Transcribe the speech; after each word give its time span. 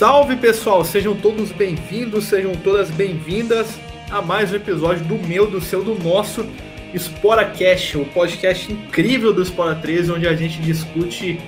Salve 0.00 0.34
pessoal, 0.34 0.82
sejam 0.82 1.14
todos 1.14 1.52
bem-vindos, 1.52 2.24
sejam 2.24 2.52
todas 2.54 2.90
bem-vindas 2.90 3.78
a 4.10 4.22
mais 4.22 4.50
um 4.50 4.56
episódio 4.56 5.04
do 5.04 5.18
meu, 5.18 5.46
do 5.46 5.60
seu, 5.60 5.84
do 5.84 5.94
nosso 5.94 6.46
SporaCast, 6.94 7.98
o 7.98 8.06
podcast 8.06 8.72
incrível 8.72 9.30
do 9.30 9.44
Spora 9.44 9.74
13, 9.74 10.12
onde 10.12 10.26
a 10.26 10.34
gente 10.34 10.58
discute 10.62 11.38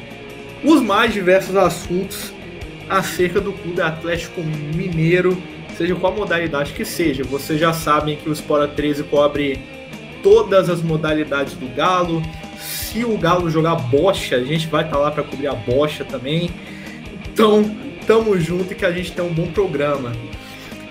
os 0.62 0.82
mais 0.82 1.14
diversos 1.14 1.56
assuntos 1.56 2.30
acerca 2.91 3.41
do 3.41 3.54
Clube 3.54 3.80
Atlético 3.80 4.42
Mineiro, 4.42 5.42
seja 5.74 5.95
qual 5.95 6.14
modalidade 6.14 6.74
que 6.74 6.84
seja. 6.84 7.24
Vocês 7.24 7.59
já 7.59 7.73
sabem 7.73 8.19
que 8.19 8.28
o 8.28 8.37
Spora 8.37 8.69
13 8.69 9.05
cobre 9.05 9.60
todas 10.23 10.69
as 10.69 10.82
modalidades 10.82 11.55
do 11.55 11.74
Galo. 11.74 12.20
Se 12.59 13.02
o 13.02 13.16
Galo 13.16 13.48
jogar 13.48 13.77
bocha, 13.77 14.37
a 14.37 14.45
gente 14.45 14.66
vai 14.66 14.84
estar 14.84 14.96
tá 14.96 15.02
lá 15.02 15.10
para 15.10 15.23
cobrir 15.23 15.46
a 15.46 15.55
bocha 15.55 16.05
também. 16.05 16.50
Então, 17.32 17.64
tamo 18.06 18.38
junto 18.38 18.73
e 18.73 18.77
que 18.77 18.84
a 18.84 18.92
gente 18.92 19.12
tem 19.12 19.24
um 19.24 19.33
bom 19.33 19.47
programa. 19.48 20.12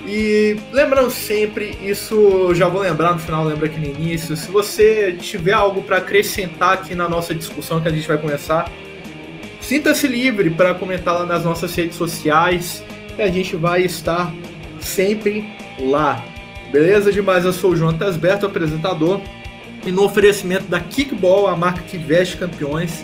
E 0.06 0.58
lembrando 0.72 1.12
sempre, 1.12 1.78
isso 1.82 2.16
eu 2.16 2.56
já 2.56 2.68
vou 2.68 2.82
lembrar 2.82 3.14
no 3.14 3.20
final, 3.20 3.46
lembra 3.46 3.68
aqui 3.68 3.80
no 3.80 3.86
início. 3.86 4.36
Se 4.36 4.50
você 4.50 5.14
tiver 5.14 5.54
algo 5.54 5.84
para 5.84 5.98
acrescentar 5.98 6.74
aqui 6.74 6.96
na 6.96 7.08
nossa 7.08 7.36
discussão 7.36 7.80
que 7.80 7.88
a 7.88 7.92
gente 7.92 8.08
vai 8.08 8.18
começar, 8.18 8.70
sinta-se 9.60 10.08
livre 10.08 10.50
para 10.50 10.74
comentar 10.74 11.14
lá 11.14 11.26
nas 11.26 11.46
nossas 11.46 11.74
redes 11.76 11.96
sociais, 11.96 12.84
que 13.16 13.22
a 13.22 13.30
gente 13.30 13.56
vai 13.56 13.84
estar 13.84 14.34
sempre 14.80 15.46
lá. 15.80 16.24
Beleza 16.72 17.12
demais? 17.12 17.46
Eu 17.46 17.54
sou 17.54 17.72
o 17.72 17.76
João 17.76 17.94
Tasberto, 17.94 18.46
apresentador. 18.46 19.22
E 19.86 19.92
no 19.92 20.04
oferecimento 20.04 20.66
da 20.66 20.80
Kickball, 20.80 21.48
a 21.48 21.56
marca 21.56 21.82
que 21.82 21.98
veste 21.98 22.38
campeões, 22.38 23.04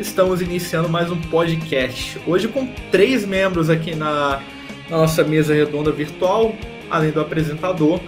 estamos 0.00 0.40
iniciando 0.40 0.88
mais 0.88 1.10
um 1.10 1.20
podcast. 1.20 2.18
Hoje 2.26 2.48
com 2.48 2.66
três 2.90 3.26
membros 3.26 3.68
aqui 3.68 3.94
na, 3.94 4.40
na 4.88 4.96
nossa 4.96 5.22
mesa 5.22 5.54
redonda 5.54 5.92
virtual, 5.92 6.54
além 6.90 7.10
do 7.10 7.20
apresentador. 7.20 8.00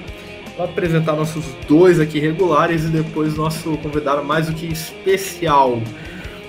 Vou 0.56 0.64
apresentar 0.64 1.14
nossos 1.14 1.44
dois 1.68 2.00
aqui 2.00 2.18
regulares 2.18 2.84
e 2.84 2.88
depois 2.88 3.36
nosso 3.36 3.76
convidado 3.78 4.24
mais 4.24 4.46
do 4.46 4.54
que 4.54 4.66
especial. 4.66 5.82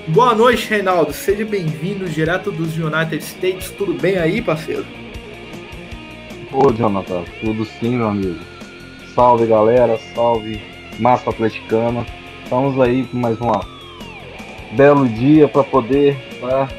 Boa 0.07 0.33
noite, 0.33 0.69
Reinaldo. 0.69 1.11
Seja 1.11 1.45
bem-vindo 1.45 2.07
direto 2.07 2.49
dos 2.49 2.77
United 2.77 3.23
States. 3.23 3.69
Tudo 3.71 3.93
bem 3.93 4.17
aí, 4.17 4.41
parceiro? 4.41 4.85
Ô, 6.51 6.71
Jonathan, 6.71 7.23
tudo 7.41 7.65
sim, 7.65 7.97
meu 7.97 8.07
amigo. 8.07 8.39
Salve, 9.13 9.45
galera. 9.45 9.99
Salve, 10.15 10.61
massa 10.99 11.29
atleticana. 11.29 12.05
Estamos 12.43 12.79
aí 12.79 13.05
com 13.05 13.17
mais 13.17 13.39
uma 13.39 13.72
belo 14.73 15.07
dia 15.07 15.47
para 15.47 15.63
poder 15.63 16.17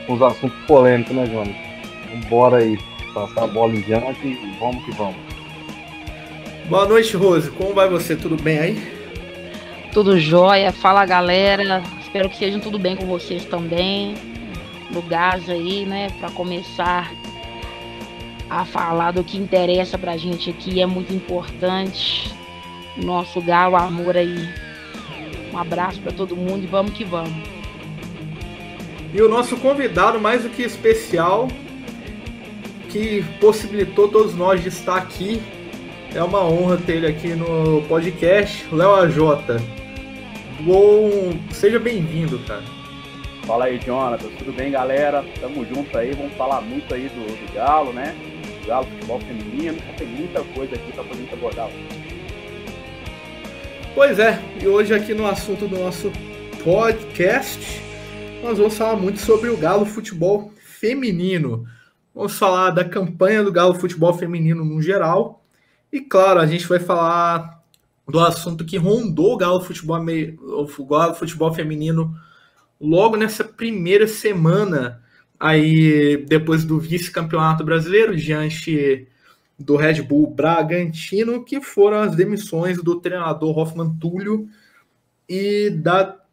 com 0.06 0.14
os 0.14 0.22
assuntos 0.22 0.58
polêmicos, 0.66 1.14
né, 1.14 1.26
Jonas? 1.26 1.54
Vambora 2.12 2.58
aí, 2.58 2.78
passar 3.12 3.44
a 3.44 3.46
bola 3.46 3.74
em 3.74 3.80
diante 3.80 4.26
e 4.26 4.56
vamos 4.58 4.84
que 4.84 4.92
vamos. 4.92 5.16
Boa 6.68 6.86
noite, 6.86 7.16
Rose. 7.16 7.50
Como 7.50 7.74
vai 7.74 7.88
você? 7.88 8.16
Tudo 8.16 8.42
bem 8.42 8.58
aí? 8.58 8.94
Tudo 9.92 10.18
jóia. 10.18 10.72
Fala, 10.72 11.04
galera. 11.04 11.82
Espero 12.00 12.28
que 12.28 12.36
sejam 12.36 12.60
tudo 12.60 12.78
bem 12.78 12.96
com 12.96 13.06
vocês 13.06 13.44
também. 13.44 14.14
No 14.90 15.02
gás 15.02 15.48
aí, 15.48 15.84
né, 15.84 16.08
para 16.20 16.30
começar 16.30 17.10
a 18.48 18.64
falar 18.64 19.12
do 19.12 19.24
que 19.24 19.36
interessa 19.36 19.98
pra 19.98 20.16
gente 20.16 20.50
aqui, 20.50 20.80
é 20.80 20.86
muito 20.86 21.12
importante. 21.12 22.32
Nosso 22.96 23.40
galo 23.40 23.76
amor 23.76 24.16
aí. 24.16 24.48
Um 25.52 25.58
abraço 25.58 26.00
para 26.00 26.12
todo 26.12 26.36
mundo 26.36 26.64
e 26.64 26.66
vamos 26.66 26.92
que 26.92 27.04
vamos. 27.04 27.53
E 29.14 29.22
o 29.22 29.28
nosso 29.28 29.56
convidado 29.58 30.20
mais 30.20 30.42
do 30.42 30.48
que 30.48 30.64
especial, 30.64 31.46
que 32.90 33.24
possibilitou 33.40 34.08
todos 34.08 34.34
nós 34.34 34.60
de 34.60 34.68
estar 34.68 34.96
aqui. 34.96 35.40
É 36.12 36.20
uma 36.20 36.44
honra 36.44 36.76
ter 36.78 36.96
ele 36.96 37.06
aqui 37.06 37.28
no 37.28 37.80
podcast, 37.82 38.66
Léo 38.74 38.92
AJ. 38.96 39.16
Bom, 40.62 41.32
seja 41.52 41.78
bem-vindo, 41.78 42.40
cara. 42.40 42.64
Fala 43.46 43.66
aí, 43.66 43.78
Jonathan. 43.78 44.28
Tudo 44.36 44.52
bem, 44.52 44.72
galera? 44.72 45.24
Tamo 45.40 45.64
junto 45.64 45.96
aí. 45.96 46.10
Vamos 46.12 46.32
falar 46.34 46.60
muito 46.62 46.92
aí 46.92 47.08
do, 47.08 47.24
do 47.24 47.54
Galo, 47.54 47.92
né? 47.92 48.16
Do 48.62 48.66
Galo, 48.66 48.86
futebol 48.86 49.20
feminino. 49.20 49.78
Tem 49.96 50.08
muita 50.08 50.42
coisa 50.42 50.74
aqui 50.74 50.90
para 50.90 51.04
poder 51.04 51.28
abordar. 51.32 51.70
Pois 53.94 54.18
é, 54.18 54.40
e 54.60 54.66
hoje 54.66 54.92
aqui 54.92 55.14
no 55.14 55.24
assunto 55.24 55.68
do 55.68 55.78
nosso 55.78 56.10
podcast, 56.64 57.83
nós 58.44 58.58
vamos 58.58 58.76
falar 58.76 58.96
muito 58.96 59.20
sobre 59.20 59.48
o 59.48 59.56
Galo 59.56 59.86
Futebol 59.86 60.52
Feminino. 60.60 61.66
Vamos 62.14 62.36
falar 62.38 62.72
da 62.72 62.84
campanha 62.84 63.42
do 63.42 63.50
Galo 63.50 63.74
Futebol 63.74 64.12
Feminino 64.12 64.62
no 64.62 64.82
geral. 64.82 65.42
E 65.90 65.98
claro, 66.02 66.40
a 66.40 66.46
gente 66.46 66.66
vai 66.68 66.78
falar 66.78 67.64
do 68.06 68.20
assunto 68.20 68.62
que 68.62 68.76
rondou 68.76 69.32
o 69.32 69.36
Galo 69.38 69.62
Futebol, 69.62 69.98
o 69.98 70.84
Galo 70.84 71.14
Futebol 71.14 71.54
Feminino 71.54 72.14
logo 72.78 73.16
nessa 73.16 73.44
primeira 73.44 74.06
semana 74.06 75.02
aí 75.40 76.18
depois 76.28 76.66
do 76.66 76.78
vice-campeonato 76.78 77.64
brasileiro 77.64 78.14
diante 78.14 79.08
do 79.58 79.74
Red 79.76 80.02
Bull 80.02 80.28
Bragantino, 80.28 81.42
que 81.42 81.62
foram 81.62 82.00
as 82.00 82.14
demissões 82.14 82.76
do 82.82 83.00
treinador 83.00 83.58
Hoffman 83.58 83.96
Túlio 83.98 84.46
e 85.26 85.70
da 85.70 86.23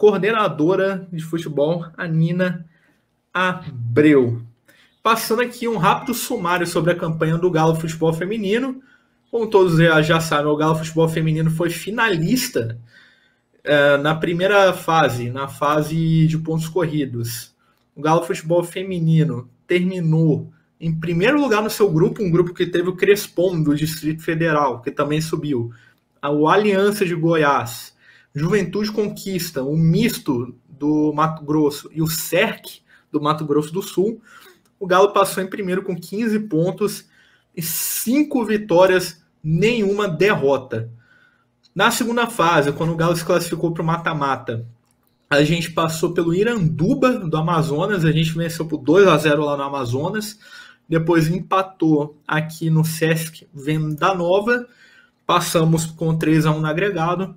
coordenadora 0.00 1.06
de 1.12 1.22
futebol, 1.22 1.84
a 1.94 2.08
Nina 2.08 2.64
Abreu. 3.34 4.40
Passando 5.02 5.42
aqui 5.42 5.68
um 5.68 5.76
rápido 5.76 6.14
sumário 6.14 6.66
sobre 6.66 6.92
a 6.92 6.94
campanha 6.94 7.36
do 7.36 7.50
Galo 7.50 7.74
Futebol 7.74 8.10
Feminino. 8.10 8.80
Como 9.30 9.46
todos 9.50 9.76
já 10.02 10.18
sabem, 10.18 10.50
o 10.50 10.56
Galo 10.56 10.76
Futebol 10.76 11.06
Feminino 11.06 11.50
foi 11.50 11.68
finalista 11.68 12.80
é, 13.62 13.98
na 13.98 14.14
primeira 14.14 14.72
fase, 14.72 15.28
na 15.28 15.48
fase 15.48 16.26
de 16.26 16.38
pontos 16.38 16.66
corridos. 16.66 17.54
O 17.94 18.00
Galo 18.00 18.22
Futebol 18.22 18.64
Feminino 18.64 19.50
terminou 19.66 20.50
em 20.80 20.98
primeiro 20.98 21.38
lugar 21.38 21.62
no 21.62 21.68
seu 21.68 21.90
grupo, 21.90 22.22
um 22.22 22.30
grupo 22.30 22.54
que 22.54 22.64
teve 22.64 22.88
o 22.88 22.96
Crespon 22.96 23.62
do 23.62 23.76
Distrito 23.76 24.22
Federal, 24.22 24.80
que 24.80 24.90
também 24.90 25.20
subiu. 25.20 25.70
O 26.24 26.48
Aliança 26.48 27.04
de 27.04 27.14
Goiás, 27.14 27.89
Juventude 28.34 28.92
Conquista, 28.92 29.62
o 29.62 29.76
misto 29.76 30.54
do 30.68 31.12
Mato 31.12 31.44
Grosso 31.44 31.90
e 31.92 32.00
o 32.00 32.06
CERC 32.06 32.80
do 33.10 33.20
Mato 33.20 33.44
Grosso 33.44 33.72
do 33.72 33.82
Sul, 33.82 34.22
o 34.78 34.86
Galo 34.86 35.12
passou 35.12 35.42
em 35.42 35.50
primeiro 35.50 35.82
com 35.82 35.94
15 35.94 36.38
pontos 36.40 37.06
e 37.54 37.60
5 37.60 38.44
vitórias, 38.44 39.22
nenhuma 39.42 40.08
derrota. 40.08 40.90
Na 41.74 41.90
segunda 41.90 42.26
fase, 42.26 42.72
quando 42.72 42.92
o 42.92 42.96
Galo 42.96 43.16
se 43.16 43.24
classificou 43.24 43.72
para 43.72 43.82
o 43.82 43.86
mata-mata, 43.86 44.66
a 45.28 45.44
gente 45.44 45.70
passou 45.70 46.12
pelo 46.12 46.34
Iranduba 46.34 47.12
do 47.12 47.36
Amazonas, 47.36 48.04
a 48.04 48.10
gente 48.10 48.32
venceu 48.32 48.66
por 48.66 48.78
2 48.78 49.06
a 49.06 49.16
0 49.16 49.44
lá 49.44 49.56
no 49.56 49.62
Amazonas, 49.62 50.38
depois 50.88 51.28
empatou 51.28 52.20
aqui 52.26 52.68
no 52.68 52.84
Sesc 52.84 53.46
Venda 53.54 54.12
Nova, 54.14 54.66
passamos 55.24 55.86
com 55.86 56.18
3 56.18 56.46
a 56.46 56.50
1 56.50 56.60
no 56.60 56.66
agregado, 56.66 57.36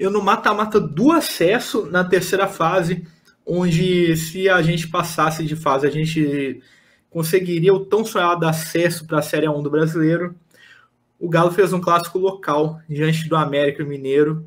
eu 0.00 0.10
no 0.10 0.22
mata-mata 0.22 0.80
do 0.80 1.12
acesso 1.12 1.84
na 1.90 2.02
terceira 2.02 2.48
fase, 2.48 3.06
onde 3.44 4.16
se 4.16 4.48
a 4.48 4.62
gente 4.62 4.88
passasse 4.88 5.44
de 5.44 5.54
fase, 5.54 5.86
a 5.86 5.90
gente 5.90 6.62
conseguiria 7.10 7.74
o 7.74 7.84
tão 7.84 8.02
sonhado 8.02 8.46
acesso 8.46 9.06
para 9.06 9.18
a 9.18 9.22
Série 9.22 9.46
1 9.46 9.62
do 9.62 9.70
brasileiro. 9.70 10.34
O 11.18 11.28
Galo 11.28 11.50
fez 11.50 11.74
um 11.74 11.80
clássico 11.82 12.18
local 12.18 12.80
diante 12.88 13.28
do 13.28 13.36
América 13.36 13.84
Mineiro. 13.84 14.46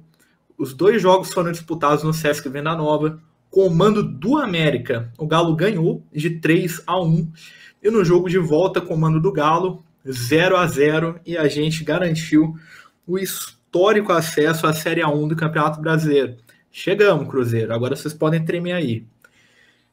Os 0.58 0.74
dois 0.74 1.00
jogos 1.00 1.32
foram 1.32 1.52
disputados 1.52 2.04
no 2.04 2.16
Sesc 2.16 2.50
Venda 2.50 2.76
Nova. 2.76 3.20
Com 3.52 3.68
o 3.68 3.76
mando 3.76 4.02
do 4.02 4.40
América, 4.40 5.14
o 5.20 5.28
Galo 5.28 5.56
ganhou 5.56 6.04
de 6.12 6.32
3 6.40 6.82
a 6.88 7.00
1. 7.00 7.32
E 7.84 7.92
no 7.92 8.04
jogo 8.04 8.28
de 8.28 8.40
volta, 8.40 8.82
com 8.82 8.96
o 8.96 8.98
mando 8.98 9.22
do 9.22 9.32
Galo, 9.32 9.84
0 10.10 10.58
a 10.58 10.66
0. 10.66 11.20
E 11.24 11.38
a 11.38 11.48
gente 11.48 11.84
garantiu 11.84 12.56
o 13.06 13.20
histórico 13.74 14.12
acesso 14.14 14.68
à 14.68 14.74
Série 14.74 15.02
A1 15.02 15.30
do 15.30 15.36
Campeonato 15.36 15.82
Brasileiro. 15.82 16.36
Chegamos, 16.72 17.28
Cruzeiro. 17.28 17.74
Agora 17.74 17.96
vocês 17.96 18.14
podem 18.14 18.46
tremer 18.46 18.74
aí. 18.74 19.04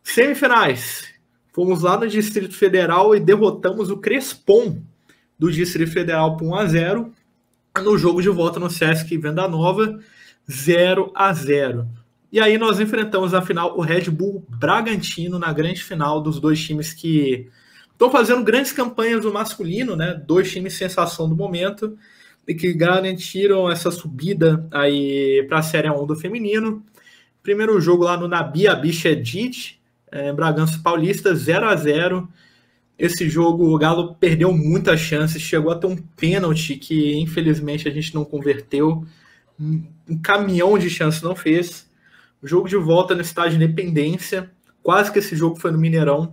Semifinais. 0.03 1.09
Fomos 1.51 1.81
lá 1.81 1.97
no 1.97 2.07
Distrito 2.07 2.55
Federal 2.55 3.17
e 3.17 3.21
derrotamos 3.21 3.89
o 3.91 3.97
Crespon 3.97 4.83
do 5.39 5.51
Distrito 5.51 5.93
Federal 5.93 6.37
por 6.37 6.47
1 6.47 6.55
a 6.57 6.67
0 6.67 7.13
no 7.83 7.97
jogo 7.97 8.21
de 8.21 8.29
volta 8.29 8.61
no 8.61 8.69
Sesc 8.69 9.17
Venda 9.17 9.49
Nova, 9.49 9.99
0 10.51 11.11
a 11.15 11.33
0. 11.33 11.89
E 12.31 12.39
aí 12.39 12.59
nós 12.59 12.81
enfrentamos 12.81 13.33
na 13.33 13.41
final 13.41 13.79
o 13.79 13.81
Red 13.81 14.11
Bull 14.11 14.45
Bragantino 14.47 15.39
na 15.39 15.55
grande 15.55 15.83
final 15.83 16.21
dos 16.21 16.39
dois 16.39 16.63
times 16.63 16.93
que 16.93 17.49
estão 17.91 18.11
fazendo 18.11 18.45
grandes 18.45 18.73
campanhas 18.73 19.25
no 19.25 19.33
masculino, 19.33 19.97
né? 19.97 20.23
Dois 20.27 20.53
times 20.53 20.75
sensação 20.75 21.27
do 21.27 21.35
momento 21.35 21.97
que 22.55 22.73
garantiram 22.73 23.71
essa 23.71 23.91
subida 23.91 24.67
aí 24.71 25.45
para 25.49 25.59
a 25.59 25.63
Série 25.63 25.91
1 25.91 26.07
do 26.07 26.17
feminino. 26.17 26.85
Primeiro 27.43 27.81
jogo 27.81 28.05
lá 28.05 28.17
no 28.17 28.29
Nabi 28.29 28.69
Abichedid, 28.69 29.79
é, 30.11 30.33
Bragança 30.33 30.81
Paulista, 30.83 31.35
0 31.35 31.67
a 31.67 31.77
0 31.77 32.29
Esse 32.99 33.29
jogo 33.29 33.75
o 33.75 33.79
Galo 33.79 34.15
perdeu 34.15 34.53
muitas 34.53 35.01
chances, 35.01 35.41
chegou 35.41 35.73
a 35.73 35.77
ter 35.77 35.87
um 35.87 35.97
pênalti 35.97 36.77
que 36.77 37.17
infelizmente 37.19 37.89
a 37.89 37.91
gente 37.91 38.15
não 38.15 38.25
converteu. 38.25 39.05
Um 39.59 40.19
caminhão 40.23 40.79
de 40.79 40.91
chances 40.91 41.23
não 41.23 41.35
fez. 41.35 41.89
Jogo 42.43 42.69
de 42.69 42.77
volta 42.77 43.15
no 43.15 43.21
estádio 43.21 43.57
Independência, 43.57 44.51
quase 44.83 45.13
que 45.13 45.19
esse 45.19 45.37
jogo 45.37 45.57
foi 45.57 45.71
no 45.71 45.79
Mineirão. 45.79 46.33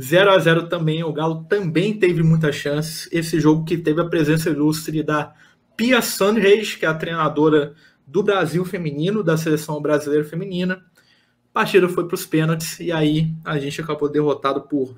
0 0.00 0.30
a 0.30 0.38
0 0.38 0.68
também, 0.68 1.04
o 1.04 1.12
Galo 1.12 1.44
também 1.48 1.96
teve 1.98 2.22
muitas 2.22 2.56
chances. 2.56 3.08
Esse 3.12 3.38
jogo 3.38 3.64
que 3.64 3.78
teve 3.78 4.00
a 4.00 4.06
presença 4.06 4.50
ilustre 4.50 5.02
da 5.02 5.32
Pia 5.76 6.02
Sandreis, 6.02 6.74
que 6.74 6.84
é 6.84 6.88
a 6.88 6.94
treinadora 6.94 7.74
do 8.06 8.22
Brasil 8.22 8.64
feminino, 8.64 9.22
da 9.22 9.36
seleção 9.36 9.80
brasileira 9.80 10.24
feminina. 10.24 10.74
A 10.74 11.60
partida 11.60 11.88
foi 11.88 12.06
para 12.06 12.14
os 12.14 12.26
pênaltis 12.26 12.80
e 12.80 12.90
aí 12.90 13.32
a 13.44 13.58
gente 13.58 13.80
acabou 13.80 14.08
derrotado 14.08 14.62
por 14.62 14.96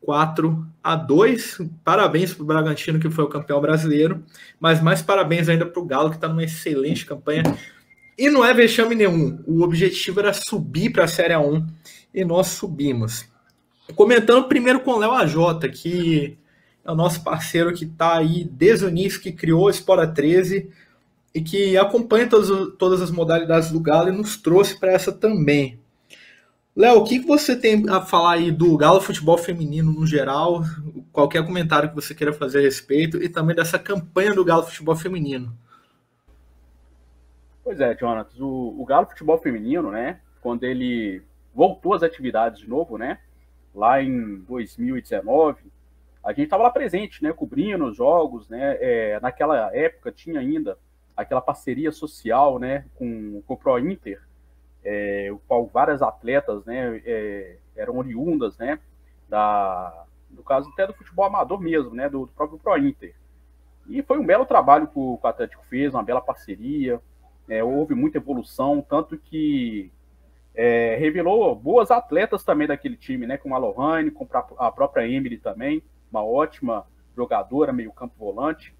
4 0.00 0.66
a 0.82 0.94
2. 0.94 1.60
Parabéns 1.82 2.34
para 2.34 2.42
o 2.42 2.46
Bragantino, 2.46 3.00
que 3.00 3.10
foi 3.10 3.24
o 3.24 3.28
campeão 3.28 3.60
brasileiro, 3.60 4.22
mas 4.60 4.82
mais 4.82 5.00
parabéns 5.00 5.48
ainda 5.48 5.64
para 5.64 5.80
o 5.80 5.86
Galo, 5.86 6.10
que 6.10 6.16
está 6.16 6.28
numa 6.28 6.44
excelente 6.44 7.06
campanha. 7.06 7.42
E 8.16 8.28
não 8.28 8.44
é 8.44 8.52
vexame 8.52 8.94
nenhum. 8.94 9.42
O 9.46 9.62
objetivo 9.62 10.20
era 10.20 10.32
subir 10.32 10.90
para 10.90 11.04
a 11.04 11.08
Série 11.08 11.34
A1 11.34 11.66
e 12.12 12.24
nós 12.24 12.48
subimos. 12.48 13.26
Comentando 13.94 14.48
primeiro 14.48 14.80
com 14.80 14.92
o 14.92 14.98
Léo 14.98 15.12
AJ, 15.12 15.70
que 15.72 16.38
é 16.84 16.90
o 16.90 16.94
nosso 16.94 17.22
parceiro 17.22 17.72
que 17.74 17.84
está 17.84 18.16
aí 18.16 18.44
desde 18.44 18.84
o 18.84 18.88
início, 18.88 19.20
que 19.20 19.32
criou 19.32 19.68
a 19.68 19.70
Espora 19.70 20.06
13 20.06 20.70
e 21.34 21.42
que 21.42 21.76
acompanha 21.76 22.28
todas, 22.28 22.48
todas 22.78 23.02
as 23.02 23.10
modalidades 23.10 23.70
do 23.70 23.80
Galo 23.80 24.08
e 24.08 24.12
nos 24.12 24.36
trouxe 24.36 24.78
para 24.78 24.92
essa 24.92 25.12
também. 25.12 25.78
Léo, 26.74 26.98
o 26.98 27.04
que, 27.04 27.18
que 27.18 27.26
você 27.26 27.56
tem 27.56 27.88
a 27.88 28.00
falar 28.00 28.34
aí 28.34 28.52
do 28.52 28.76
Galo 28.76 29.00
Futebol 29.00 29.36
Feminino 29.36 29.92
no 29.92 30.06
geral? 30.06 30.62
Qualquer 31.12 31.44
comentário 31.44 31.88
que 31.88 31.94
você 31.94 32.14
queira 32.14 32.32
fazer 32.32 32.60
a 32.60 32.62
respeito 32.62 33.22
e 33.22 33.28
também 33.28 33.56
dessa 33.56 33.78
campanha 33.78 34.32
do 34.32 34.44
Galo 34.44 34.62
Futebol 34.62 34.94
Feminino. 34.94 35.52
Pois 37.64 37.80
é, 37.80 37.94
Jonathan, 37.96 38.44
o, 38.44 38.80
o 38.80 38.84
Galo 38.86 39.06
Futebol 39.06 39.38
Feminino, 39.38 39.90
né, 39.90 40.20
quando 40.40 40.64
ele 40.64 41.20
voltou 41.52 41.94
às 41.94 42.02
atividades 42.02 42.60
de 42.60 42.68
novo, 42.68 42.96
né, 42.96 43.18
lá 43.78 44.02
em 44.02 44.38
2019, 44.40 45.62
a 46.24 46.30
gente 46.30 46.42
estava 46.42 46.64
lá 46.64 46.70
presente, 46.70 47.22
né, 47.22 47.32
cobrindo 47.32 47.86
os 47.86 47.96
jogos, 47.96 48.48
né, 48.48 48.76
é, 48.80 49.20
naquela 49.20 49.74
época 49.74 50.10
tinha 50.10 50.40
ainda 50.40 50.76
aquela 51.16 51.40
parceria 51.40 51.92
social, 51.92 52.58
né, 52.58 52.84
com, 52.96 53.40
com 53.46 53.54
o 53.54 53.56
Pro 53.56 53.78
Inter, 53.78 54.20
é, 54.84 55.30
o 55.32 55.38
qual 55.46 55.66
várias 55.66 56.02
atletas, 56.02 56.64
né, 56.64 57.00
é, 57.04 57.56
eram 57.76 57.96
oriundas, 57.98 58.58
né, 58.58 58.80
da, 59.28 60.04
no 60.28 60.42
caso 60.42 60.68
até 60.70 60.86
do 60.86 60.92
futebol 60.92 61.24
amador 61.24 61.60
mesmo, 61.60 61.94
né, 61.94 62.08
do, 62.08 62.26
do 62.26 62.32
próprio 62.32 62.58
Pro 62.58 62.76
Inter. 62.76 63.14
E 63.88 64.02
foi 64.02 64.18
um 64.18 64.26
belo 64.26 64.44
trabalho 64.44 64.88
que 64.88 64.98
o, 64.98 65.18
Atlético 65.22 65.64
fez, 65.66 65.94
uma 65.94 66.02
bela 66.02 66.20
parceria, 66.20 67.00
é, 67.48 67.62
houve 67.62 67.94
muita 67.94 68.18
evolução, 68.18 68.84
tanto 68.86 69.16
que 69.16 69.90
é, 70.58 70.96
revelou 70.96 71.54
boas 71.54 71.88
atletas 71.88 72.42
também 72.42 72.66
daquele 72.66 72.96
time, 72.96 73.28
né? 73.28 73.36
Como 73.36 73.54
a 73.54 73.58
Lohane, 73.58 74.10
com 74.10 74.26
a 74.58 74.72
própria 74.72 75.06
Emily 75.06 75.38
também, 75.38 75.80
uma 76.10 76.24
ótima 76.24 76.84
jogadora, 77.16 77.72
meio 77.72 77.92
campo 77.92 78.16
volante, 78.18 78.74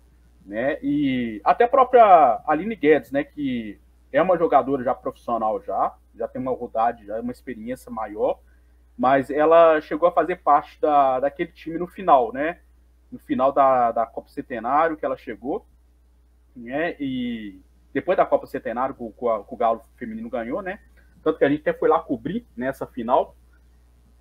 né? 0.45 0.79
E 0.83 1.41
até 1.45 1.63
a 1.63 1.69
própria 1.69 2.43
Aline 2.49 2.75
Guedes, 2.75 3.13
né? 3.13 3.23
Que 3.23 3.79
é 4.13 4.21
uma 4.21 4.37
jogadora 4.37 4.83
já 4.83 4.93
profissional 4.93 5.63
já, 5.63 5.95
já 6.17 6.27
tem 6.27 6.43
uma 6.43 6.51
rodagem, 6.51 7.07
já 7.07 7.21
uma 7.21 7.31
experiência 7.31 7.93
maior, 7.93 8.41
mas 8.97 9.31
ela 9.31 9.81
chegou 9.81 10.09
a 10.09 10.13
fazer 10.13 10.43
parte 10.43 10.81
da, 10.81 11.21
daquele 11.21 11.53
time 11.53 11.79
no 11.79 11.87
final, 11.87 12.33
né? 12.33 12.59
No 13.09 13.21
final 13.21 13.53
da, 13.53 13.93
da 13.93 14.05
Copa 14.05 14.29
Centenário 14.31 14.97
que 14.97 15.05
ela 15.05 15.17
chegou, 15.17 15.65
né? 16.57 16.97
E 16.99 17.61
depois 17.95 18.17
da 18.17 18.27
Copa 18.27 18.49
Centenário 18.49 18.97
que 18.97 19.03
o, 19.05 19.15
o 19.17 19.57
Galo 19.57 19.81
feminino 19.97 20.29
ganhou, 20.29 20.61
né? 20.61 20.81
Tanto 21.23 21.39
que 21.39 21.45
a 21.45 21.49
gente 21.49 21.61
até 21.61 21.73
foi 21.73 21.89
lá 21.89 22.01
cobrir 22.01 22.47
nessa 22.57 22.87
final, 22.87 23.37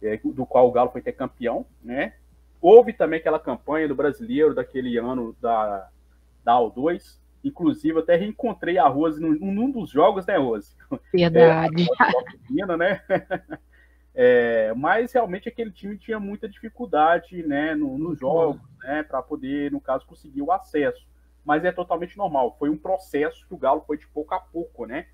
é, 0.01 0.17
do 0.17 0.45
qual 0.45 0.67
o 0.67 0.71
Galo 0.71 0.91
foi 0.91 1.01
ter 1.01 1.13
campeão, 1.13 1.65
né? 1.83 2.13
Houve 2.61 2.93
também 2.93 3.19
aquela 3.19 3.39
campanha 3.39 3.87
do 3.87 3.95
brasileiro 3.95 4.53
daquele 4.53 4.97
ano 4.97 5.35
da, 5.41 5.89
da 6.43 6.53
AU2. 6.53 7.19
Inclusive, 7.43 7.99
até 7.99 8.15
reencontrei 8.15 8.77
a 8.77 8.87
Rose 8.87 9.21
num, 9.21 9.33
num 9.33 9.71
dos 9.71 9.89
jogos, 9.89 10.25
né, 10.25 10.37
Rose? 10.37 10.75
Verdade. 11.13 11.87
É, 12.59 12.77
né? 12.77 13.01
É, 14.19 14.73
mas 14.73 15.13
realmente 15.13 15.47
aquele 15.47 15.69
time 15.69 15.95
tinha 15.95 16.19
muita 16.19 16.49
dificuldade 16.49 17.43
né, 17.43 17.75
nos 17.75 17.99
no 17.99 18.15
jogos, 18.15 18.59
né, 18.83 19.03
para 19.03 19.21
poder, 19.21 19.71
no 19.71 19.79
caso, 19.79 20.07
conseguir 20.07 20.41
o 20.41 20.51
acesso. 20.51 21.07
Mas 21.45 21.63
é 21.63 21.71
totalmente 21.71 22.17
normal. 22.17 22.55
Foi 22.57 22.67
um 22.67 22.77
processo 22.77 23.45
que 23.47 23.53
o 23.53 23.57
Galo 23.57 23.83
foi 23.85 23.95
de 23.95 24.07
pouco 24.07 24.33
a 24.33 24.39
pouco, 24.39 24.87
né? 24.87 25.05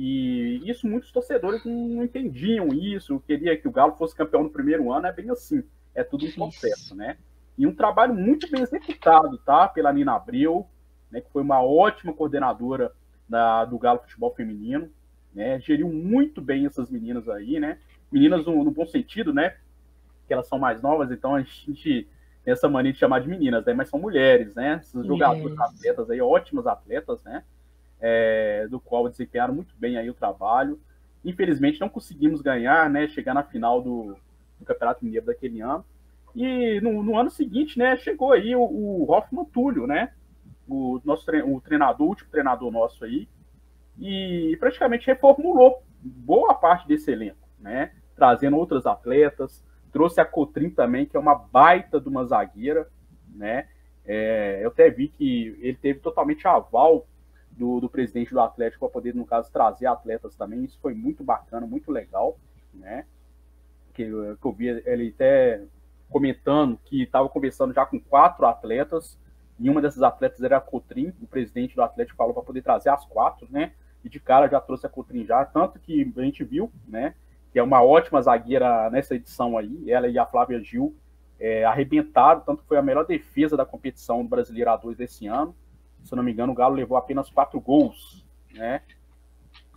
E 0.00 0.62
isso 0.64 0.86
muitos 0.86 1.10
torcedores 1.10 1.64
não 1.64 2.04
entendiam 2.04 2.68
isso, 2.68 3.18
queria 3.26 3.56
que 3.56 3.66
o 3.66 3.72
Galo 3.72 3.96
fosse 3.96 4.14
campeão 4.14 4.44
no 4.44 4.48
primeiro 4.48 4.92
ano, 4.92 5.08
é 5.08 5.12
bem 5.12 5.28
assim, 5.28 5.64
é 5.92 6.04
tudo 6.04 6.24
um 6.24 6.30
processo, 6.30 6.94
né? 6.94 7.16
E 7.58 7.66
um 7.66 7.74
trabalho 7.74 8.14
muito 8.14 8.48
bem 8.48 8.62
executado, 8.62 9.36
tá? 9.38 9.66
Pela 9.66 9.92
Nina 9.92 10.14
Abreu, 10.14 10.64
né, 11.10 11.20
que 11.20 11.28
foi 11.32 11.42
uma 11.42 11.60
ótima 11.60 12.12
coordenadora 12.12 12.92
da, 13.28 13.64
do 13.64 13.76
Galo 13.76 13.98
Futebol 13.98 14.32
Feminino, 14.32 14.88
né? 15.34 15.58
Geriu 15.58 15.88
muito 15.88 16.40
bem 16.40 16.64
essas 16.64 16.88
meninas 16.88 17.28
aí, 17.28 17.58
né? 17.58 17.78
Meninas 18.12 18.46
no, 18.46 18.62
no 18.62 18.70
bom 18.70 18.86
sentido, 18.86 19.34
né? 19.34 19.56
Que 20.28 20.32
elas 20.32 20.46
são 20.46 20.60
mais 20.60 20.80
novas, 20.80 21.10
então 21.10 21.34
a 21.34 21.42
gente 21.42 22.08
tem 22.44 22.52
essa 22.52 22.68
mania 22.68 22.92
de 22.92 23.00
chamar 23.00 23.18
de 23.18 23.28
meninas, 23.28 23.64
né? 23.64 23.74
Mas 23.74 23.88
são 23.88 23.98
mulheres, 23.98 24.54
né? 24.54 24.74
Essas 24.74 25.04
jogadoras, 25.04 25.58
atletas 25.58 26.08
aí, 26.08 26.20
ótimas 26.20 26.68
atletas, 26.68 27.20
né? 27.24 27.42
É, 28.00 28.66
do 28.68 28.80
qual 28.80 29.08
desempenharam 29.08 29.54
muito 29.54 29.74
bem 29.76 29.96
aí 29.96 30.08
o 30.08 30.14
trabalho. 30.14 30.80
Infelizmente 31.24 31.80
não 31.80 31.88
conseguimos 31.88 32.40
ganhar, 32.40 32.88
né, 32.88 33.08
chegar 33.08 33.34
na 33.34 33.42
final 33.42 33.82
do, 33.82 34.16
do 34.58 34.64
Campeonato 34.64 35.04
Mineiro 35.04 35.26
daquele 35.26 35.60
ano. 35.60 35.84
E 36.34 36.80
no, 36.80 37.02
no, 37.02 37.18
ano 37.18 37.30
seguinte, 37.30 37.78
né, 37.78 37.96
chegou 37.96 38.32
aí 38.32 38.54
o, 38.54 38.62
o 38.62 39.10
Hoffman 39.10 39.44
Túlio, 39.46 39.86
né, 39.86 40.12
o 40.68 41.00
nosso 41.04 41.24
tre 41.24 41.42
o 41.42 41.60
treinador, 41.60 42.06
o 42.06 42.10
último 42.10 42.30
treinador 42.30 42.70
nosso 42.70 43.04
aí, 43.04 43.26
e 43.98 44.56
praticamente 44.60 45.06
reformulou 45.06 45.82
boa 46.00 46.54
parte 46.54 46.86
desse 46.86 47.10
elenco, 47.10 47.48
né, 47.58 47.92
trazendo 48.14 48.56
outros 48.56 48.86
atletas, 48.86 49.64
trouxe 49.90 50.20
a 50.20 50.24
Cotrim 50.24 50.70
também, 50.70 51.06
que 51.06 51.16
é 51.16 51.20
uma 51.20 51.34
baita 51.34 52.00
de 52.00 52.08
uma 52.08 52.24
zagueira, 52.24 52.86
né, 53.34 53.66
é, 54.06 54.60
eu 54.62 54.68
até 54.68 54.90
vi 54.90 55.08
que 55.08 55.58
ele 55.60 55.76
teve 55.76 55.98
totalmente 56.00 56.46
aval 56.46 57.06
do, 57.58 57.80
do 57.80 57.88
presidente 57.88 58.32
do 58.32 58.40
Atlético 58.40 58.86
para 58.86 58.92
poder, 58.92 59.14
no 59.14 59.26
caso, 59.26 59.52
trazer 59.52 59.86
atletas 59.86 60.36
também. 60.36 60.64
Isso 60.64 60.78
foi 60.80 60.94
muito 60.94 61.24
bacana, 61.24 61.66
muito 61.66 61.90
legal, 61.90 62.38
né? 62.72 63.04
Que, 63.92 64.04
que 64.04 64.46
eu 64.46 64.52
vi 64.52 64.68
ele 64.68 65.08
até 65.08 65.62
comentando 66.08 66.78
que 66.84 67.02
estava 67.02 67.28
conversando 67.28 67.74
já 67.74 67.84
com 67.84 68.00
quatro 68.00 68.46
atletas, 68.46 69.18
e 69.58 69.68
uma 69.68 69.82
dessas 69.82 70.02
atletas 70.02 70.40
era 70.42 70.56
a 70.56 70.60
Cotrim, 70.60 71.12
o 71.20 71.26
presidente 71.26 71.74
do 71.74 71.82
Atlético 71.82 72.16
falou 72.16 72.32
para 72.32 72.44
poder 72.44 72.62
trazer 72.62 72.90
as 72.90 73.04
quatro, 73.04 73.48
né? 73.50 73.72
E 74.04 74.08
de 74.08 74.20
cara 74.20 74.48
já 74.48 74.60
trouxe 74.60 74.86
a 74.86 74.88
Cotrim 74.88 75.26
já, 75.26 75.44
tanto 75.44 75.80
que 75.80 76.12
a 76.16 76.20
gente 76.22 76.44
viu, 76.44 76.72
né? 76.86 77.14
Que 77.52 77.58
é 77.58 77.62
uma 77.62 77.82
ótima 77.82 78.22
zagueira 78.22 78.88
nessa 78.88 79.16
edição 79.16 79.58
aí, 79.58 79.90
ela 79.90 80.06
e 80.06 80.16
a 80.16 80.24
Flávia 80.24 80.62
Gil 80.62 80.94
é, 81.40 81.64
arrebentaram, 81.64 82.40
tanto 82.40 82.62
que 82.62 82.68
foi 82.68 82.78
a 82.78 82.82
melhor 82.82 83.04
defesa 83.04 83.56
da 83.56 83.66
competição 83.66 84.22
do 84.22 84.28
Brasileiro 84.28 84.70
A2 84.70 84.96
desse 84.96 85.26
ano 85.26 85.54
se 86.04 86.14
não 86.14 86.22
me 86.22 86.32
engano, 86.32 86.52
o 86.52 86.54
Galo 86.54 86.74
levou 86.74 86.96
apenas 86.96 87.30
quatro 87.30 87.60
gols, 87.60 88.26
né? 88.54 88.82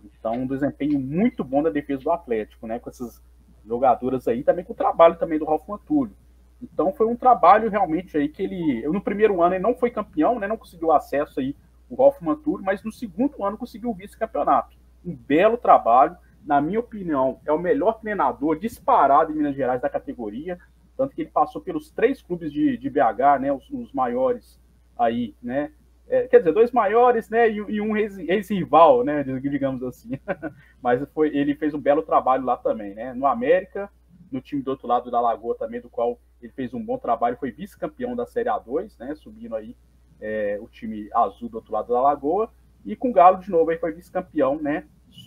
Então, 0.04 0.32
um 0.34 0.46
desempenho 0.46 0.98
muito 0.98 1.44
bom 1.44 1.62
da 1.62 1.70
defesa 1.70 2.02
do 2.02 2.10
Atlético, 2.10 2.66
né? 2.66 2.78
Com 2.78 2.90
essas 2.90 3.22
jogadoras 3.64 4.26
aí, 4.26 4.42
também 4.42 4.64
com 4.64 4.72
o 4.72 4.76
trabalho 4.76 5.16
também 5.16 5.38
do 5.38 5.44
Ralf 5.44 5.68
Antúlio. 5.68 6.14
Então, 6.60 6.92
foi 6.92 7.06
um 7.06 7.16
trabalho 7.16 7.70
realmente 7.70 8.16
aí 8.16 8.28
que 8.28 8.42
ele, 8.42 8.86
no 8.88 9.00
primeiro 9.00 9.42
ano 9.42 9.54
ele 9.54 9.62
não 9.62 9.74
foi 9.74 9.90
campeão, 9.90 10.38
né? 10.38 10.46
Não 10.46 10.56
conseguiu 10.56 10.92
acesso 10.92 11.40
aí 11.40 11.56
o 11.88 11.96
Ralf 11.96 12.20
Manturo, 12.20 12.62
mas 12.62 12.82
no 12.82 12.90
segundo 12.90 13.44
ano 13.44 13.58
conseguiu 13.58 13.90
o 13.90 13.94
vice-campeonato. 13.94 14.76
Um 15.04 15.14
belo 15.14 15.58
trabalho, 15.58 16.16
na 16.44 16.60
minha 16.60 16.80
opinião, 16.80 17.40
é 17.44 17.52
o 17.52 17.58
melhor 17.58 18.00
treinador 18.00 18.58
disparado 18.58 19.32
em 19.32 19.36
Minas 19.36 19.54
Gerais 19.54 19.82
da 19.82 19.90
categoria, 19.90 20.58
tanto 20.96 21.14
que 21.14 21.22
ele 21.22 21.30
passou 21.30 21.60
pelos 21.60 21.90
três 21.90 22.22
clubes 22.22 22.52
de, 22.52 22.76
de 22.78 22.88
BH, 22.88 23.40
né? 23.40 23.52
Os, 23.52 23.68
os 23.70 23.92
maiores 23.92 24.58
aí, 24.98 25.34
né? 25.42 25.72
É, 26.12 26.28
quer 26.28 26.40
dizer, 26.40 26.52
dois 26.52 26.70
maiores, 26.70 27.30
né, 27.30 27.48
e, 27.48 27.54
e 27.54 27.80
um 27.80 27.96
ex-rival, 27.96 29.02
né, 29.02 29.22
digamos 29.22 29.82
assim. 29.82 30.10
Mas 30.82 31.02
foi, 31.14 31.34
ele 31.34 31.54
fez 31.54 31.72
um 31.72 31.80
belo 31.80 32.02
trabalho 32.02 32.44
lá 32.44 32.54
também, 32.54 32.94
né, 32.94 33.14
no 33.14 33.26
América, 33.26 33.90
no 34.30 34.38
time 34.38 34.60
do 34.60 34.72
outro 34.72 34.86
lado 34.86 35.10
da 35.10 35.18
Lagoa 35.18 35.56
também, 35.56 35.80
do 35.80 35.88
qual 35.88 36.20
ele 36.42 36.52
fez 36.52 36.74
um 36.74 36.84
bom 36.84 36.98
trabalho, 36.98 37.38
foi 37.38 37.50
vice-campeão 37.50 38.14
da 38.14 38.26
Série 38.26 38.50
A2, 38.50 38.98
né, 38.98 39.14
subindo 39.14 39.56
aí 39.56 39.74
é, 40.20 40.58
o 40.60 40.68
time 40.68 41.08
azul 41.14 41.48
do 41.48 41.54
outro 41.54 41.72
lado 41.72 41.90
da 41.90 42.02
Lagoa, 42.02 42.50
e 42.84 42.94
com 42.94 43.08
o 43.08 43.12
Galo 43.12 43.38
de 43.38 43.50
novo 43.50 43.70
aí 43.70 43.78
foi 43.78 43.92
vice-campeão, 43.92 44.60
né, 44.60 44.84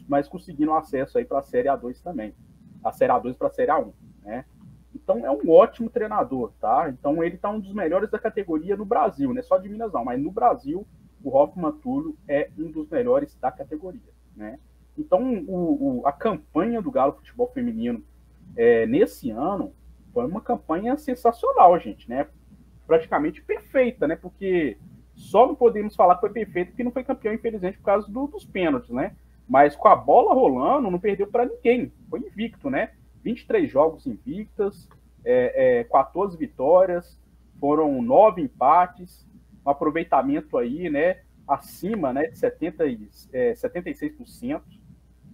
mas 0.08 0.28
conseguindo 0.28 0.72
acesso 0.72 1.18
aí 1.18 1.26
para 1.26 1.40
a 1.40 1.44
Série 1.44 1.68
A2 1.68 2.00
também, 2.04 2.36
a 2.84 2.92
Série 2.92 3.12
A2 3.12 3.36
para 3.36 3.48
a 3.48 3.52
Série 3.52 3.72
A1, 3.72 3.92
né. 4.22 4.46
Então 5.06 5.24
é 5.24 5.30
um 5.30 5.52
ótimo 5.52 5.88
treinador, 5.88 6.52
tá? 6.60 6.90
Então 6.90 7.24
ele 7.24 7.38
tá 7.38 7.52
um 7.52 7.60
dos 7.60 7.72
melhores 7.72 8.10
da 8.10 8.18
categoria 8.18 8.76
no 8.76 8.84
Brasil, 8.84 9.32
não 9.32 9.40
é 9.40 9.44
só 9.44 9.60
de 9.60 9.70
Minas 9.70 9.94
não, 9.94 10.04
mas 10.04 10.20
no 10.20 10.32
Brasil 10.32 10.86
o 11.24 11.30
Hoffman 11.30 11.72
Túlio 11.74 12.18
é 12.28 12.50
um 12.58 12.72
dos 12.72 12.90
melhores 12.90 13.36
da 13.36 13.52
categoria, 13.52 14.02
né? 14.36 14.58
Então 14.98 15.46
o, 15.48 16.00
o, 16.00 16.08
a 16.08 16.12
campanha 16.12 16.82
do 16.82 16.90
Galo 16.90 17.14
Futebol 17.14 17.52
Feminino 17.54 18.04
é, 18.58 18.88
nesse 18.88 19.30
ano 19.30 19.74
foi 20.12 20.26
uma 20.26 20.42
campanha 20.42 20.98
sensacional, 20.98 21.80
gente, 21.80 22.10
né? 22.10 22.28
Praticamente 22.88 23.44
perfeita, 23.44 24.08
né? 24.08 24.16
Porque 24.16 24.76
só 25.14 25.46
não 25.46 25.54
podemos 25.54 25.96
falar 25.96 26.16
que 26.16 26.22
foi 26.22 26.32
perfeito 26.32 26.70
porque 26.70 26.84
não 26.84 26.92
foi 26.92 27.04
campeão, 27.04 27.34
infelizmente, 27.34 27.78
por 27.78 27.86
causa 27.86 28.12
do, 28.12 28.26
dos 28.26 28.44
pênaltis, 28.44 28.90
né? 28.90 29.16
Mas 29.48 29.76
com 29.76 29.88
a 29.88 29.96
bola 29.96 30.34
rolando, 30.34 30.90
não 30.90 31.00
perdeu 31.00 31.28
para 31.28 31.46
ninguém. 31.46 31.92
Foi 32.10 32.20
invicto, 32.22 32.72
né? 32.72 32.90
23 33.26 33.70
jogos 33.70 34.06
invictas, 34.06 34.88
é, 35.26 35.80
é, 35.80 35.84
14 35.86 36.38
vitórias, 36.38 37.20
foram 37.60 38.00
nove 38.00 38.44
empates, 38.44 39.28
um 39.66 39.70
aproveitamento 39.72 40.58
aí, 40.60 40.92
né? 40.92 41.22
Acima 41.48 42.14
né, 42.14 42.28
de 42.28 42.38
70, 42.38 42.84
é, 43.34 43.54
76%, 43.54 44.62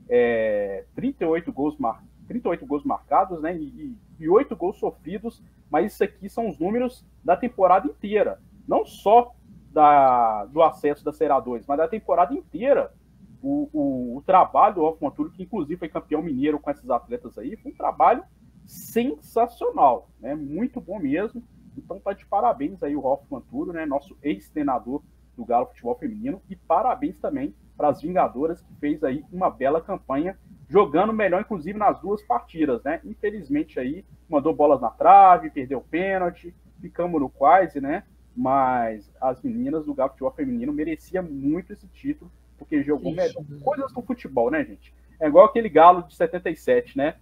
é, 0.10 0.86
38, 0.96 1.52
gols 1.52 1.78
mar, 1.78 2.04
38 2.28 2.66
gols 2.66 2.86
marcados, 2.86 3.42
né? 3.42 3.58
E, 3.58 3.98
e 4.18 4.30
8 4.30 4.56
gols 4.56 4.78
sofridos, 4.78 5.44
mas 5.70 5.94
isso 5.94 6.04
aqui 6.04 6.30
são 6.30 6.48
os 6.48 6.58
números 6.58 7.06
da 7.22 7.36
temporada 7.36 7.88
inteira. 7.88 8.40
Não 8.66 8.86
só 8.86 9.36
da, 9.74 10.46
do 10.46 10.62
acesso 10.62 11.04
da 11.04 11.12
Série 11.12 11.34
A2, 11.34 11.66
mas 11.68 11.78
da 11.78 11.88
temporada 11.90 12.34
inteira. 12.34 12.94
O, 13.42 13.70
o, 13.74 14.18
o 14.18 14.22
trabalho 14.22 14.76
do 14.76 14.82
Hoffman 14.82 15.12
Túlio, 15.12 15.32
que 15.32 15.44
inclusive 15.44 15.80
foi 15.80 15.90
campeão 15.90 16.22
mineiro 16.22 16.60
com 16.60 16.70
esses 16.70 16.90
atletas 16.90 17.38
aí, 17.38 17.56
foi 17.58 17.72
um 17.72 17.76
trabalho 17.76 18.24
sensacional, 18.66 20.10
né? 20.20 20.36
Muito 20.36 20.80
bom 20.80 21.00
mesmo. 21.00 21.44
Então 21.76 22.00
tá 22.00 22.14
de 22.14 22.26
parabéns 22.26 22.84
aí 22.84 22.96
o 22.96 23.04
Hoffman 23.04 23.42
Túlio, 23.50 23.74
né? 23.74 23.86
Nosso 23.86 24.18
ex-treinador 24.22 25.02
do 25.36 25.46
Galo 25.46 25.68
Futebol 25.68 25.96
Feminino 25.96 26.42
e 26.50 26.56
parabéns 26.56 27.18
também 27.18 27.56
para 27.76 27.88
as 27.88 28.02
Vingadoras 28.02 28.62
que 28.62 28.76
fez 28.76 29.04
aí 29.04 29.26
uma 29.32 29.50
bela 29.50 29.82
campanha, 29.82 30.38
jogando 30.70 31.12
melhor 31.12 31.42
inclusive 31.42 31.78
nas 31.78 32.00
duas 32.00 32.22
partidas, 32.22 32.84
né? 32.84 33.02
Infelizmente 33.04 33.80
aí 33.80 34.06
mandou 34.30 34.54
bolas 34.54 34.80
na 34.80 34.92
trave, 34.92 35.50
perdeu 35.50 35.82
pênalti, 35.82 36.54
ficamos 36.80 37.20
no 37.20 37.30
quase, 37.30 37.82
né? 37.82 38.04
mas 38.36 39.12
as 39.20 39.42
meninas 39.42 39.86
do 39.86 39.94
Galo 39.94 40.12
Futebol 40.12 40.32
Feminino 40.32 40.72
merecia 40.72 41.22
muito 41.22 41.74
esse 41.74 41.88
título, 41.88 42.32
porque 42.62 42.84
jogou 42.84 43.12
melhor. 43.12 43.44
Coisas 43.64 43.92
do 43.92 44.02
futebol, 44.02 44.52
né, 44.52 44.64
gente? 44.64 44.94
É 45.20 45.28
igual 45.28 45.46
aquele 45.46 45.68
Galo 45.68 46.04
de 46.08 46.16
77, 46.16 46.98
né? 46.98 47.16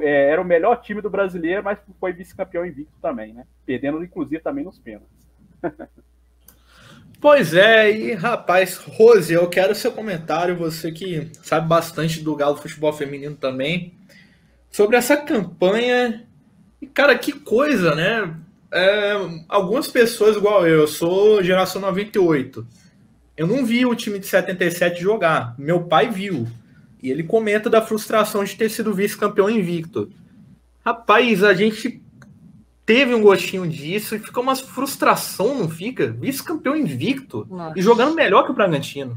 É, 0.00 0.30
era 0.30 0.40
o 0.40 0.44
melhor 0.44 0.80
time 0.80 1.00
do 1.00 1.10
brasileiro, 1.10 1.62
mas 1.62 1.78
foi 2.00 2.12
vice-campeão 2.12 2.64
invicto 2.64 2.92
também, 3.00 3.32
né? 3.32 3.44
Perdendo, 3.66 4.02
inclusive, 4.02 4.42
também 4.42 4.64
nos 4.64 4.78
pênaltis. 4.78 5.28
Pois 7.20 7.54
é, 7.54 7.88
e 7.88 8.14
rapaz, 8.14 8.78
Rose, 8.78 9.32
eu 9.32 9.48
quero 9.48 9.76
seu 9.76 9.92
comentário, 9.92 10.56
você 10.56 10.90
que 10.90 11.30
sabe 11.34 11.68
bastante 11.68 12.20
do 12.20 12.34
Galo 12.34 12.56
Futebol 12.56 12.92
Feminino 12.92 13.36
também, 13.36 13.94
sobre 14.68 14.96
essa 14.96 15.16
campanha. 15.16 16.26
E, 16.80 16.86
cara, 16.88 17.16
que 17.16 17.32
coisa, 17.32 17.94
né? 17.94 18.36
é, 18.72 19.12
algumas 19.48 19.86
pessoas, 19.86 20.36
igual 20.36 20.66
eu, 20.66 20.80
eu 20.80 20.86
sou 20.88 21.42
geração 21.42 21.80
98. 21.80 22.66
Eu 23.36 23.46
não 23.46 23.64
vi 23.64 23.86
o 23.86 23.94
time 23.94 24.18
de 24.18 24.26
77 24.26 25.00
jogar. 25.00 25.54
Meu 25.58 25.84
pai 25.84 26.10
viu. 26.10 26.46
E 27.02 27.10
ele 27.10 27.22
comenta 27.22 27.68
da 27.68 27.82
frustração 27.82 28.44
de 28.44 28.54
ter 28.54 28.68
sido 28.68 28.94
vice-campeão 28.94 29.50
invicto. 29.50 30.12
Rapaz, 30.84 31.42
a 31.42 31.54
gente 31.54 32.02
teve 32.84 33.14
um 33.14 33.22
gostinho 33.22 33.66
disso 33.68 34.14
e 34.14 34.18
fica 34.18 34.40
uma 34.40 34.54
frustração, 34.54 35.58
não 35.58 35.68
fica? 35.68 36.12
Vice-campeão 36.12 36.76
invicto 36.76 37.46
Nossa. 37.48 37.78
e 37.78 37.82
jogando 37.82 38.14
melhor 38.14 38.44
que 38.44 38.50
o 38.50 38.54
Bragantino. 38.54 39.16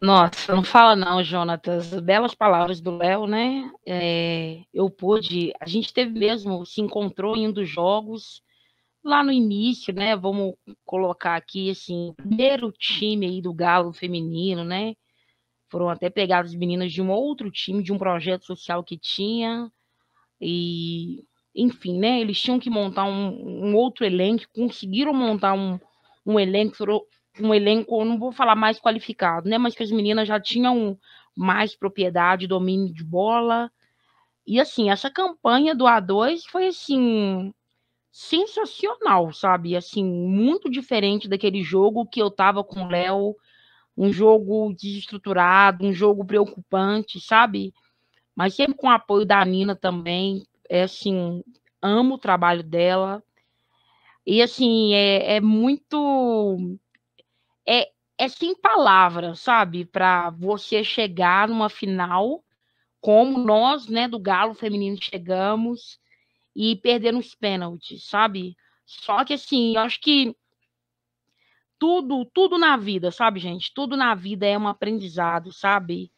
Nossa, 0.00 0.54
não 0.54 0.62
fala 0.62 0.94
não, 0.94 1.24
Jonatas. 1.24 1.88
Belas 2.00 2.34
palavras 2.34 2.80
do 2.80 2.96
Léo, 2.96 3.26
né? 3.26 3.70
É, 3.86 4.58
eu 4.72 4.90
pude. 4.90 5.52
A 5.58 5.66
gente 5.66 5.94
teve 5.94 6.18
mesmo, 6.18 6.64
se 6.66 6.80
encontrou 6.80 7.36
em 7.36 7.48
um 7.48 7.52
dos 7.52 7.68
jogos 7.68 8.42
lá 9.04 9.22
no 9.22 9.30
início, 9.30 9.92
né? 9.94 10.16
Vamos 10.16 10.54
colocar 10.84 11.36
aqui 11.36 11.70
assim, 11.70 12.14
primeiro 12.16 12.72
time 12.72 13.26
aí 13.26 13.42
do 13.42 13.52
Galo 13.52 13.92
feminino, 13.92 14.64
né? 14.64 14.94
Foram 15.68 15.90
até 15.90 16.08
pegar 16.08 16.44
as 16.44 16.54
meninas 16.54 16.92
de 16.92 17.02
um 17.02 17.10
outro 17.10 17.50
time, 17.50 17.82
de 17.82 17.92
um 17.92 17.98
projeto 17.98 18.46
social 18.46 18.82
que 18.82 18.96
tinha. 18.96 19.70
E, 20.40 21.24
enfim, 21.54 21.98
né? 21.98 22.20
Eles 22.20 22.40
tinham 22.40 22.58
que 22.58 22.70
montar 22.70 23.04
um, 23.04 23.68
um 23.68 23.74
outro 23.74 24.04
elenco, 24.06 24.44
conseguiram 24.54 25.12
montar 25.12 25.52
um, 25.52 25.78
um 26.24 26.40
elenco, 26.40 26.76
um 27.40 27.52
elenco, 27.52 28.04
não 28.04 28.18
vou 28.18 28.32
falar 28.32 28.54
mais 28.54 28.80
qualificado, 28.80 29.48
né? 29.48 29.58
Mas 29.58 29.74
que 29.74 29.82
as 29.82 29.90
meninas 29.90 30.26
já 30.26 30.40
tinham 30.40 30.98
mais 31.36 31.76
propriedade, 31.76 32.46
domínio 32.46 32.92
de 32.92 33.04
bola. 33.04 33.70
E 34.46 34.60
assim, 34.60 34.90
essa 34.90 35.10
campanha 35.10 35.74
do 35.74 35.84
A2 35.84 36.42
foi 36.50 36.68
assim 36.68 37.52
sensacional, 38.14 39.32
sabe? 39.32 39.74
Assim, 39.74 40.04
muito 40.04 40.70
diferente 40.70 41.28
daquele 41.28 41.64
jogo 41.64 42.06
que 42.06 42.22
eu 42.22 42.30
tava 42.30 42.62
com 42.62 42.84
o 42.84 42.88
Léo, 42.88 43.34
um 43.96 44.12
jogo 44.12 44.72
desestruturado, 44.72 45.84
um 45.84 45.92
jogo 45.92 46.24
preocupante, 46.24 47.20
sabe? 47.20 47.74
Mas 48.34 48.54
sempre 48.54 48.76
com 48.76 48.86
o 48.86 48.90
apoio 48.90 49.26
da 49.26 49.44
Nina 49.44 49.74
também. 49.74 50.46
É 50.70 50.84
assim, 50.84 51.42
amo 51.82 52.14
o 52.14 52.18
trabalho 52.18 52.62
dela. 52.62 53.20
E 54.24 54.40
assim, 54.40 54.94
é, 54.94 55.34
é 55.36 55.40
muito 55.40 56.78
é, 57.66 57.90
é 58.16 58.28
sem 58.28 58.54
palavras, 58.54 59.40
sabe? 59.40 59.84
Para 59.84 60.30
você 60.30 60.84
chegar 60.84 61.48
numa 61.48 61.68
final, 61.68 62.44
como 63.00 63.38
nós, 63.38 63.88
né, 63.88 64.06
do 64.06 64.20
Galo 64.20 64.54
Feminino 64.54 64.98
chegamos 65.02 65.98
e 66.54 66.76
perder 66.76 67.12
nos 67.12 67.34
pênaltis, 67.34 68.04
sabe? 68.04 68.56
Só 68.86 69.24
que 69.24 69.34
assim, 69.34 69.74
eu 69.74 69.82
acho 69.82 70.00
que 70.00 70.36
tudo, 71.78 72.24
tudo 72.26 72.58
na 72.58 72.76
vida, 72.76 73.10
sabe, 73.10 73.40
gente? 73.40 73.72
Tudo 73.74 73.96
na 73.96 74.14
vida 74.14 74.46
é 74.46 74.56
um 74.56 74.68
aprendizado, 74.68 75.52
sabe? 75.52 76.10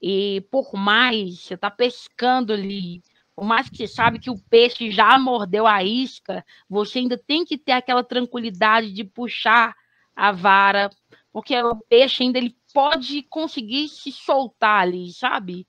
E 0.00 0.42
por 0.50 0.74
mais 0.74 1.40
você 1.40 1.56
tá 1.56 1.70
pescando 1.70 2.52
ali, 2.52 3.02
por 3.34 3.44
mais 3.44 3.68
que 3.68 3.76
você 3.76 3.86
sabe 3.86 4.18
que 4.18 4.30
o 4.30 4.38
peixe 4.38 4.90
já 4.90 5.18
mordeu 5.18 5.66
a 5.66 5.82
isca, 5.82 6.44
você 6.68 7.00
ainda 7.00 7.18
tem 7.18 7.44
que 7.44 7.58
ter 7.58 7.72
aquela 7.72 8.04
tranquilidade 8.04 8.92
de 8.92 9.04
puxar 9.04 9.74
a 10.14 10.32
vara, 10.32 10.90
porque 11.32 11.56
o 11.56 11.76
peixe 11.76 12.22
ainda 12.22 12.38
ele 12.38 12.56
pode 12.72 13.22
conseguir 13.24 13.88
se 13.88 14.12
soltar 14.12 14.82
ali, 14.82 15.12
sabe? 15.12 15.66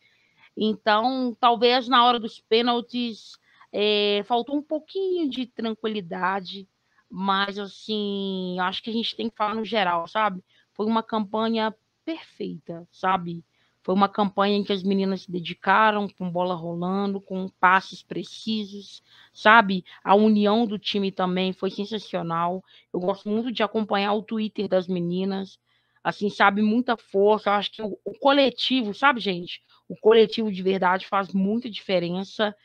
Então, 0.55 1.35
talvez 1.39 1.87
na 1.87 2.05
hora 2.05 2.19
dos 2.19 2.39
pênaltis 2.39 3.37
é, 3.71 4.23
faltou 4.25 4.57
um 4.57 4.63
pouquinho 4.63 5.29
de 5.29 5.45
tranquilidade, 5.45 6.67
mas 7.09 7.57
assim, 7.57 8.57
acho 8.59 8.81
que 8.83 8.89
a 8.89 8.93
gente 8.93 9.15
tem 9.15 9.29
que 9.29 9.35
falar 9.35 9.55
no 9.55 9.65
geral, 9.65 10.07
sabe? 10.07 10.43
Foi 10.73 10.85
uma 10.85 11.03
campanha 11.03 11.75
perfeita, 12.05 12.87
sabe? 12.91 13.43
Foi 13.83 13.95
uma 13.95 14.07
campanha 14.07 14.57
em 14.57 14.63
que 14.63 14.71
as 14.73 14.83
meninas 14.83 15.23
se 15.23 15.31
dedicaram, 15.31 16.07
com 16.07 16.29
bola 16.29 16.53
rolando, 16.53 17.19
com 17.19 17.49
passes 17.59 18.03
precisos, 18.03 19.01
sabe? 19.33 19.83
A 20.03 20.13
união 20.13 20.67
do 20.67 20.77
time 20.77 21.11
também 21.11 21.51
foi 21.51 21.71
sensacional. 21.71 22.63
Eu 22.93 22.99
gosto 22.99 23.27
muito 23.27 23.51
de 23.51 23.63
acompanhar 23.63 24.13
o 24.13 24.21
Twitter 24.21 24.67
das 24.67 24.87
meninas, 24.87 25.59
assim, 26.03 26.29
sabe? 26.29 26.61
Muita 26.61 26.95
força. 26.95 27.49
Eu 27.49 27.53
acho 27.53 27.71
que 27.71 27.81
o, 27.81 27.97
o 28.05 28.13
coletivo, 28.19 28.93
sabe, 28.93 29.19
gente? 29.19 29.63
O 29.89 29.95
coletivo 29.95 30.51
de 30.51 30.61
verdade 30.61 31.07
faz 31.07 31.33
muita 31.33 31.67
diferença. 31.69 32.55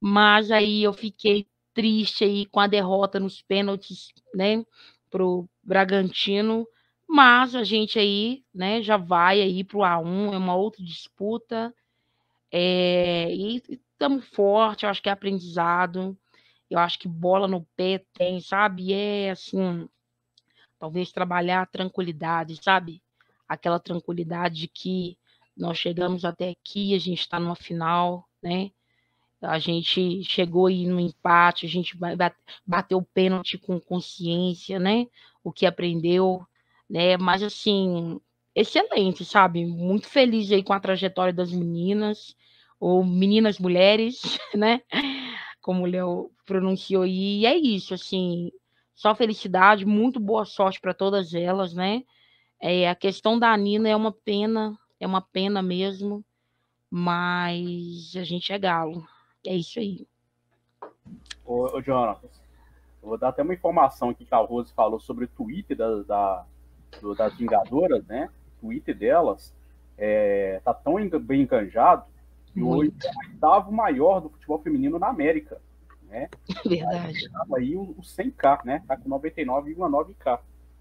Mas 0.00 0.50
aí 0.50 0.82
eu 0.82 0.92
fiquei 0.92 1.46
triste 1.74 2.24
aí 2.24 2.46
com 2.46 2.60
a 2.60 2.66
derrota 2.66 3.20
nos 3.20 3.42
pênaltis, 3.42 4.12
né? 4.34 4.64
Pro 5.10 5.48
Bragantino 5.62 6.66
mas 7.12 7.56
a 7.56 7.64
gente 7.64 7.98
aí, 7.98 8.44
né, 8.54 8.80
já 8.80 8.96
vai 8.96 9.40
aí 9.40 9.64
para 9.64 9.76
o 9.78 9.80
A1, 9.80 10.32
é 10.32 10.38
uma 10.38 10.54
outra 10.54 10.80
disputa. 10.84 11.74
É, 12.52 13.34
e 13.34 13.62
estamos 13.68 14.24
forte, 14.28 14.84
eu 14.84 14.90
acho 14.90 15.02
que 15.02 15.08
é 15.08 15.12
aprendizado. 15.12 16.16
Eu 16.70 16.78
acho 16.78 16.98
que 17.00 17.08
bola 17.08 17.48
no 17.48 17.66
pé 17.76 18.04
tem, 18.14 18.40
sabe? 18.40 18.92
É 18.92 19.30
assim, 19.32 19.88
talvez 20.78 21.10
trabalhar 21.12 21.62
a 21.62 21.66
tranquilidade, 21.66 22.62
sabe? 22.62 23.02
Aquela 23.48 23.80
tranquilidade 23.80 24.68
que 24.68 25.18
nós 25.56 25.78
chegamos 25.78 26.24
até 26.24 26.50
aqui, 26.50 26.94
a 26.94 26.98
gente 27.00 27.20
está 27.20 27.40
numa 27.40 27.56
final, 27.56 28.28
né? 28.40 28.70
A 29.42 29.58
gente 29.58 30.22
chegou 30.24 30.66
aí 30.66 30.86
no 30.86 31.00
empate, 31.00 31.66
a 31.66 31.68
gente 31.68 31.96
bateu 32.66 32.98
o 32.98 33.04
pênalti 33.04 33.56
com 33.58 33.80
consciência, 33.80 34.78
né? 34.78 35.06
O 35.42 35.52
que 35.52 35.64
aprendeu, 35.66 36.44
né? 36.88 37.16
Mas 37.16 37.42
assim, 37.42 38.20
excelente, 38.54 39.24
sabe? 39.24 39.64
Muito 39.64 40.08
feliz 40.08 40.52
aí 40.52 40.62
com 40.62 40.72
a 40.72 40.80
trajetória 40.80 41.32
das 41.32 41.52
meninas, 41.52 42.36
ou 42.78 43.04
meninas 43.04 43.58
mulheres, 43.58 44.20
né? 44.54 44.82
como 45.60 45.84
o 45.84 45.86
Léo 45.86 46.30
pronunciou. 46.46 47.06
E 47.06 47.46
é 47.46 47.56
isso, 47.56 47.94
assim, 47.94 48.50
só 48.94 49.14
felicidade, 49.14 49.86
muito 49.86 50.18
boa 50.18 50.44
sorte 50.44 50.80
para 50.80 50.94
todas 50.94 51.34
elas, 51.34 51.74
né? 51.74 52.02
É, 52.60 52.88
a 52.88 52.94
questão 52.94 53.38
da 53.38 53.56
Nina 53.56 53.88
é 53.88 53.96
uma 53.96 54.12
pena, 54.12 54.76
é 54.98 55.06
uma 55.06 55.20
pena 55.20 55.62
mesmo, 55.62 56.24
mas 56.90 58.14
a 58.16 58.24
gente 58.24 58.52
é 58.52 58.58
galo. 58.58 59.06
É 59.46 59.54
isso 59.54 59.78
aí. 59.78 60.06
Ô, 61.44 61.76
ô 61.76 61.82
Jonas, 61.82 62.18
vou 63.02 63.18
dar 63.18 63.28
até 63.28 63.42
uma 63.42 63.54
informação 63.54 64.10
aqui 64.10 64.24
que 64.24 64.34
a 64.34 64.38
Rose 64.38 64.72
falou 64.72 65.00
sobre 65.00 65.24
o 65.24 65.28
Twitter 65.28 65.76
da, 65.76 66.02
da 66.02 66.46
do, 67.00 67.14
das 67.14 67.36
Vingadoras, 67.36 68.04
né? 68.06 68.28
O 68.58 68.66
Twitter 68.66 68.96
delas 68.96 69.54
é, 69.96 70.60
tá 70.64 70.74
tão 70.74 70.96
bem 71.20 71.42
enganjado 71.42 72.04
que 72.46 72.62
hoje 72.62 72.92
é 73.04 73.10
o 73.10 73.30
oitavo 73.32 73.72
maior 73.72 74.20
do 74.20 74.30
futebol 74.30 74.60
feminino 74.60 74.98
na 74.98 75.08
América. 75.08 75.60
Né? 76.08 76.28
Verdade. 76.66 77.30
Aí, 77.54 77.62
aí 77.62 77.76
o, 77.76 77.82
o 77.82 78.02
100k, 78.02 78.64
né? 78.64 78.82
Tá 78.86 78.96
com 78.96 79.08
99,9k. 79.08 80.40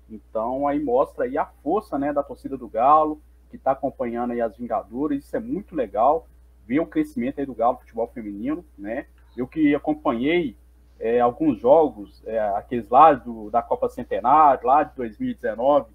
Então 0.09 0.67
aí 0.67 0.81
mostra 0.81 1.25
aí 1.25 1.37
a 1.37 1.45
força 1.45 1.99
né, 1.99 2.11
da 2.11 2.23
torcida 2.23 2.57
do 2.57 2.67
Galo, 2.67 3.21
que 3.49 3.57
está 3.57 3.71
acompanhando 3.71 4.31
aí 4.31 4.41
as 4.41 4.57
Vingadoras. 4.57 5.23
Isso 5.23 5.35
é 5.35 5.39
muito 5.39 5.75
legal. 5.75 6.27
Ver 6.69 6.81
o 6.81 6.85
crescimento 6.85 7.39
aí 7.39 7.47
do 7.47 7.55
Galo 7.55 7.79
futebol 7.79 8.07
feminino, 8.13 8.63
né? 8.77 9.07
Eu 9.35 9.47
que 9.47 9.73
acompanhei 9.73 10.55
é, 10.99 11.19
alguns 11.19 11.59
jogos, 11.59 12.21
é, 12.27 12.37
aqueles 12.49 12.87
lá 12.89 13.11
do, 13.11 13.49
da 13.49 13.59
Copa 13.63 13.89
Centenário, 13.89 14.67
lá 14.67 14.83
de 14.83 14.95
2019, 14.95 15.91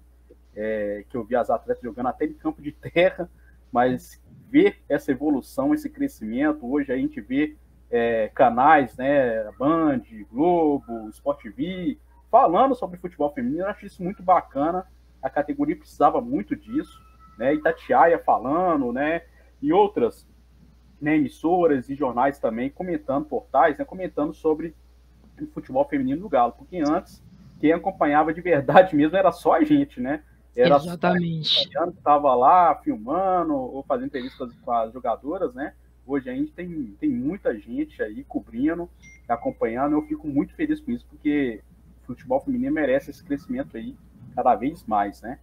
é, 0.53 1.05
que 1.09 1.15
eu 1.15 1.23
vi 1.23 1.33
as 1.33 1.49
atletas 1.49 1.81
jogando 1.81 2.07
até 2.07 2.25
em 2.25 2.33
campo 2.33 2.61
de 2.61 2.73
terra, 2.73 3.29
mas 3.71 4.21
ver 4.49 4.81
essa 4.89 5.13
evolução, 5.13 5.73
esse 5.73 5.89
crescimento, 5.89 6.69
hoje 6.69 6.91
a 6.91 6.97
gente 6.97 7.21
vê 7.21 7.55
é, 7.89 8.29
canais, 8.35 8.97
né, 8.97 9.49
Band, 9.57 10.01
Globo, 10.29 11.07
Sport 11.07 11.41
TV, 11.41 11.97
falando 12.29 12.75
sobre 12.75 12.99
futebol 12.99 13.31
feminino, 13.31 13.61
eu 13.61 13.69
acho 13.69 13.85
isso 13.85 14.03
muito 14.03 14.21
bacana, 14.21 14.85
a 15.21 15.29
categoria 15.29 15.77
precisava 15.77 16.19
muito 16.19 16.53
disso, 16.53 17.01
né, 17.37 17.53
Itatiaia 17.53 18.19
falando, 18.19 18.91
né, 18.91 19.21
e 19.61 19.71
outras 19.71 20.27
né, 21.01 21.15
emissoras 21.15 21.89
e 21.89 21.95
jornais 21.95 22.39
também 22.39 22.69
comentando, 22.69 23.25
portais, 23.25 23.77
né, 23.77 23.85
comentando 23.85 24.33
sobre 24.33 24.75
o 25.41 25.47
futebol 25.47 25.87
feminino 25.87 26.21
do 26.21 26.29
Galo, 26.29 26.53
porque 26.53 26.77
antes 26.77 27.23
quem 27.59 27.73
acompanhava 27.73 28.33
de 28.33 28.41
verdade 28.41 28.95
mesmo 28.97 29.17
era 29.17 29.31
só 29.31 29.53
a 29.53 29.63
gente, 29.63 29.99
né, 29.99 30.23
era 30.55 30.77
Exatamente. 30.77 31.67
que 31.67 31.77
estava 31.89 32.33
lá 32.33 32.75
filmando 32.75 33.53
ou 33.53 33.83
fazendo 33.83 34.07
entrevistas 34.07 34.53
com 34.61 34.71
as 34.71 34.93
jogadoras, 34.93 35.53
né? 35.53 35.73
Hoje 36.07 36.29
a 36.29 36.33
gente 36.33 36.51
tem, 36.53 36.95
tem 36.97 37.09
muita 37.09 37.59
gente 37.59 38.01
aí 38.01 38.23
cobrindo, 38.23 38.89
acompanhando. 39.27 39.93
Eu 39.93 40.03
fico 40.03 40.27
muito 40.27 40.55
feliz 40.55 40.79
com 40.79 40.91
isso, 40.91 41.05
porque 41.09 41.61
o 42.03 42.05
futebol 42.05 42.39
feminino 42.39 42.73
merece 42.73 43.11
esse 43.11 43.21
crescimento 43.21 43.75
aí 43.75 43.97
cada 44.33 44.55
vez 44.55 44.85
mais, 44.85 45.21
né? 45.21 45.39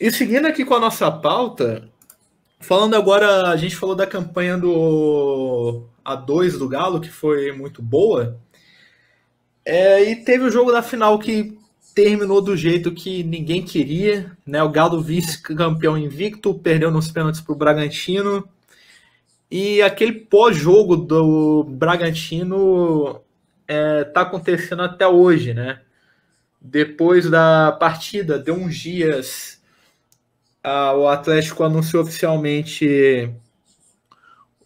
E 0.00 0.10
seguindo 0.10 0.46
aqui 0.46 0.64
com 0.64 0.74
a 0.74 0.80
nossa 0.80 1.10
pauta, 1.10 1.88
falando 2.68 2.94
agora, 2.94 3.48
a 3.48 3.56
gente 3.56 3.74
falou 3.74 3.94
da 3.94 4.06
campanha 4.06 4.58
do 4.58 5.86
A2 6.04 6.58
do 6.58 6.68
Galo, 6.68 7.00
que 7.00 7.08
foi 7.08 7.50
muito 7.50 7.80
boa. 7.80 8.38
É, 9.64 10.02
e 10.10 10.16
teve 10.16 10.44
o 10.44 10.50
jogo 10.50 10.70
da 10.70 10.82
final 10.82 11.18
que 11.18 11.56
terminou 11.94 12.42
do 12.42 12.54
jeito 12.54 12.92
que 12.92 13.24
ninguém 13.24 13.64
queria, 13.64 14.36
né? 14.46 14.62
O 14.62 14.68
Galo 14.68 15.00
vice-campeão 15.00 15.96
invicto, 15.96 16.52
perdeu 16.58 16.90
nos 16.90 17.10
pênaltis 17.10 17.40
para 17.40 17.54
o 17.54 17.56
Bragantino. 17.56 18.46
E 19.50 19.80
aquele 19.80 20.12
pós-jogo 20.12 20.94
do 20.94 21.64
Bragantino 21.64 23.22
é, 23.66 24.04
tá 24.04 24.20
acontecendo 24.20 24.82
até 24.82 25.08
hoje, 25.08 25.54
né? 25.54 25.80
Depois 26.60 27.30
da 27.30 27.72
partida, 27.72 28.38
deu 28.38 28.56
uns 28.56 28.76
dias, 28.76 29.57
a, 30.68 30.94
o 30.94 31.08
Atlético 31.08 31.64
anunciou 31.64 32.02
oficialmente 32.02 33.32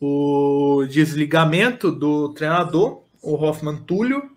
o 0.01 0.85
desligamento 0.89 1.93
do 1.93 2.31
treinador, 2.31 3.03
o 3.23 3.35
Hoffman 3.35 3.77
Túlio, 3.77 4.31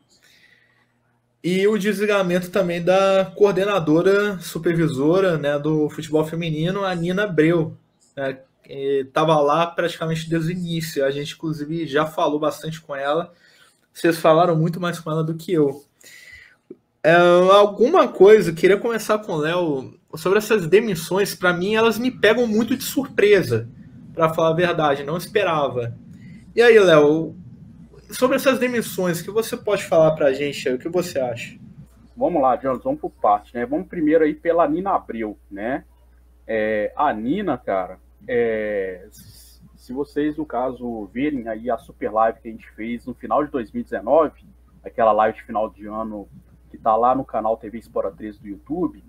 e 1.44 1.68
o 1.68 1.78
desligamento 1.78 2.50
também 2.50 2.84
da 2.84 3.32
coordenadora 3.36 4.40
supervisora 4.40 5.38
né, 5.38 5.58
do 5.58 5.90
futebol 5.90 6.24
feminino, 6.26 6.84
a 6.84 6.94
Nina 6.94 7.24
Abreu. 7.24 7.76
Né, 8.16 8.40
Estava 8.68 9.40
lá 9.40 9.68
praticamente 9.68 10.28
desde 10.28 10.50
o 10.50 10.52
início. 10.52 11.06
A 11.06 11.12
gente, 11.12 11.36
inclusive, 11.36 11.86
já 11.86 12.06
falou 12.08 12.40
bastante 12.40 12.82
com 12.82 12.96
ela. 12.96 13.32
Vocês 13.94 14.18
falaram 14.18 14.56
muito 14.56 14.80
mais 14.80 15.00
com 15.00 15.12
ela 15.12 15.24
do 15.24 15.36
que 15.36 15.54
eu. 15.54 15.84
É, 17.06 17.14
alguma 17.14 18.08
coisa, 18.08 18.52
queria 18.52 18.80
começar 18.80 19.20
com 19.20 19.34
o 19.34 19.38
Léo 19.38 19.94
sobre 20.16 20.40
essas 20.40 20.66
demissões. 20.66 21.36
Para 21.36 21.54
mim, 21.54 21.76
elas 21.76 22.00
me 22.00 22.10
pegam 22.10 22.48
muito 22.48 22.76
de 22.76 22.84
surpresa, 22.84 23.70
para 24.12 24.34
falar 24.34 24.50
a 24.50 24.56
verdade. 24.56 25.04
Não 25.04 25.16
esperava. 25.16 25.96
E 26.56 26.64
aí, 26.64 26.80
Léo, 26.80 27.36
sobre 28.10 28.38
essas 28.38 28.58
demissões, 28.58 29.22
que 29.22 29.30
você 29.30 29.56
pode 29.56 29.84
falar 29.84 30.16
para 30.16 30.26
a 30.26 30.34
gente? 30.34 30.68
O 30.68 30.80
que 30.80 30.90
você 30.90 31.20
acha? 31.20 31.60
Vamos 32.18 32.42
lá, 32.42 32.56
Jones, 32.56 32.82
vamos 32.82 33.00
por 33.00 33.12
parte, 33.12 33.54
né? 33.54 33.68
Vamos 33.68 33.88
primeiro 33.88 34.24
aí 34.24 34.34
pela 34.34 34.68
Nina 34.68 34.96
Abreu, 34.96 35.38
né? 35.52 35.86
É, 36.48 36.92
a 36.96 37.14
Nina, 37.14 37.56
cara, 37.56 38.00
é, 38.28 39.06
se 39.76 39.94
vocês, 39.94 40.38
no 40.38 40.46
caso, 40.46 41.06
verem 41.14 41.48
aí 41.50 41.70
a 41.70 41.78
super 41.78 42.12
live 42.12 42.40
que 42.42 42.48
a 42.48 42.52
gente 42.52 42.68
fez 42.72 43.06
no 43.06 43.14
final 43.14 43.46
de 43.46 43.52
2019, 43.52 44.44
aquela 44.84 45.12
live 45.12 45.38
de 45.38 45.44
final 45.44 45.70
de 45.70 45.86
ano 45.86 46.28
que 46.76 46.82
tá 46.82 46.96
lá 46.96 47.16
no 47.16 47.24
canal 47.24 47.56
TV 47.56 47.78
Espora 47.78 48.12
13 48.12 48.42
do 48.42 48.48
YouTube, 48.48 49.02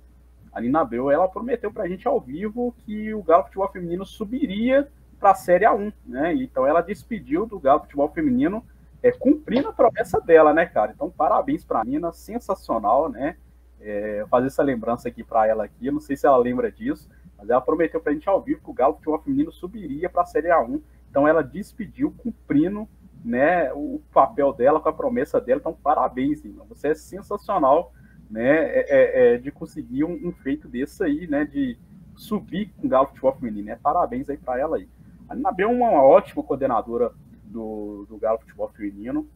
a 0.53 0.61
Nina 0.61 0.81
Abreu, 0.81 1.11
ela 1.11 1.29
prometeu 1.29 1.73
pra 1.73 1.89
gente 1.89 2.07
ao 2.07 2.21
vivo 2.21 2.75
que 2.79 3.13
o 3.13 3.23
Galo 3.23 3.45
Futebol 3.45 3.69
Feminino 3.69 4.07
subiria 4.07 4.89
para 5.19 5.33
a 5.33 5.35
Série 5.35 5.65
A1, 5.65 5.93
né? 6.07 6.33
Então 6.35 6.67
ela 6.67 6.81
despediu 6.81 7.45
do 7.45 7.59
Galo 7.59 7.81
Futebol 7.81 8.09
Feminino 8.09 8.65
é, 9.03 9.11
cumprindo 9.11 9.69
a 9.69 9.73
promessa 9.73 10.21
dela, 10.21 10.55
né, 10.55 10.65
cara? 10.65 10.93
Então, 10.95 11.11
parabéns 11.11 11.65
para 11.65 11.81
a 11.81 11.85
Nina, 11.85 12.13
sensacional, 12.13 13.09
né? 13.09 13.37
É, 13.81 14.25
fazer 14.31 14.47
essa 14.47 14.63
lembrança 14.63 15.09
aqui 15.09 15.23
para 15.23 15.47
ela 15.47 15.65
aqui, 15.65 15.87
eu 15.87 15.93
não 15.93 16.01
sei 16.01 16.17
se 16.17 16.27
ela 16.27 16.39
lembra 16.39 16.73
disso, 16.73 17.09
mas 17.37 17.51
ela 17.51 17.61
prometeu 17.61 18.01
para 18.01 18.13
a 18.13 18.15
gente 18.15 18.29
ao 18.29 18.41
vivo 18.41 18.63
que 18.63 18.71
o 18.71 18.75
Galo 18.75 18.95
Futebol 18.95 19.21
Feminino 19.21 19.53
subiria 19.53 20.09
para 20.09 20.23
a 20.23 20.27
Série 20.27 20.49
A1. 20.49 20.81
Então, 21.11 21.27
ela 21.27 21.43
despediu 21.43 22.15
cumprindo 22.17 22.89
né, 23.27 23.73
o 23.73 24.01
papel 24.13 24.53
dela 24.53 24.81
com 24.81 24.89
a 24.89 24.93
promessa 24.93 25.41
dela. 25.41 25.59
Então, 25.59 25.75
parabéns, 25.75 26.45
Nina. 26.45 26.63
Você 26.69 26.89
é 26.89 26.95
sensacional, 26.95 27.93
né, 28.31 28.69
é, 28.69 28.87
é, 28.89 29.35
é 29.35 29.39
de 29.39 29.51
conseguir 29.51 30.05
um, 30.05 30.29
um, 30.29 30.33
feito 30.33 30.69
desse 30.69 31.03
aí, 31.03 31.27
né, 31.27 31.45
de 31.45 31.77
subir 32.15 32.73
com 32.77 32.87
o 32.87 32.89
Galo 32.89 33.09
Futebol 33.09 33.35
Feminino. 33.35 33.67
Né? 33.67 33.79
Parabéns 33.83 34.31
aí 34.31 34.37
para 34.37 34.61
ela 34.61 34.77
aí. 34.77 34.89
A 35.29 35.53
B 35.53 35.65
é 35.65 35.67
uma, 35.67 36.01
ótima 36.05 36.41
coordenadora 36.45 37.11
do, 37.45 38.07
do 38.09 38.17
Galo 38.17 38.39
Futebol 38.39 38.69
Feminino. 38.69 39.29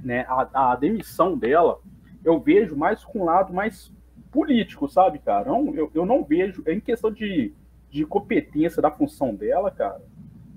Né? 0.00 0.24
A, 0.28 0.70
a, 0.70 0.76
demissão 0.76 1.36
dela, 1.36 1.80
eu 2.24 2.38
vejo 2.38 2.76
mais 2.76 3.04
com 3.04 3.22
um 3.22 3.24
lado 3.24 3.52
mais 3.52 3.92
político, 4.30 4.88
sabe, 4.88 5.18
cara? 5.18 5.48
Não, 5.48 5.74
eu, 5.74 5.90
eu 5.92 6.06
não 6.06 6.22
vejo, 6.22 6.62
em 6.68 6.78
questão 6.78 7.10
de, 7.10 7.52
de 7.90 8.06
competência 8.06 8.80
da 8.80 8.92
função 8.92 9.34
dela, 9.34 9.72
cara, 9.72 10.00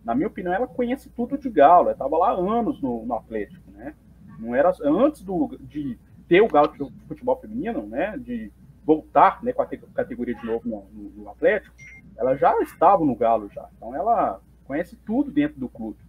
na 0.04 0.16
minha 0.16 0.28
opinião, 0.28 0.54
ela 0.54 0.68
conhece 0.68 1.10
tudo 1.10 1.38
de 1.38 1.50
Galo, 1.50 1.84
ela 1.84 1.92
estava 1.92 2.18
lá 2.18 2.32
anos 2.32 2.82
no, 2.82 3.06
no, 3.06 3.14
Atlético, 3.16 3.70
né? 3.72 3.94
Não 4.40 4.56
era 4.56 4.72
antes 4.84 5.22
do, 5.22 5.58
de 5.62 5.98
ter 6.28 6.42
o 6.42 6.48
Galo 6.48 6.72
de 6.72 7.08
futebol 7.08 7.40
feminino, 7.40 7.86
né? 7.86 8.18
De 8.18 8.52
voltar 8.84 9.44
né, 9.44 9.54
com 9.54 9.62
a 9.62 9.68
categoria 9.94 10.34
de 10.34 10.46
novo 10.46 10.68
no, 10.68 10.86
no, 10.92 11.10
no 11.12 11.30
Atlético, 11.30 11.76
ela 12.18 12.36
já 12.36 12.58
estava 12.62 13.06
no 13.06 13.16
Galo 13.16 13.50
já. 13.54 13.68
Então 13.78 13.96
ela 13.96 14.42
conhece 14.66 14.96
tudo 15.06 15.32
dentro 15.32 15.60
do 15.60 15.70
clube. 15.70 16.00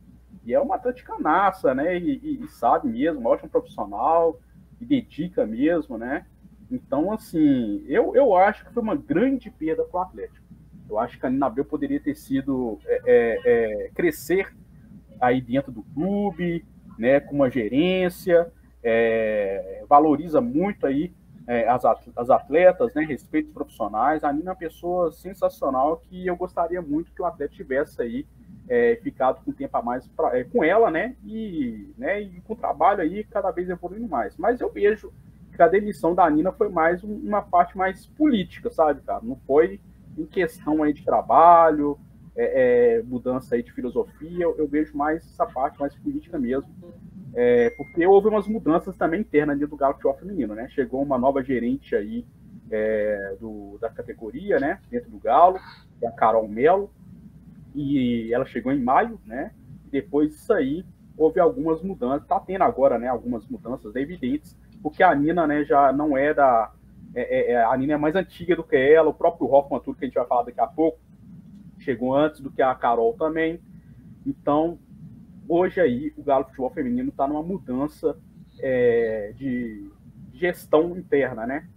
E 0.44 0.54
é 0.54 0.60
uma 0.60 0.76
atleticaça, 0.76 1.74
né? 1.74 1.98
E, 1.98 2.18
e, 2.22 2.44
e, 2.44 2.48
sabe 2.48 2.88
mesmo, 2.88 3.20
uma 3.20 3.30
ótima 3.30 3.48
profissional, 3.48 4.38
e 4.80 4.84
dedica 4.84 5.46
mesmo, 5.46 5.96
né? 5.96 6.26
Então, 6.70 7.12
assim, 7.12 7.84
eu, 7.86 8.14
eu 8.16 8.34
acho 8.36 8.64
que 8.64 8.72
foi 8.72 8.82
uma 8.82 8.96
grande 8.96 9.50
perda 9.50 9.84
para 9.84 10.00
o 10.00 10.02
Atlético. 10.02 10.41
Eu 10.92 10.98
acho 10.98 11.18
que 11.18 11.24
a 11.24 11.30
Nina 11.30 11.46
Abreu 11.46 11.64
poderia 11.64 11.98
ter 11.98 12.14
sido 12.14 12.78
é, 12.86 13.00
é, 13.06 13.40
é, 13.44 13.90
crescer 13.94 14.54
aí 15.18 15.40
dentro 15.40 15.72
do 15.72 15.82
clube, 15.82 16.64
né? 16.98 17.18
Com 17.18 17.36
uma 17.36 17.50
gerência, 17.50 18.52
é, 18.82 19.84
valoriza 19.88 20.40
muito 20.40 20.86
aí 20.86 21.12
é, 21.46 21.66
as, 21.66 21.82
as 22.14 22.30
atletas, 22.30 22.92
né? 22.94 23.04
Respeito 23.04 23.52
profissionais. 23.52 24.22
A 24.22 24.32
Nina 24.32 24.50
é 24.50 24.52
uma 24.52 24.58
pessoa 24.58 25.10
sensacional 25.12 25.96
que 25.96 26.26
eu 26.26 26.36
gostaria 26.36 26.82
muito 26.82 27.12
que 27.12 27.22
o 27.22 27.24
atleta 27.24 27.54
tivesse 27.54 28.02
aí 28.02 28.26
é, 28.68 28.96
ficado 29.02 29.42
com 29.42 29.50
tempo 29.50 29.74
a 29.76 29.82
mais 29.82 30.06
pra, 30.08 30.36
é, 30.38 30.44
com 30.44 30.62
ela, 30.62 30.90
né? 30.90 31.16
E, 31.24 31.90
né? 31.96 32.20
e 32.20 32.40
com 32.42 32.52
o 32.52 32.56
trabalho 32.56 33.00
aí 33.00 33.24
cada 33.24 33.50
vez 33.50 33.70
evoluindo 33.70 34.08
mais. 34.08 34.36
Mas 34.36 34.60
eu 34.60 34.70
vejo 34.70 35.10
que 35.54 35.62
a 35.62 35.68
demissão 35.68 36.14
da 36.14 36.28
Nina 36.28 36.52
foi 36.52 36.68
mais 36.68 37.02
um, 37.02 37.14
uma 37.14 37.40
parte 37.40 37.78
mais 37.78 38.06
política, 38.06 38.70
sabe, 38.70 39.00
cara? 39.00 39.20
Não 39.22 39.36
foi 39.46 39.80
em 40.16 40.26
questão 40.26 40.82
aí 40.82 40.92
de 40.92 41.04
trabalho, 41.04 41.98
é, 42.34 42.98
é, 42.98 43.02
mudança 43.02 43.54
aí 43.54 43.62
de 43.62 43.72
filosofia, 43.72 44.44
eu, 44.44 44.56
eu, 44.56 44.66
vejo 44.66 44.96
mais 44.96 45.24
essa 45.24 45.46
parte 45.46 45.78
mais 45.78 45.94
política 45.94 46.38
mesmo. 46.38 46.70
é, 47.34 47.70
porque 47.70 48.06
houve 48.06 48.28
umas 48.28 48.46
mudanças 48.46 48.96
também 48.96 49.20
internas 49.20 49.58
dentro 49.58 49.76
do 49.76 49.76
Galo 49.76 49.94
Futebol 49.94 50.18
Feminino, 50.18 50.54
né? 50.54 50.68
Chegou 50.70 51.02
uma 51.02 51.18
nova 51.18 51.42
gerente 51.42 51.94
aí 51.94 52.26
é, 52.70 53.36
do, 53.40 53.78
da 53.80 53.90
categoria, 53.90 54.58
né? 54.58 54.80
Dentro 54.90 55.10
do 55.10 55.18
Galo, 55.18 55.58
que 55.98 56.06
é 56.06 56.08
a 56.08 56.12
Carol 56.12 56.48
Melo, 56.48 56.90
e 57.74 58.32
ela 58.32 58.44
chegou 58.44 58.72
em 58.72 58.82
maio, 58.82 59.20
né? 59.26 59.52
Depois 59.90 60.30
disso 60.30 60.52
aí, 60.52 60.84
houve 61.16 61.38
algumas 61.38 61.82
mudanças, 61.82 62.26
tá 62.26 62.40
tendo 62.40 62.62
agora, 62.62 62.98
né? 62.98 63.08
Algumas 63.08 63.46
mudanças 63.46 63.94
evidentes, 63.94 64.56
porque 64.82 65.02
a 65.02 65.14
Nina, 65.14 65.46
né, 65.46 65.64
já 65.64 65.92
não 65.92 66.16
é 66.16 66.34
da. 66.34 66.72
É, 67.14 67.52
é, 67.52 67.52
é, 67.52 67.64
a 67.64 67.76
Nina 67.76 67.94
é 67.94 67.96
mais 67.96 68.16
antiga 68.16 68.56
do 68.56 68.64
que 68.64 68.76
ela, 68.76 69.10
o 69.10 69.14
próprio 69.14 69.46
Hoffman, 69.46 69.80
tudo 69.80 69.98
que 69.98 70.04
a 70.04 70.08
gente 70.08 70.14
vai 70.14 70.26
falar 70.26 70.44
daqui 70.44 70.60
a 70.60 70.66
pouco, 70.66 70.98
chegou 71.78 72.16
antes 72.16 72.40
do 72.40 72.50
que 72.50 72.62
a 72.62 72.74
Carol 72.74 73.14
também. 73.14 73.60
Então, 74.26 74.78
hoje 75.48 75.80
aí, 75.80 76.12
o 76.16 76.22
Galo 76.22 76.44
Futebol 76.46 76.70
Feminino 76.70 77.10
está 77.10 77.26
numa 77.26 77.42
mudança 77.42 78.16
é, 78.60 79.32
de 79.36 79.90
gestão 80.32 80.96
interna, 80.96 81.46
né? 81.46 81.68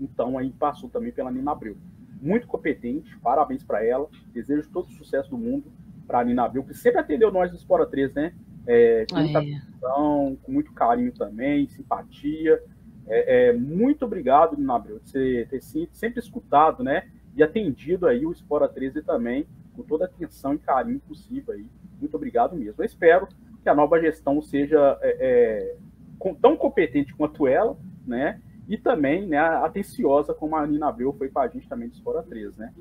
Então, 0.00 0.36
aí 0.36 0.50
passou 0.50 0.88
também 0.88 1.12
pela 1.12 1.30
Nina 1.30 1.52
Abreu. 1.52 1.76
Muito 2.20 2.46
competente, 2.46 3.16
parabéns 3.18 3.62
para 3.62 3.84
ela. 3.84 4.08
Desejo 4.32 4.68
todo 4.70 4.88
o 4.88 4.92
sucesso 4.92 5.30
do 5.30 5.38
mundo 5.38 5.70
para 6.06 6.20
a 6.20 6.24
Nina 6.24 6.44
Abreu, 6.44 6.64
que 6.64 6.74
sempre 6.74 7.00
atendeu 7.00 7.30
nós 7.30 7.50
do 7.50 7.56
Espora 7.56 7.86
3, 7.86 8.12
né? 8.14 8.34
É, 8.66 9.06
com 9.08 9.20
muita 9.20 9.38
atenção, 9.38 10.38
com 10.42 10.52
muito 10.52 10.72
carinho 10.72 11.12
também, 11.12 11.68
simpatia. 11.68 12.60
É, 13.08 13.48
é, 13.48 13.52
muito 13.52 14.04
obrigado, 14.04 14.56
Nina 14.56 14.76
Abreu, 14.76 14.98
de 14.98 15.10
você 15.10 15.46
ter 15.48 15.60
sempre 15.92 16.20
escutado, 16.20 16.82
né? 16.82 17.08
E 17.36 17.42
atendido 17.42 18.06
aí 18.06 18.26
o 18.26 18.32
Espora 18.32 18.68
13 18.68 19.02
também, 19.02 19.46
com 19.74 19.82
toda 19.82 20.04
a 20.04 20.08
atenção 20.08 20.54
e 20.54 20.58
carinho 20.58 21.00
possível 21.00 21.54
aí. 21.54 21.66
Muito 22.00 22.16
obrigado 22.16 22.56
mesmo. 22.56 22.82
Eu 22.82 22.86
espero 22.86 23.28
que 23.62 23.68
a 23.68 23.74
nova 23.74 24.00
gestão 24.00 24.40
seja 24.42 24.98
é, 25.02 25.16
é, 25.20 26.34
tão 26.40 26.56
competente 26.56 27.14
quanto 27.14 27.46
ela, 27.46 27.76
né? 28.06 28.40
E 28.68 28.76
também 28.76 29.26
né, 29.26 29.38
atenciosa 29.38 30.34
como 30.34 30.56
a 30.56 30.66
Nina 30.66 30.88
Abreu 30.88 31.12
foi 31.12 31.28
para 31.28 31.48
a 31.48 31.48
gente 31.48 31.68
também 31.68 31.88
do 31.88 31.94
Espora 31.94 32.22
3, 32.22 32.56
né? 32.56 32.72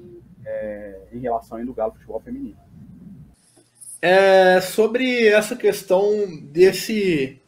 É, 0.44 1.02
em 1.14 1.20
relação 1.20 1.60
ao 1.60 1.74
Galo 1.74 1.94
Futebol 1.94 2.20
Feminino. 2.20 2.58
É, 4.02 4.62
sobre 4.62 5.28
essa 5.28 5.56
questão 5.56 6.12
desse 6.52 7.42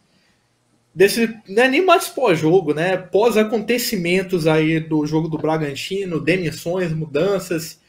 desse 0.98 1.40
não 1.48 1.62
é 1.62 1.68
nem 1.68 1.86
mais 1.86 2.10
pós-jogo, 2.10 2.74
né? 2.74 2.98
Pós 2.98 3.38
acontecimentos 3.38 4.48
aí 4.48 4.80
do 4.80 5.06
jogo 5.06 5.28
do 5.28 5.38
Bragantino, 5.38 6.20
demissões, 6.20 6.92
mudanças. 6.92 7.80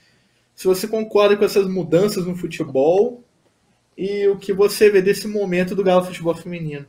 Se 0.55 0.67
você 0.67 0.87
concorda 0.87 1.35
com 1.35 1.43
essas 1.43 1.67
mudanças 1.67 2.27
no 2.27 2.37
futebol 2.37 3.25
e 3.97 4.29
o 4.29 4.37
que 4.37 4.53
você 4.53 4.91
vê 4.91 5.01
desse 5.01 5.27
momento 5.27 5.75
do 5.75 5.83
Galo 5.83 6.05
Futebol 6.05 6.35
Feminino. 6.35 6.85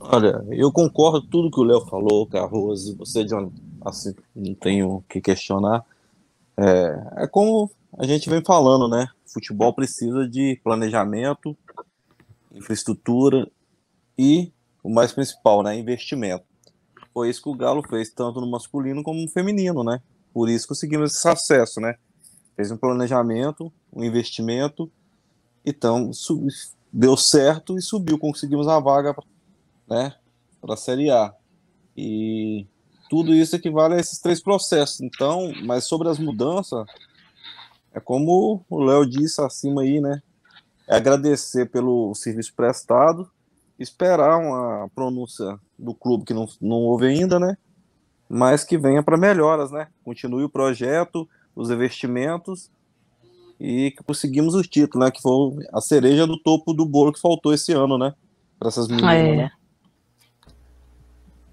Olha, 0.00 0.42
eu 0.50 0.72
concordo 0.72 1.20
com 1.20 1.28
tudo 1.28 1.50
que 1.50 1.60
o 1.60 1.64
Léo 1.64 1.82
falou, 1.82 2.26
Carroz, 2.26 2.88
você, 2.94 3.24
John, 3.24 3.52
assim, 3.84 4.14
não 4.34 4.54
tenho 4.54 4.88
o 4.88 5.04
que 5.06 5.20
questionar. 5.20 5.84
É, 6.56 7.24
é 7.24 7.26
como 7.26 7.70
a 7.98 8.06
gente 8.06 8.30
vem 8.30 8.42
falando, 8.42 8.88
né? 8.88 9.06
Futebol 9.26 9.74
precisa 9.74 10.26
de 10.26 10.58
planejamento, 10.64 11.54
infraestrutura 12.54 13.46
e 14.18 14.52
o 14.82 14.92
mais 14.92 15.12
principal, 15.12 15.62
né, 15.62 15.78
investimento. 15.78 16.44
Foi 17.12 17.30
isso 17.30 17.42
que 17.42 17.48
o 17.48 17.54
Galo 17.54 17.82
fez, 17.82 18.10
tanto 18.10 18.40
no 18.40 18.50
masculino 18.50 19.02
como 19.02 19.20
no 19.20 19.28
feminino, 19.28 19.82
né? 19.82 20.00
Por 20.32 20.48
isso 20.48 20.68
conseguimos 20.68 21.14
esse 21.14 21.28
acesso, 21.28 21.80
né? 21.80 21.96
Fez 22.54 22.70
um 22.70 22.76
planejamento, 22.76 23.72
um 23.92 24.04
investimento, 24.04 24.90
então 25.64 26.10
deu 26.92 27.16
certo 27.16 27.76
e 27.76 27.82
subiu, 27.82 28.18
conseguimos 28.18 28.68
a 28.68 28.78
vaga, 28.78 29.14
né, 29.88 30.14
para 30.60 30.74
a 30.74 30.76
Série 30.76 31.10
A. 31.10 31.34
E 31.96 32.66
tudo 33.08 33.34
isso 33.34 33.56
equivale 33.56 33.94
a 33.94 33.98
esses 33.98 34.18
três 34.18 34.40
processos. 34.42 35.00
Então, 35.00 35.52
mas 35.64 35.84
sobre 35.84 36.08
as 36.08 36.18
mudanças, 36.18 36.86
é 37.92 38.00
como 38.00 38.64
o 38.68 38.84
Léo 38.84 39.06
disse 39.06 39.40
acima 39.40 39.82
aí, 39.82 40.00
né? 40.00 40.22
É 40.86 40.96
agradecer 40.96 41.70
pelo 41.70 42.14
serviço 42.14 42.54
prestado 42.54 43.30
esperar 43.78 44.38
uma 44.38 44.88
pronúncia 44.94 45.58
do 45.78 45.94
clube 45.94 46.24
que 46.24 46.34
não, 46.34 46.48
não 46.60 46.76
houve 46.76 47.06
ainda, 47.06 47.38
né? 47.38 47.56
Mas 48.28 48.64
que 48.64 48.76
venha 48.76 49.02
para 49.02 49.16
melhoras, 49.16 49.70
né? 49.70 49.88
Continue 50.04 50.44
o 50.44 50.48
projeto, 50.48 51.28
os 51.54 51.70
investimentos 51.70 52.70
e 53.60 53.92
que 53.92 54.02
conseguimos 54.02 54.54
o 54.54 54.62
título, 54.62 55.04
né? 55.04 55.10
Que 55.10 55.20
foi 55.20 55.66
a 55.72 55.80
cereja 55.80 56.26
do 56.26 56.38
topo 56.38 56.72
do 56.72 56.84
bolo 56.84 57.12
que 57.12 57.20
faltou 57.20 57.52
esse 57.52 57.72
ano, 57.72 57.96
né? 57.96 58.14
Para 58.58 58.68
essas 58.68 58.88
meninas, 58.88 59.14
é. 59.14 59.36
né? 59.36 59.50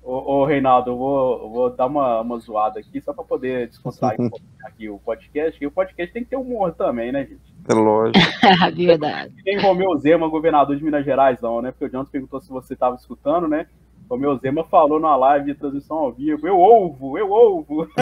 Ô, 0.04 0.42
ô, 0.42 0.46
Reinaldo, 0.46 0.92
eu 0.92 0.98
vou, 0.98 1.44
eu 1.44 1.50
vou 1.50 1.70
dar 1.70 1.86
uma, 1.86 2.20
uma 2.20 2.38
zoada 2.38 2.78
aqui 2.80 3.00
só 3.00 3.14
para 3.14 3.24
poder 3.24 3.70
descontrair 3.70 4.20
um 4.22 4.30
aqui 4.66 4.90
o 4.90 5.00
podcast. 5.00 5.64
E 5.64 5.68
o 5.68 5.72
podcast 5.72 6.14
tem 6.14 6.24
que 6.24 6.32
ter 6.32 6.36
humor 6.36 6.74
também, 6.74 7.12
né, 7.12 7.22
gente? 7.22 7.54
É 7.70 7.74
lógico. 7.74 8.20
Verdade. 8.76 9.34
Tem 9.44 9.58
Romeu 9.60 9.98
Zema, 9.98 10.28
governador 10.28 10.76
de 10.76 10.84
Minas 10.84 11.06
Gerais, 11.06 11.40
não, 11.42 11.62
né? 11.62 11.72
Porque 11.72 11.86
o 11.86 11.90
Jones 11.90 12.10
perguntou 12.10 12.42
se 12.42 12.50
você 12.50 12.74
estava 12.74 12.98
escutando, 12.98 13.48
né? 13.48 13.66
Romeu 14.10 14.36
Zema 14.38 14.66
falou 14.66 15.00
na 15.00 15.16
live 15.16 15.46
de 15.46 15.56
transmissão 15.58 15.98
ao 15.98 16.12
vivo: 16.12 16.46
Eu 16.46 16.58
ouvo, 16.58 17.18
eu 17.18 17.30
ouvo. 17.30 17.88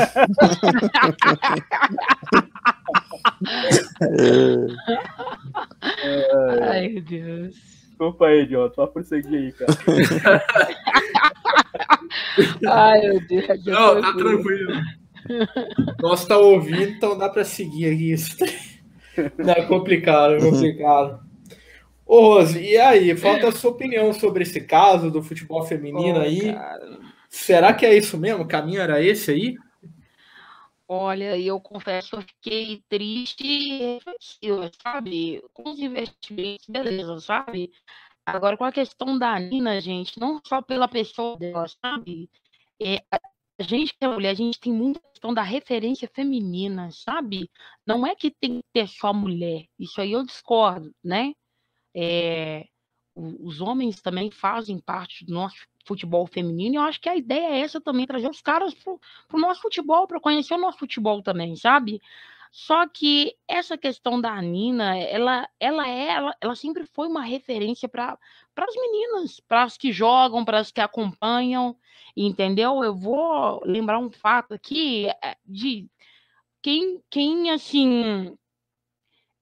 é. 6.01 6.65
Ai, 6.67 6.87
meu 6.89 7.03
Deus. 7.03 7.70
Desculpa 8.01 8.25
aí, 8.25 8.47
John, 8.47 8.71
só 8.73 8.87
prosseguir 8.87 9.39
aí, 9.39 9.51
cara. 9.51 9.71
Ai, 12.67 12.99
meu 13.01 13.21
Deus. 13.27 13.63
Não, 13.63 14.01
tá 14.01 14.13
tranquilo. 14.13 14.73
Nós 16.01 16.25
tá 16.25 16.35
ouvindo, 16.35 16.81
então 16.81 17.15
dá 17.15 17.29
para 17.29 17.45
seguir 17.45 17.93
aqui 17.93 18.13
isso. 18.13 18.35
Não, 19.37 19.53
é 19.53 19.61
complicado, 19.65 20.33
é 20.33 20.39
complicado. 20.39 21.19
Ô, 22.03 22.21
Rose, 22.21 22.59
e 22.59 22.75
aí? 22.75 23.15
Falta 23.15 23.49
a 23.49 23.51
sua 23.51 23.69
opinião 23.69 24.11
sobre 24.13 24.41
esse 24.41 24.61
caso 24.61 25.11
do 25.11 25.21
futebol 25.21 25.63
feminino 25.63 26.17
oh, 26.17 26.23
aí. 26.23 26.53
Cara. 26.53 26.97
Será 27.29 27.71
que 27.71 27.85
é 27.85 27.95
isso 27.95 28.17
mesmo? 28.17 28.41
O 28.41 28.47
caminho 28.47 28.81
era 28.81 28.99
esse 28.99 29.29
aí? 29.29 29.53
Olha, 30.93 31.39
eu 31.39 31.57
confesso 31.61 32.09
que 32.09 32.15
eu 32.17 32.21
fiquei 32.21 32.83
triste 32.89 33.47
e 33.47 33.77
reflexiva, 33.77 34.69
sabe? 34.83 35.41
Com 35.53 35.69
os 35.69 35.79
investimentos, 35.79 36.67
beleza, 36.67 37.17
sabe? 37.21 37.71
Agora, 38.25 38.57
com 38.57 38.65
a 38.65 38.73
questão 38.73 39.17
da 39.17 39.39
Nina, 39.39 39.79
gente, 39.79 40.19
não 40.19 40.41
só 40.45 40.61
pela 40.61 40.89
pessoa 40.89 41.37
dela, 41.37 41.65
sabe? 41.65 42.29
É, 42.77 42.97
a 43.09 43.63
gente 43.63 43.93
que 43.97 44.03
é 44.03 44.07
mulher, 44.09 44.31
a 44.31 44.33
gente 44.33 44.59
tem 44.59 44.73
muita 44.73 44.99
questão 44.99 45.33
da 45.33 45.41
referência 45.41 46.09
feminina, 46.13 46.91
sabe? 46.91 47.49
Não 47.87 48.05
é 48.05 48.13
que 48.13 48.29
tem 48.29 48.57
que 48.57 48.67
ter 48.73 48.89
só 48.89 49.13
mulher, 49.13 49.63
isso 49.79 50.01
aí 50.01 50.11
eu 50.11 50.25
discordo, 50.25 50.93
né? 51.01 51.31
É, 51.95 52.67
os 53.15 53.61
homens 53.61 54.01
também 54.01 54.29
fazem 54.29 54.77
parte 54.77 55.23
do 55.23 55.33
nosso 55.33 55.65
futebol 55.85 56.25
feminino, 56.27 56.75
e 56.75 56.77
eu 56.77 56.81
acho 56.81 56.99
que 56.99 57.09
a 57.09 57.15
ideia 57.15 57.55
é 57.55 57.59
essa 57.59 57.81
também, 57.81 58.05
trazer 58.05 58.29
os 58.29 58.41
caras 58.41 58.73
pro, 58.73 58.99
pro 59.27 59.39
nosso 59.39 59.61
futebol, 59.61 60.07
para 60.07 60.19
conhecer 60.19 60.53
o 60.53 60.57
nosso 60.59 60.79
futebol 60.79 61.21
também, 61.21 61.55
sabe? 61.55 62.01
Só 62.51 62.85
que 62.85 63.33
essa 63.47 63.77
questão 63.77 64.19
da 64.19 64.41
Nina, 64.41 64.97
ela, 64.97 65.47
ela 65.57 65.87
é, 65.87 66.07
ela, 66.09 66.35
ela 66.41 66.55
sempre 66.55 66.85
foi 66.85 67.07
uma 67.07 67.23
referência 67.23 67.87
para 67.87 68.17
as 68.57 68.75
meninas, 68.75 69.39
para 69.39 69.63
as 69.63 69.77
que 69.77 69.91
jogam, 69.93 70.43
para 70.43 70.59
as 70.59 70.69
que 70.69 70.81
acompanham, 70.81 71.77
entendeu? 72.15 72.83
Eu 72.83 72.93
vou 72.93 73.61
lembrar 73.65 73.99
um 73.99 74.11
fato 74.11 74.53
aqui 74.53 75.07
eh, 75.23 75.37
de 75.45 75.89
quem, 76.61 77.01
quem 77.09 77.51
assim, 77.51 78.37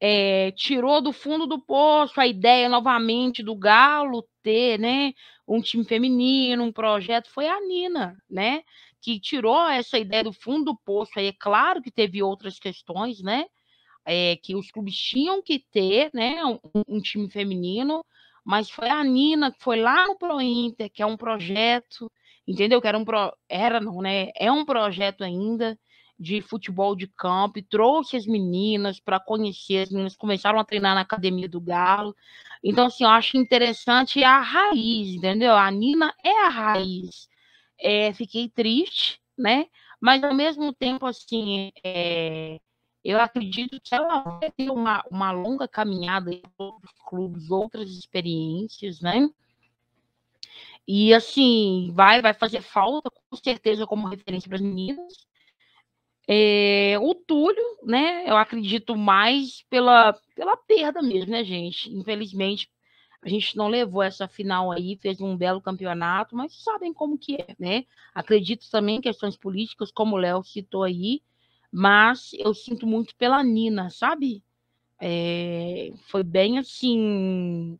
é, 0.02 0.52
tirou 0.52 1.02
do 1.02 1.12
fundo 1.12 1.46
do 1.46 1.60
poço 1.60 2.20
a 2.20 2.28
ideia 2.28 2.70
novamente 2.70 3.44
do 3.44 3.56
Galo 3.56 4.26
ter, 4.42 4.80
né, 4.80 5.14
um 5.48 5.62
time 5.62 5.84
feminino, 5.84 6.64
um 6.64 6.72
projeto, 6.72 7.30
foi 7.30 7.48
a 7.48 7.60
Nina, 7.60 8.18
né? 8.30 8.64
que 9.02 9.20
tirou 9.20 9.68
essa 9.68 9.98
ideia 9.98 10.24
do 10.24 10.34
fundo 10.34 10.66
do 10.66 10.78
poço. 10.78 11.12
Aí 11.18 11.28
é 11.28 11.34
claro 11.34 11.82
que 11.82 11.92
teve 11.92 12.22
outras 12.22 12.60
questões, 12.60 13.22
né? 13.22 13.46
É, 14.06 14.38
que 14.38 14.56
os 14.56 14.72
clubes 14.72 14.96
tinham 14.96 15.42
que 15.42 15.60
ter, 15.72 16.10
né? 16.14 16.44
Um, 16.46 16.60
um, 16.88 17.02
time 17.02 17.30
feminino, 17.30 18.04
mas 18.44 18.70
foi 18.70 18.90
a 18.90 19.04
Nina 19.04 19.52
que 19.52 19.64
foi 19.64 19.80
lá 19.82 20.08
no 20.08 20.18
Pro 20.18 20.42
Inter, 20.42 20.90
que 20.92 21.02
é 21.02 21.06
um 21.06 21.18
projeto, 21.18 22.12
entendeu? 22.48 22.82
Que 22.82 22.88
era 22.88 22.98
um 22.98 23.06
pro, 23.06 23.34
era 23.48 23.80
não, 23.80 24.02
né? 24.02 24.30
É 24.36 24.52
um 24.52 24.66
projeto 24.66 25.24
ainda 25.24 25.78
de 26.20 26.42
futebol 26.42 26.96
de 26.96 27.08
campo 27.08 27.60
e 27.60 27.64
trouxe 27.64 28.18
as 28.18 28.26
meninas 28.26 29.00
para 29.00 29.20
conhecer, 29.20 29.84
as 29.84 29.90
meninas 29.90 30.16
começaram 30.16 30.60
a 30.60 30.66
treinar 30.66 30.96
na 30.96 31.02
academia 31.02 31.48
do 31.48 31.62
Galo. 31.62 32.16
Então, 32.64 32.88
assim, 32.88 33.04
eu 33.04 33.10
acho 33.10 33.38
interessante 33.38 34.24
a 34.24 34.40
raiz, 34.40 35.16
entendeu? 35.16 35.56
A 35.56 35.72
Nina 35.72 36.14
é 36.24 36.46
a 36.46 36.50
raiz 36.50 37.30
é, 37.80 38.14
fiquei 38.14 38.50
triste, 38.50 39.22
né? 39.38 39.68
Mas 40.00 40.24
ao 40.24 40.34
mesmo 40.34 40.74
tempo, 40.74 41.06
assim, 41.06 41.72
é, 41.84 42.60
eu 43.04 43.20
acredito 43.20 43.80
que 43.82 43.96
ela 43.96 44.20
vai 44.22 44.52
ter 44.52 44.70
uma, 44.70 45.04
uma 45.10 45.32
longa 45.32 45.68
caminhada 45.68 46.32
em 46.32 46.42
outros 46.58 46.92
clubes, 47.08 47.50
outras 47.50 47.90
experiências, 47.92 49.02
né? 49.02 49.30
E 50.88 51.14
assim, 51.14 51.92
vai, 51.94 52.22
vai 52.22 52.34
fazer 52.34 52.62
falta, 52.62 53.10
com 53.12 53.36
certeza, 53.38 53.86
como 53.86 54.08
referência 54.08 54.50
para 54.50 54.58
as 54.58 54.62
meninas. 54.62 55.29
É, 56.32 56.96
o 57.00 57.16
Túlio, 57.16 57.64
né? 57.84 58.30
Eu 58.30 58.38
acredito 58.38 58.96
mais 58.96 59.64
pela, 59.68 60.14
pela 60.36 60.56
perda 60.56 61.02
mesmo, 61.02 61.32
né, 61.32 61.44
gente? 61.44 61.92
Infelizmente, 61.92 62.70
a 63.20 63.28
gente 63.28 63.58
não 63.58 63.68
levou 63.68 64.04
essa 64.04 64.28
final 64.28 64.72
aí, 64.72 64.96
fez 65.02 65.20
um 65.20 65.36
belo 65.36 65.60
campeonato, 65.60 66.36
mas 66.36 66.54
sabem 66.64 66.94
como 66.94 67.18
que 67.18 67.36
é, 67.36 67.56
né? 67.58 67.84
Acredito 68.14 68.70
também 68.70 68.98
em 68.98 69.02
questões 69.02 69.36
políticas, 69.36 69.92
como 69.92 70.16
o 70.16 70.20
Léo 70.20 70.44
citou 70.44 70.84
aí, 70.84 71.24
mas 71.72 72.30
eu 72.38 72.54
sinto 72.54 72.86
muito 72.86 73.16
pela 73.16 73.44
Nina, 73.44 73.90
sabe? 73.90 74.44
É, 75.02 75.92
foi 76.10 76.22
bem 76.22 76.60
assim 76.60 77.80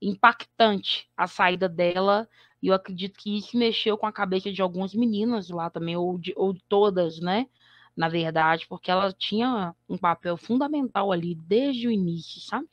impactante 0.00 1.08
a 1.16 1.26
saída 1.26 1.68
dela 1.68 2.28
e 2.62 2.68
eu 2.68 2.74
acredito 2.74 3.18
que 3.18 3.36
isso 3.38 3.56
mexeu 3.56 3.96
com 3.96 4.06
a 4.06 4.12
cabeça 4.12 4.52
de 4.52 4.60
algumas 4.62 4.94
meninas 4.94 5.48
lá 5.48 5.70
também 5.70 5.96
ou 5.96 6.18
de, 6.18 6.32
ou 6.36 6.54
todas, 6.68 7.20
né? 7.20 7.46
Na 7.96 8.08
verdade, 8.08 8.66
porque 8.68 8.90
ela 8.90 9.12
tinha 9.12 9.74
um 9.88 9.98
papel 9.98 10.36
fundamental 10.36 11.12
ali 11.12 11.34
desde 11.34 11.86
o 11.86 11.90
início, 11.90 12.40
sabe? 12.40 12.68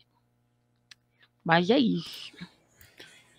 Mas 1.44 1.70
é 1.70 1.78
isso. 1.78 2.32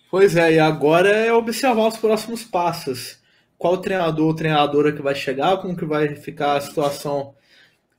Pois 0.09 0.35
é, 0.35 0.53
e 0.53 0.59
agora 0.59 1.09
é 1.09 1.33
observar 1.33 1.87
os 1.87 1.97
próximos 1.97 2.43
passos 2.43 3.21
qual 3.61 3.77
treinador 3.77 4.25
ou 4.25 4.33
treinadora 4.33 4.91
que 4.91 5.03
vai 5.03 5.13
chegar, 5.13 5.57
como 5.57 5.77
que 5.77 5.85
vai 5.85 6.15
ficar 6.15 6.57
a 6.57 6.61
situação 6.61 7.35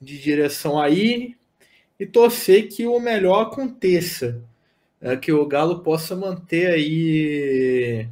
de 0.01 0.21
direção 0.21 0.81
aí 0.81 1.37
e 2.01 2.05
torcer 2.05 2.69
que 2.69 2.85
o 2.85 2.99
melhor 2.99 3.43
aconteça, 3.43 4.43
é, 5.01 5.17
que 5.17 5.33
o 5.33 5.47
Galo 5.47 5.79
possa 5.79 6.17
manter 6.17 6.67
aí 6.67 8.09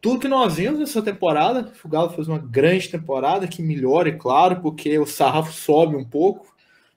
tudo 0.00 0.20
que 0.20 0.28
nós 0.28 0.56
vimos 0.56 0.78
nessa 0.78 1.02
temporada. 1.02 1.72
O 1.84 1.88
Galo 1.88 2.10
fez 2.10 2.28
uma 2.28 2.38
grande 2.38 2.88
temporada, 2.88 3.48
que 3.48 3.62
melhore, 3.62 4.16
claro, 4.16 4.60
porque 4.60 4.98
o 4.98 5.06
sarrafo 5.06 5.52
sobe 5.52 5.96
um 5.96 6.04
pouco 6.04 6.54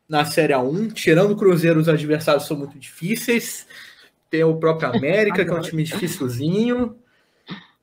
na 0.07 0.25
Série 0.25 0.53
A1. 0.53 0.93
Tirando 0.93 1.31
o 1.31 1.35
Cruzeiro, 1.35 1.79
os 1.79 1.89
adversários 1.89 2.45
são 2.45 2.57
muito 2.57 2.77
difíceis. 2.77 3.65
Tem 4.29 4.43
o 4.43 4.57
próprio 4.57 4.89
América, 4.89 5.43
que 5.43 5.51
é 5.51 5.53
um 5.53 5.61
time 5.61 5.83
dificilzinho. 5.83 6.95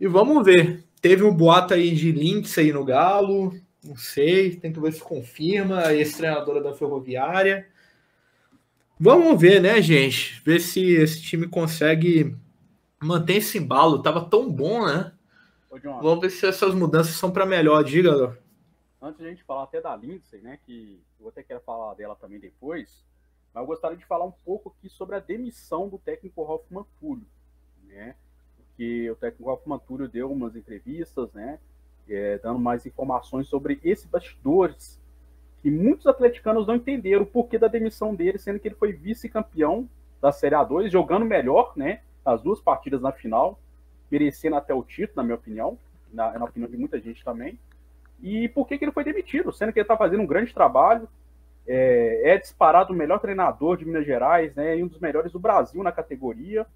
E 0.00 0.07
vamos 0.07 0.44
ver. 0.44 0.85
Teve 1.00 1.24
um 1.24 1.35
boato 1.35 1.74
aí 1.74 1.94
de 1.94 2.11
Lindsay 2.11 2.72
no 2.72 2.85
Galo, 2.85 3.54
não 3.85 3.96
sei, 3.96 4.57
tem 4.57 4.72
que 4.72 4.81
ver 4.81 4.92
se 4.92 5.00
confirma, 5.00 5.92
ex-treinadora 5.92 6.61
da 6.61 6.74
Ferroviária. 6.74 7.66
Vamos 8.98 9.40
ver, 9.40 9.61
né, 9.61 9.81
gente? 9.81 10.42
Ver 10.44 10.61
se 10.61 10.81
esse 10.81 11.22
time 11.22 11.46
consegue 11.46 12.37
manter 13.01 13.37
esse 13.37 13.59
embalo. 13.59 14.03
Tava 14.03 14.25
tão 14.29 14.51
bom, 14.51 14.87
né? 14.87 15.13
Ô, 15.71 15.79
Vamos 16.01 16.21
ver 16.21 16.31
se 16.31 16.47
essas 16.47 16.75
mudanças 16.75 17.15
são 17.15 17.31
para 17.31 17.47
melhor, 17.47 17.83
diga. 17.85 18.39
Antes 19.01 19.21
de 19.21 19.27
a 19.27 19.31
gente 19.31 19.45
falar 19.45 19.65
até 19.65 19.81
da 19.81 19.95
Lindsay, 19.95 20.41
né, 20.41 20.59
que 20.67 21.01
eu 21.21 21.29
até 21.29 21.43
querer 21.43 21.61
falar 21.61 21.95
dela 21.95 22.17
também 22.17 22.41
depois, 22.41 23.05
mas 23.55 23.63
eu 23.63 23.67
gostaria 23.67 23.97
de 23.97 24.05
falar 24.05 24.25
um 24.25 24.33
pouco 24.45 24.75
aqui 24.77 24.89
sobre 24.89 25.15
a 25.15 25.21
demissão 25.21 25.89
do 25.89 25.99
técnico 25.99 26.43
Hoffman 26.43 26.85
Fulho, 26.99 27.27
né? 27.85 28.17
que 28.79 29.11
o 29.11 29.17
técnico 29.17 29.51
Hoffman 29.51 29.81
Túlio 29.81 30.09
deu 30.09 30.31
umas 30.31 30.55
entrevistas, 30.55 31.33
né, 31.33 31.59
é, 32.09 32.39
dando 32.39 32.61
mais 32.61 32.87
informações 32.87 33.49
sobre 33.49 33.81
esses 33.83 34.07
bastidores, 34.07 35.03
que 35.61 35.69
muitos 35.69 36.07
atleticanos 36.07 36.69
não 36.69 36.77
entenderam 36.77 37.25
o 37.25 37.27
porquê 37.27 37.59
da 37.59 37.67
demissão 37.67 38.15
dele, 38.15 38.39
sendo 38.39 38.61
que 38.61 38.69
ele 38.69 38.77
foi 38.77 38.93
vice-campeão 38.93 39.91
da 40.23 40.31
Série 40.31 40.55
A2, 40.55 40.91
jogando 40.91 41.25
melhor, 41.25 41.73
né, 41.77 42.03
as 42.29 42.43
duas 42.43 42.61
partidas 42.61 43.01
na 43.01 43.12
final, 43.12 43.59
merecendo 44.11 44.57
até 44.57 44.75
o 44.75 44.83
título, 44.83 45.17
na 45.17 45.23
minha 45.23 45.35
opinião, 45.35 45.79
na, 46.12 46.38
na 46.38 46.45
opinião 46.45 46.71
de 46.71 46.77
muita 46.77 47.01
gente 47.01 47.25
também. 47.25 47.59
E 48.23 48.49
por 48.49 48.67
que, 48.67 48.79
que 48.79 48.85
ele 48.85 48.93
foi 48.93 49.05
demitido? 49.05 49.53
Sendo 49.53 49.73
que 49.73 49.79
ele 49.79 49.85
está 49.85 49.97
fazendo 49.97 50.23
um 50.23 50.27
grande 50.27 50.53
trabalho, 50.53 51.09
é, 51.67 52.31
é, 52.31 52.38
disparado 52.38 52.93
o 52.93 52.97
melhor 52.97 53.19
treinador 53.21 53.77
de 53.77 53.85
Minas 53.85 54.07
Gerais, 54.07 54.55
né, 54.55 54.79
e 54.79 54.83
um 54.83 54.88
dos 54.88 54.99
melhores 54.99 55.33
do 55.33 55.38
Brasil 55.38 55.83
na 55.83 55.93
categoria. 55.93 56.67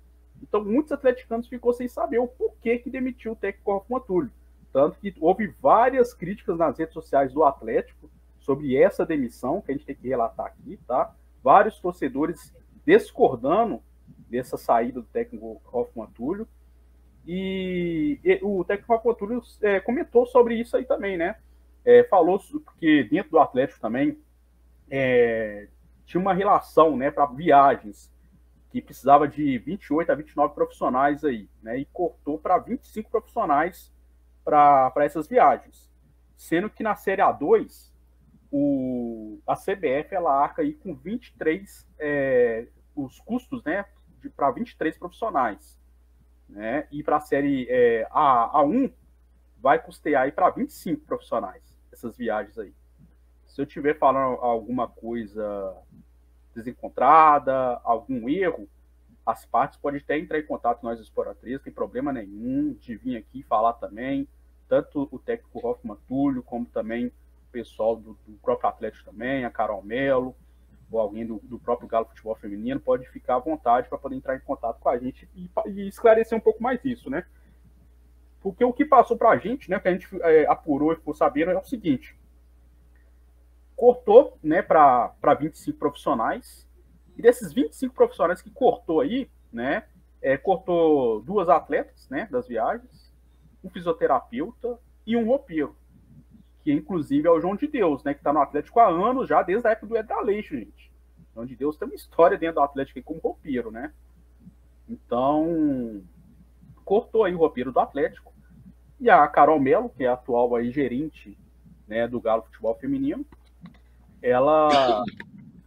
Então, 0.42 0.64
muitos 0.64 0.92
atleticanos 0.92 1.48
ficou 1.48 1.72
sem 1.72 1.88
saber 1.88 2.18
o 2.18 2.26
porquê 2.26 2.78
que 2.78 2.90
demitiu 2.90 3.32
o 3.32 3.36
técnico 3.36 3.72
Hoffman 3.72 4.00
Túlio. 4.00 4.30
Tanto 4.72 4.98
que 4.98 5.14
houve 5.20 5.54
várias 5.60 6.14
críticas 6.14 6.56
nas 6.56 6.78
redes 6.78 6.94
sociais 6.94 7.32
do 7.32 7.44
Atlético 7.44 8.10
sobre 8.40 8.76
essa 8.76 9.06
demissão, 9.06 9.60
que 9.60 9.70
a 9.70 9.74
gente 9.74 9.86
tem 9.86 9.94
que 9.94 10.08
relatar 10.08 10.46
aqui, 10.46 10.78
tá? 10.86 11.14
Vários 11.42 11.78
torcedores 11.78 12.52
discordando 12.84 13.80
dessa 14.32 14.56
saída 14.56 15.00
do 15.00 15.06
técnico 15.06 15.60
Hoffman 15.70 16.08
Túlio. 16.14 16.48
E, 17.26 18.18
e 18.24 18.40
o 18.42 18.64
técnico 18.64 18.94
Hoffman 18.94 19.14
Túlio 19.14 19.42
é, 19.60 19.78
comentou 19.78 20.26
sobre 20.26 20.54
isso 20.54 20.74
aí 20.76 20.86
também, 20.86 21.18
né? 21.18 21.36
É, 21.84 22.02
falou 22.04 22.40
que 22.78 23.04
dentro 23.04 23.32
do 23.32 23.38
Atlético 23.38 23.80
também 23.80 24.18
é, 24.90 25.68
tinha 26.06 26.20
uma 26.20 26.32
relação 26.32 26.96
né, 26.96 27.10
para 27.10 27.26
viagens 27.26 28.10
que 28.70 28.80
precisava 28.80 29.28
de 29.28 29.58
28 29.58 30.10
a 30.10 30.14
29 30.14 30.54
profissionais 30.54 31.22
aí, 31.24 31.46
né? 31.62 31.78
E 31.78 31.84
cortou 31.84 32.38
para 32.38 32.58
25 32.58 33.10
profissionais 33.10 33.92
para 34.42 34.92
essas 35.00 35.28
viagens. 35.28 35.92
Sendo 36.38 36.70
que 36.70 36.82
na 36.82 36.96
Série 36.96 37.20
A2, 37.20 37.92
o, 38.50 39.40
a 39.46 39.54
CBF 39.54 40.14
ela 40.14 40.34
arca 40.42 40.62
aí 40.62 40.72
com 40.72 40.94
23 40.94 41.86
é, 41.98 42.66
os 42.96 43.20
custos, 43.20 43.62
né? 43.64 43.84
Para 44.30 44.50
23 44.50 44.96
profissionais. 44.98 45.80
Né? 46.48 46.86
E 46.90 47.02
para 47.02 47.16
a 47.16 47.20
série 47.20 47.66
é, 47.68 48.06
a, 48.10 48.60
A1 48.60 48.92
vai 49.60 49.82
custear 49.82 50.30
para 50.32 50.50
25 50.50 51.04
profissionais 51.06 51.62
essas 51.92 52.16
viagens 52.16 52.58
aí. 52.58 52.74
Se 53.46 53.60
eu 53.60 53.66
tiver 53.66 53.98
falando 53.98 54.40
alguma 54.40 54.88
coisa 54.88 55.76
desencontrada, 56.54 57.80
algum 57.84 58.28
erro, 58.28 58.68
as 59.24 59.44
partes 59.46 59.78
podem 59.78 60.00
até 60.00 60.18
entrar 60.18 60.38
em 60.38 60.46
contato 60.46 60.82
nós, 60.82 60.98
exploratriz, 60.98 61.60
tem 61.62 61.72
problema 61.72 62.12
nenhum 62.12 62.74
de 62.74 62.96
vir 62.96 63.16
aqui 63.16 63.42
falar 63.42 63.74
também, 63.74 64.26
tanto 64.68 65.08
o 65.10 65.18
técnico 65.18 65.64
Hoffman 65.66 65.98
Túlio, 66.08 66.42
como 66.42 66.66
também 66.66 67.06
o 67.06 67.12
pessoal 67.52 67.94
do, 67.94 68.18
do 68.26 68.38
próprio 68.38 68.68
Atlético 68.68 69.10
também, 69.10 69.44
a 69.44 69.50
Carol 69.50 69.82
Melo, 69.82 70.34
ou 70.92 71.00
alguém 71.00 71.26
do, 71.26 71.40
do, 71.44 71.58
próprio 71.58 71.88
Galo 71.88 72.06
Futebol 72.06 72.34
Feminino, 72.36 72.80
pode 72.80 73.08
ficar 73.08 73.36
à 73.36 73.38
vontade 73.38 73.88
para 73.88 73.98
poder 73.98 74.16
entrar 74.16 74.36
em 74.36 74.40
contato 74.40 74.78
com 74.78 74.88
a 74.88 74.98
gente 74.98 75.28
e, 75.34 75.50
e, 75.66 75.88
esclarecer 75.88 76.36
um 76.36 76.40
pouco 76.40 76.62
mais 76.62 76.84
isso, 76.84 77.08
né? 77.08 77.24
Porque 78.40 78.64
o 78.64 78.72
que 78.72 78.84
passou 78.84 79.16
para 79.16 79.30
a 79.30 79.36
gente, 79.38 79.70
né, 79.70 79.78
que 79.78 79.88
a 79.88 79.92
gente 79.92 80.08
é, 80.22 80.46
apurou 80.46 80.92
e 80.92 80.96
ficou 80.96 81.14
sabendo 81.14 81.52
é 81.52 81.58
o 81.58 81.64
seguinte, 81.64 82.16
cortou 83.76 84.38
né, 84.42 84.62
para 84.62 85.34
25 85.38 85.78
profissionais. 85.78 86.68
E 87.16 87.22
desses 87.22 87.52
25 87.52 87.94
profissionais 87.94 88.42
que 88.42 88.50
cortou 88.50 89.00
aí, 89.00 89.30
né, 89.52 89.84
é, 90.20 90.36
cortou 90.36 91.20
duas 91.22 91.48
atletas 91.48 92.08
né, 92.08 92.28
das 92.30 92.48
viagens, 92.48 93.12
um 93.62 93.70
fisioterapeuta 93.70 94.78
e 95.06 95.16
um 95.16 95.26
roupeiro, 95.26 95.76
que 96.62 96.72
inclusive 96.72 97.26
é 97.26 97.30
o 97.30 97.40
João 97.40 97.56
de 97.56 97.66
Deus, 97.66 98.04
né, 98.04 98.14
que 98.14 98.20
está 98.20 98.32
no 98.32 98.40
Atlético 98.40 98.80
há 98.80 98.88
anos 98.88 99.28
já, 99.28 99.42
desde 99.42 99.66
a 99.66 99.72
época 99.72 100.02
do 100.02 100.20
Leite, 100.24 100.58
gente. 100.58 100.92
João 101.34 101.46
de 101.46 101.56
Deus 101.56 101.76
tem 101.76 101.88
uma 101.88 101.94
história 101.94 102.38
dentro 102.38 102.56
do 102.56 102.60
Atlético 102.60 103.02
como 103.02 103.20
roupeiro, 103.20 103.70
né? 103.70 103.92
Então, 104.88 106.02
cortou 106.84 107.24
aí 107.24 107.34
o 107.34 107.38
roupeiro 107.38 107.72
do 107.72 107.80
Atlético. 107.80 108.32
E 109.00 109.08
a 109.08 109.26
Carol 109.26 109.58
Melo, 109.58 109.88
que 109.88 110.04
é 110.04 110.08
a 110.08 110.12
atual 110.12 110.54
aí 110.54 110.70
gerente 110.70 111.36
né, 111.88 112.06
do 112.06 112.20
Galo 112.20 112.42
Futebol 112.42 112.74
Feminino, 112.74 113.24
ela 114.20 115.02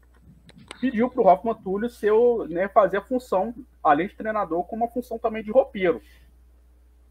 pediu 0.79 1.09
para 1.09 1.21
o 1.21 1.27
Hoffman 1.27 1.55
Túlio 1.55 1.89
seu, 1.89 2.47
né, 2.47 2.67
fazer 2.67 2.97
a 2.97 3.01
função, 3.01 3.53
além 3.83 4.07
de 4.07 4.15
treinador, 4.15 4.63
com 4.63 4.75
uma 4.75 4.87
função 4.87 5.17
também 5.17 5.43
de 5.43 5.51
roupeiro. 5.51 6.01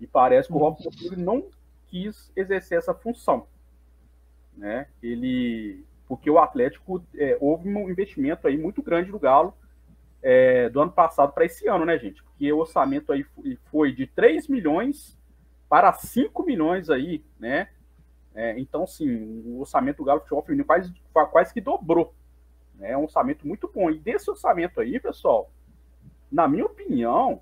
E 0.01 0.07
parece 0.07 0.49
que 0.49 0.55
o 0.55 0.62
Hoffman 0.62 0.90
Túlio 0.90 1.18
não 1.18 1.49
quis 1.88 2.33
exercer 2.37 2.79
essa 2.79 2.94
função. 2.94 3.47
Né? 4.57 4.87
Ele, 5.03 5.85
porque 6.07 6.31
o 6.31 6.38
Atlético 6.38 7.05
é, 7.17 7.37
houve 7.40 7.69
um 7.69 7.90
investimento 7.90 8.47
aí 8.47 8.57
muito 8.57 8.83
grande 8.83 9.11
no 9.11 9.19
Galo 9.19 9.55
é, 10.23 10.69
do 10.71 10.81
ano 10.81 10.93
passado 10.93 11.33
para 11.33 11.45
esse 11.45 11.69
ano, 11.69 11.85
né, 11.85 11.99
gente? 11.99 12.23
Porque 12.23 12.51
o 12.53 12.59
orçamento 12.59 13.12
aí 13.12 13.27
foi 13.71 13.93
de 13.93 14.07
3 14.07 14.49
milhões 14.49 15.19
para 15.69 15.93
5 15.93 16.43
milhões 16.45 16.88
aí, 16.88 17.23
né? 17.38 17.69
É, 18.35 18.59
então, 18.59 18.87
sim, 18.87 19.43
o 19.47 19.61
orçamento 19.61 19.99
do 19.99 20.05
Galo 20.05 20.21
Futebol 20.21 20.43
Feminino 20.43 20.67
quase, 20.67 20.93
quase 21.31 21.55
que 21.55 21.61
dobrou. 21.61 22.14
Né? 22.75 22.93
É 22.93 22.97
um 22.97 23.05
orçamento 23.05 23.47
muito 23.47 23.71
bom. 23.73 23.90
E 23.90 23.99
desse 23.99 24.29
orçamento 24.31 24.81
aí, 24.81 24.99
pessoal, 24.99 25.51
na 26.33 26.49
minha 26.49 26.64
opinião, 26.64 27.40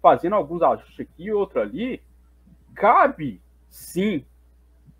fazendo 0.00 0.34
alguns 0.34 0.62
ajustes 0.62 1.00
aqui 1.00 1.24
e 1.24 1.32
outro 1.32 1.60
ali, 1.60 2.02
cabe 2.74 3.40
sim 3.68 4.24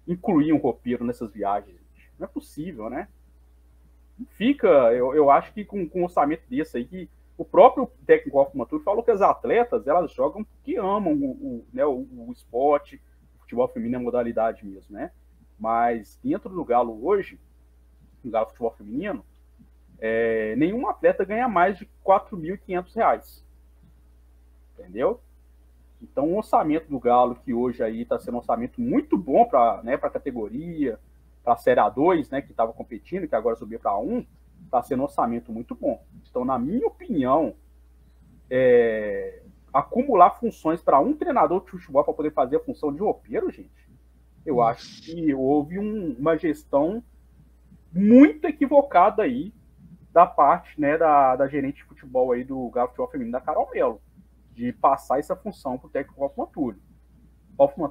incluir 0.06 0.52
um 0.52 0.58
roupeiro 0.58 1.04
nessas 1.04 1.32
viagens. 1.32 1.80
Não 2.18 2.26
é 2.26 2.28
possível, 2.28 2.88
né? 2.90 3.08
fica, 4.30 4.68
eu, 4.92 5.14
eu 5.14 5.30
acho 5.30 5.52
que 5.52 5.64
com, 5.64 5.88
com 5.88 6.00
um 6.00 6.04
orçamento 6.04 6.42
desse 6.48 6.76
aí, 6.76 6.84
que 6.84 7.08
o 7.36 7.44
próprio 7.44 7.90
técnico 8.06 8.38
Alfumaturo 8.38 8.82
falou 8.82 9.02
que 9.02 9.10
as 9.10 9.20
atletas, 9.20 9.86
elas 9.86 10.12
jogam 10.12 10.44
porque 10.44 10.76
amam 10.76 11.14
o, 11.14 11.30
o, 11.30 11.66
né, 11.72 11.84
o, 11.84 12.06
o 12.10 12.32
esporte, 12.32 13.00
o 13.36 13.40
futebol 13.40 13.68
feminino 13.68 13.96
é 13.96 14.02
modalidade 14.02 14.64
mesmo, 14.64 14.94
né? 14.94 15.10
Mas 15.58 16.18
dentro 16.22 16.50
do 16.50 16.64
Galo 16.64 17.04
hoje, 17.04 17.38
no 18.22 18.30
Galo 18.30 18.46
Futebol 18.46 18.72
Feminino, 18.72 19.24
é, 19.98 20.56
nenhum 20.56 20.88
atleta 20.88 21.24
ganha 21.24 21.48
mais 21.48 21.78
de 21.78 21.84
R$ 21.84 21.90
4.500. 22.04 23.42
Entendeu? 24.78 25.20
Então, 26.02 26.32
o 26.32 26.36
orçamento 26.36 26.88
do 26.88 26.98
Galo, 26.98 27.36
que 27.36 27.54
hoje 27.54 27.82
aí 27.82 28.02
está 28.02 28.18
sendo 28.18 28.34
um 28.34 28.38
orçamento 28.38 28.80
muito 28.80 29.16
bom 29.16 29.44
para 29.44 29.80
né, 29.84 29.94
a 29.94 30.10
categoria, 30.10 30.98
para 31.44 31.54
a 31.54 31.56
Série 31.56 31.80
A2, 31.80 32.30
né, 32.30 32.42
que 32.42 32.50
estava 32.50 32.72
competindo, 32.72 33.28
que 33.28 33.34
agora 33.36 33.54
subiu 33.54 33.78
para 33.78 33.92
A1, 33.92 34.26
está 34.64 34.82
sendo 34.82 35.00
um 35.00 35.04
orçamento 35.04 35.52
muito 35.52 35.76
bom. 35.76 36.02
Então, 36.28 36.44
na 36.44 36.58
minha 36.58 36.86
opinião, 36.86 37.54
é, 38.50 39.42
acumular 39.72 40.30
funções 40.32 40.82
para 40.82 40.98
um 40.98 41.14
treinador 41.14 41.64
de 41.64 41.70
futebol 41.70 42.04
para 42.04 42.14
poder 42.14 42.32
fazer 42.32 42.56
a 42.56 42.60
função 42.60 42.92
de 42.92 43.00
roupeiro, 43.00 43.50
gente, 43.50 43.70
eu 44.44 44.60
acho 44.60 45.02
que 45.02 45.32
houve 45.32 45.78
um, 45.78 46.16
uma 46.18 46.36
gestão 46.36 47.02
muito 47.92 48.46
equivocada 48.46 49.22
aí 49.22 49.54
da 50.12 50.26
parte 50.26 50.80
né, 50.80 50.98
da, 50.98 51.36
da 51.36 51.46
gerente 51.46 51.76
de 51.76 51.84
futebol 51.84 52.32
aí 52.32 52.42
do 52.42 52.68
Galo 52.70 52.88
Futebol 52.88 53.08
Feminino, 53.08 53.32
da 53.32 53.40
Carol 53.40 53.70
Melo 53.72 54.00
de 54.54 54.72
passar 54.72 55.18
essa 55.18 55.34
função 55.34 55.78
para 55.78 55.86
o 55.86 55.90
técnico 55.90 56.22
Alfman 56.22 56.46
Túlio. 56.46 56.80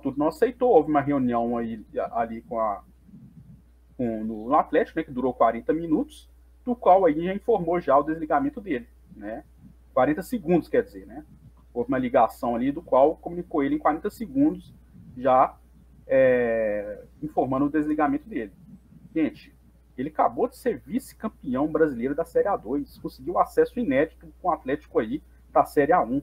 Túlio 0.01 0.19
não 0.19 0.27
aceitou, 0.27 0.69
houve 0.69 0.89
uma 0.89 1.01
reunião 1.01 1.57
aí, 1.57 1.83
ali 2.11 2.41
com 2.41 2.59
a, 2.59 2.83
com, 3.97 4.23
no, 4.23 4.49
no, 4.49 4.55
Atlético, 4.55 4.99
né, 4.99 5.03
que 5.03 5.11
durou 5.11 5.33
40 5.33 5.73
minutos, 5.73 6.29
do 6.63 6.75
qual 6.75 7.05
aí 7.05 7.23
já 7.23 7.33
informou 7.33 7.79
já 7.79 7.97
o 7.97 8.03
desligamento 8.03 8.61
dele, 8.61 8.87
né? 9.15 9.43
40 9.93 10.21
segundos, 10.21 10.67
quer 10.69 10.83
dizer, 10.83 11.05
né? 11.05 11.25
Houve 11.73 11.89
uma 11.89 11.97
ligação 11.97 12.55
ali 12.55 12.71
do 12.71 12.81
qual 12.81 13.15
comunicou 13.15 13.63
ele 13.63 13.75
em 13.75 13.79
40 13.79 14.09
segundos, 14.09 14.73
já 15.17 15.57
é, 16.07 17.03
informando 17.21 17.65
o 17.65 17.69
desligamento 17.69 18.27
dele. 18.27 18.51
Gente, 19.13 19.53
ele 19.97 20.09
acabou 20.09 20.47
de 20.47 20.57
ser 20.57 20.79
vice-campeão 20.79 21.67
brasileiro 21.67 22.15
da 22.15 22.25
Série 22.25 22.47
A2, 22.47 23.01
conseguiu 23.01 23.39
acesso 23.39 23.79
inédito 23.79 24.27
com 24.41 24.49
o 24.49 24.51
Atlético 24.51 24.99
aí 24.99 25.21
para 25.51 25.61
a 25.61 25.65
Série 25.65 25.91
A1 25.91 26.21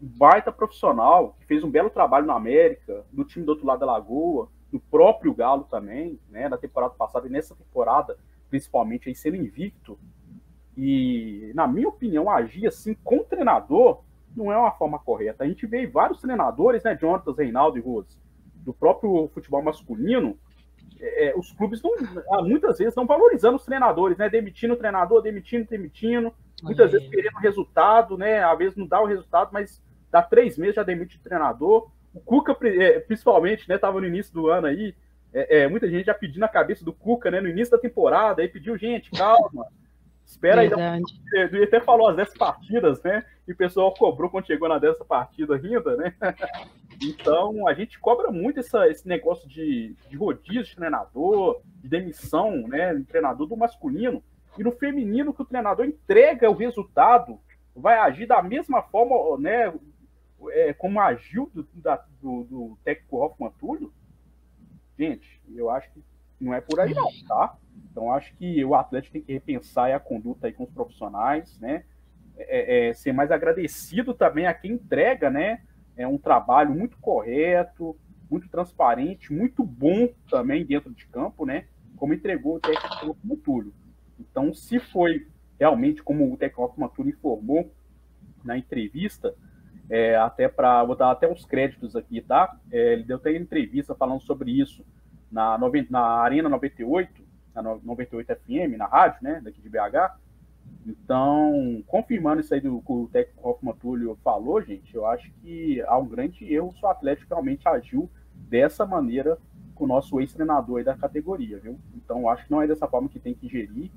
baita 0.00 0.52
profissional, 0.52 1.36
que 1.40 1.46
fez 1.46 1.64
um 1.64 1.70
belo 1.70 1.90
trabalho 1.90 2.26
na 2.26 2.34
América, 2.34 3.04
no 3.12 3.24
time 3.24 3.44
do 3.44 3.50
outro 3.50 3.66
lado 3.66 3.80
da 3.80 3.86
Lagoa, 3.86 4.48
no 4.72 4.80
próprio 4.80 5.34
Galo 5.34 5.64
também, 5.64 6.18
né, 6.28 6.48
na 6.48 6.58
temporada 6.58 6.94
passada 6.94 7.26
e 7.26 7.30
nessa 7.30 7.54
temporada, 7.54 8.16
principalmente 8.50 9.08
aí 9.08 9.14
sendo 9.14 9.36
invicto. 9.36 9.98
E, 10.76 11.50
na 11.54 11.66
minha 11.66 11.88
opinião, 11.88 12.28
agir 12.28 12.66
assim 12.66 12.94
com 13.02 13.18
o 13.18 13.24
treinador 13.24 14.02
não 14.36 14.52
é 14.52 14.58
uma 14.58 14.72
forma 14.72 14.98
correta. 14.98 15.44
A 15.44 15.48
gente 15.48 15.66
vê 15.66 15.86
vários 15.86 16.20
treinadores, 16.20 16.82
né, 16.82 16.96
Jonatas, 17.00 17.38
Reinaldo 17.38 17.78
e 17.78 17.80
Rose, 17.80 18.18
do 18.56 18.74
próprio 18.74 19.30
futebol 19.32 19.62
masculino, 19.62 20.38
é, 21.00 21.28
é 21.28 21.36
os 21.36 21.52
clubes 21.52 21.82
não, 21.82 21.92
ah, 22.32 22.42
muitas 22.42 22.78
vezes 22.78 22.94
não 22.94 23.06
valorizando 23.06 23.56
os 23.56 23.64
treinadores, 23.64 24.18
né, 24.18 24.28
demitindo 24.28 24.74
o 24.74 24.76
treinador, 24.76 25.22
demitindo, 25.22 25.66
demitindo, 25.68 26.34
muitas 26.62 26.92
vezes 26.92 27.08
querendo 27.08 27.36
resultado, 27.36 28.18
né, 28.18 28.42
às 28.44 28.58
vezes 28.58 28.76
não 28.76 28.86
dá 28.86 29.00
o 29.00 29.06
resultado, 29.06 29.50
mas 29.52 29.82
dá 30.10 30.22
três 30.22 30.56
meses 30.56 30.76
já 30.76 30.82
demite 30.82 31.16
o 31.16 31.20
treinador. 31.20 31.90
O 32.14 32.20
Cuca, 32.20 32.56
é, 32.66 33.00
principalmente, 33.00 33.68
né, 33.68 33.76
tava 33.78 34.00
no 34.00 34.06
início 34.06 34.32
do 34.32 34.48
ano 34.48 34.66
aí, 34.66 34.94
é, 35.32 35.58
é, 35.58 35.68
muita 35.68 35.88
gente 35.88 36.06
já 36.06 36.14
pedindo 36.14 36.44
a 36.44 36.48
cabeça 36.48 36.84
do 36.84 36.92
Cuca, 36.92 37.30
né, 37.30 37.40
no 37.40 37.48
início 37.48 37.72
da 37.72 37.78
temporada, 37.78 38.40
aí 38.40 38.48
pediu, 38.48 38.76
gente, 38.78 39.10
calma, 39.10 39.66
espera 40.24 40.62
aí. 40.62 40.70
Ele 41.34 41.64
até 41.64 41.80
falou 41.80 42.08
as 42.08 42.16
10 42.16 42.34
partidas, 42.38 43.02
né, 43.02 43.24
e 43.46 43.52
o 43.52 43.56
pessoal 43.56 43.92
cobrou 43.92 44.30
quando 44.30 44.46
chegou 44.46 44.68
na 44.68 44.78
dessa 44.78 45.04
partida 45.04 45.56
ainda, 45.56 45.96
né. 45.96 46.14
Então, 47.02 47.68
a 47.68 47.74
gente 47.74 47.98
cobra 47.98 48.30
muito 48.30 48.60
essa, 48.60 48.88
esse 48.88 49.06
negócio 49.06 49.46
de, 49.46 49.94
de 50.08 50.16
rodízio 50.16 50.64
de 50.64 50.76
treinador, 50.76 51.60
de 51.82 51.88
demissão, 51.88 52.66
né, 52.66 52.94
de 52.94 53.04
treinador 53.04 53.46
do 53.46 53.56
masculino, 53.56 54.22
e 54.58 54.64
no 54.64 54.72
feminino 54.72 55.34
que 55.34 55.42
o 55.42 55.44
treinador 55.44 55.84
entrega 55.84 56.50
o 56.50 56.54
resultado, 56.54 57.38
vai 57.74 57.98
agir 57.98 58.26
da 58.26 58.42
mesma 58.42 58.82
forma, 58.82 59.38
né, 59.38 59.72
é, 60.50 60.72
como 60.72 61.00
agiu 61.00 61.50
do, 61.54 61.66
da, 61.74 61.96
do, 62.20 62.44
do 62.44 62.78
técnico 62.84 63.18
Hoffman 63.18 63.52
Túlio, 63.58 63.92
gente, 64.98 65.40
eu 65.54 65.70
acho 65.70 65.90
que 65.92 66.02
não 66.40 66.52
é 66.52 66.60
por 66.60 66.80
aí 66.80 66.92
não, 66.94 67.10
tá? 67.26 67.56
Então 67.90 68.12
acho 68.12 68.34
que 68.36 68.64
o 68.64 68.74
Atlético 68.74 69.14
tem 69.14 69.22
que 69.22 69.32
repensar 69.32 69.92
a 69.94 70.00
conduta 70.00 70.46
aí 70.46 70.52
com 70.52 70.64
os 70.64 70.70
profissionais, 70.70 71.58
né? 71.58 71.84
É, 72.38 72.88
é, 72.88 72.94
ser 72.94 73.12
mais 73.12 73.30
agradecido 73.30 74.12
também 74.12 74.46
a 74.46 74.52
quem 74.52 74.72
entrega, 74.72 75.30
né? 75.30 75.62
É 75.96 76.06
um 76.06 76.18
trabalho 76.18 76.74
muito 76.74 76.98
correto, 76.98 77.96
muito 78.30 78.48
transparente, 78.48 79.32
muito 79.32 79.64
bom 79.64 80.08
também 80.28 80.64
dentro 80.64 80.92
de 80.92 81.06
campo, 81.06 81.46
né? 81.46 81.66
Como 81.96 82.12
entregou 82.12 82.56
o 82.56 82.60
técnico 82.60 83.10
Hoffman 83.10 83.36
Túlio. 83.38 83.74
Então, 84.20 84.52
se 84.52 84.78
foi 84.78 85.26
realmente 85.58 86.02
como 86.02 86.30
o 86.30 86.36
técnico 86.36 86.92
Túlio 86.94 87.14
informou 87.14 87.72
na 88.44 88.58
entrevista, 88.58 89.34
é, 89.88 90.16
até 90.16 90.48
para 90.48 90.84
vou 90.84 90.96
dar 90.96 91.10
até 91.10 91.30
os 91.30 91.44
créditos 91.44 91.94
aqui, 91.94 92.20
tá? 92.20 92.56
É, 92.70 92.92
ele 92.92 93.04
deu 93.04 93.16
até 93.16 93.36
entrevista 93.36 93.94
falando 93.94 94.20
sobre 94.22 94.50
isso 94.50 94.84
na, 95.30 95.58
na 95.90 96.00
Arena 96.00 96.48
98, 96.48 97.22
na 97.54 97.62
98 97.62 98.34
FM, 98.36 98.76
na 98.76 98.86
rádio, 98.86 99.18
né, 99.22 99.40
daqui 99.42 99.60
de 99.60 99.68
BH. 99.68 100.16
Então, 100.86 101.82
confirmando 101.86 102.40
isso 102.40 102.54
aí 102.54 102.60
do 102.60 102.80
que 102.80 102.92
o 102.92 103.08
técnico 103.12 103.48
Hoffman 103.48 103.74
Túlio 103.74 104.18
falou, 104.22 104.62
gente, 104.62 104.94
eu 104.94 105.06
acho 105.06 105.30
que 105.42 105.82
há 105.82 105.98
um 105.98 106.06
grande 106.06 106.52
erro 106.52 106.72
se 106.72 106.84
o 106.84 106.88
Atlético 106.88 107.28
realmente 107.34 107.66
agiu 107.68 108.08
dessa 108.34 108.86
maneira 108.86 109.38
com 109.74 109.84
o 109.84 109.88
nosso 109.88 110.20
ex-treinador 110.20 110.78
aí 110.78 110.84
da 110.84 110.96
categoria, 110.96 111.58
viu? 111.58 111.78
Então, 111.94 112.28
acho 112.28 112.44
que 112.44 112.50
não 112.50 112.62
é 112.62 112.66
dessa 112.66 112.86
forma 112.86 113.08
que 113.08 113.18
tem 113.18 113.34
que 113.34 113.48
gerir, 113.48 113.90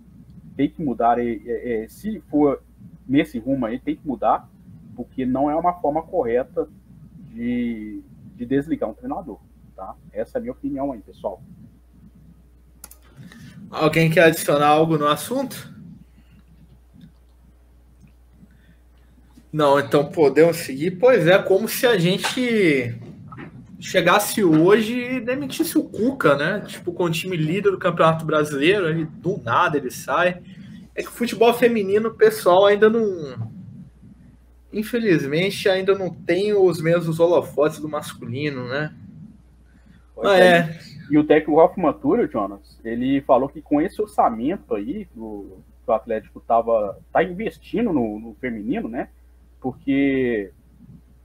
tem 0.55 0.69
que 0.69 0.83
mudar, 0.83 1.19
é, 1.19 1.83
é, 1.83 1.87
se 1.87 2.19
for 2.21 2.61
nesse 3.07 3.39
rumo 3.39 3.65
aí, 3.65 3.79
tem 3.79 3.95
que 3.95 4.05
mudar, 4.05 4.49
porque 4.99 5.25
não 5.25 5.49
é 5.49 5.55
uma 5.55 5.71
forma 5.75 6.01
correta 6.01 6.67
de, 7.31 8.01
de 8.35 8.45
desligar 8.45 8.89
um 8.89 8.93
treinador. 8.93 9.39
Tá? 9.73 9.95
Essa 10.11 10.37
é 10.37 10.39
a 10.39 10.41
minha 10.41 10.51
opinião 10.51 10.91
aí, 10.91 10.99
pessoal. 10.99 11.41
Alguém 13.71 14.09
quer 14.09 14.25
adicionar 14.25 14.67
algo 14.67 14.97
no 14.97 15.07
assunto? 15.07 15.73
Não, 19.53 19.79
então 19.79 20.09
podemos 20.09 20.57
seguir. 20.57 20.99
Pois 20.99 21.25
é, 21.25 21.41
como 21.41 21.69
se 21.69 21.87
a 21.87 21.97
gente 21.97 22.93
chegasse 23.79 24.43
hoje 24.43 24.99
e 24.99 25.21
demitisse 25.21 25.77
o 25.77 25.83
Cuca, 25.85 26.35
né? 26.35 26.59
Tipo, 26.67 26.91
com 26.91 27.05
o 27.05 27.09
time 27.09 27.37
líder 27.37 27.71
do 27.71 27.79
Campeonato 27.79 28.25
Brasileiro, 28.25 28.89
ele 28.89 29.05
do 29.05 29.41
nada 29.41 29.77
ele 29.77 29.91
sai. 29.91 30.41
É 30.93 31.01
que 31.01 31.07
o 31.07 31.13
futebol 31.13 31.53
feminino, 31.53 32.09
o 32.09 32.15
pessoal 32.15 32.65
ainda 32.65 32.89
não 32.89 33.48
infelizmente 34.71 35.67
ainda 35.67 35.97
não 35.97 36.09
tem 36.09 36.53
os 36.53 36.81
mesmos 36.81 37.19
holofotes 37.19 37.79
do 37.79 37.89
masculino, 37.89 38.67
né? 38.67 38.93
Ah, 40.23 40.37
é. 40.37 40.79
E 41.09 41.17
o 41.17 41.23
técnico 41.23 41.59
Hoffman 41.59 41.93
Túlio, 41.93 42.29
Jonas, 42.29 42.79
ele 42.83 43.21
falou 43.21 43.49
que 43.49 43.61
com 43.61 43.81
esse 43.81 44.01
orçamento 44.01 44.75
aí, 44.75 45.07
o, 45.15 45.59
o 45.87 45.91
Atlético 45.91 46.39
tava, 46.39 46.99
tá 47.11 47.23
investindo 47.23 47.91
no, 47.91 48.19
no 48.19 48.35
feminino, 48.35 48.87
né? 48.87 49.09
Porque 49.59 50.51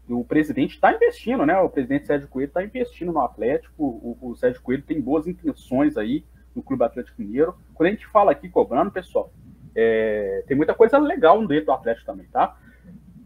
o 0.09 0.25
presidente 0.25 0.75
está 0.75 0.93
investindo, 0.95 1.45
né? 1.45 1.59
O 1.59 1.69
presidente 1.69 2.07
Sérgio 2.07 2.29
Coelho 2.29 2.49
está 2.49 2.63
investindo 2.63 3.13
no 3.13 3.21
Atlético. 3.21 3.85
O, 3.85 4.19
o, 4.21 4.37
Sérgio 4.37 4.63
Coelho 4.63 4.83
tem 4.83 5.01
boas 5.01 5.27
intenções 5.27 5.97
aí 5.97 6.25
no 6.55 6.63
Clube 6.63 6.85
Atlético 6.85 7.21
Mineiro. 7.21 7.55
Quando 7.75 7.89
a 7.89 7.91
gente 7.91 8.07
fala 8.07 8.33
aqui 8.33 8.49
cobrando, 8.49 8.91
pessoal, 8.91 9.33
é, 9.75 10.45
tem 10.47 10.57
muita 10.57 10.75
coisa 10.75 10.99
legal 10.99 11.45
dentro 11.47 11.67
do 11.67 11.73
Atlético 11.73 12.07
também, 12.07 12.27
tá? 12.27 12.57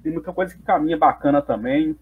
Tem 0.08 0.12
muita 0.14 0.32
coisa 0.32 0.54
que 0.54 0.62
caminha 0.62 0.96
bacana 0.96 1.42
também. 1.42 1.94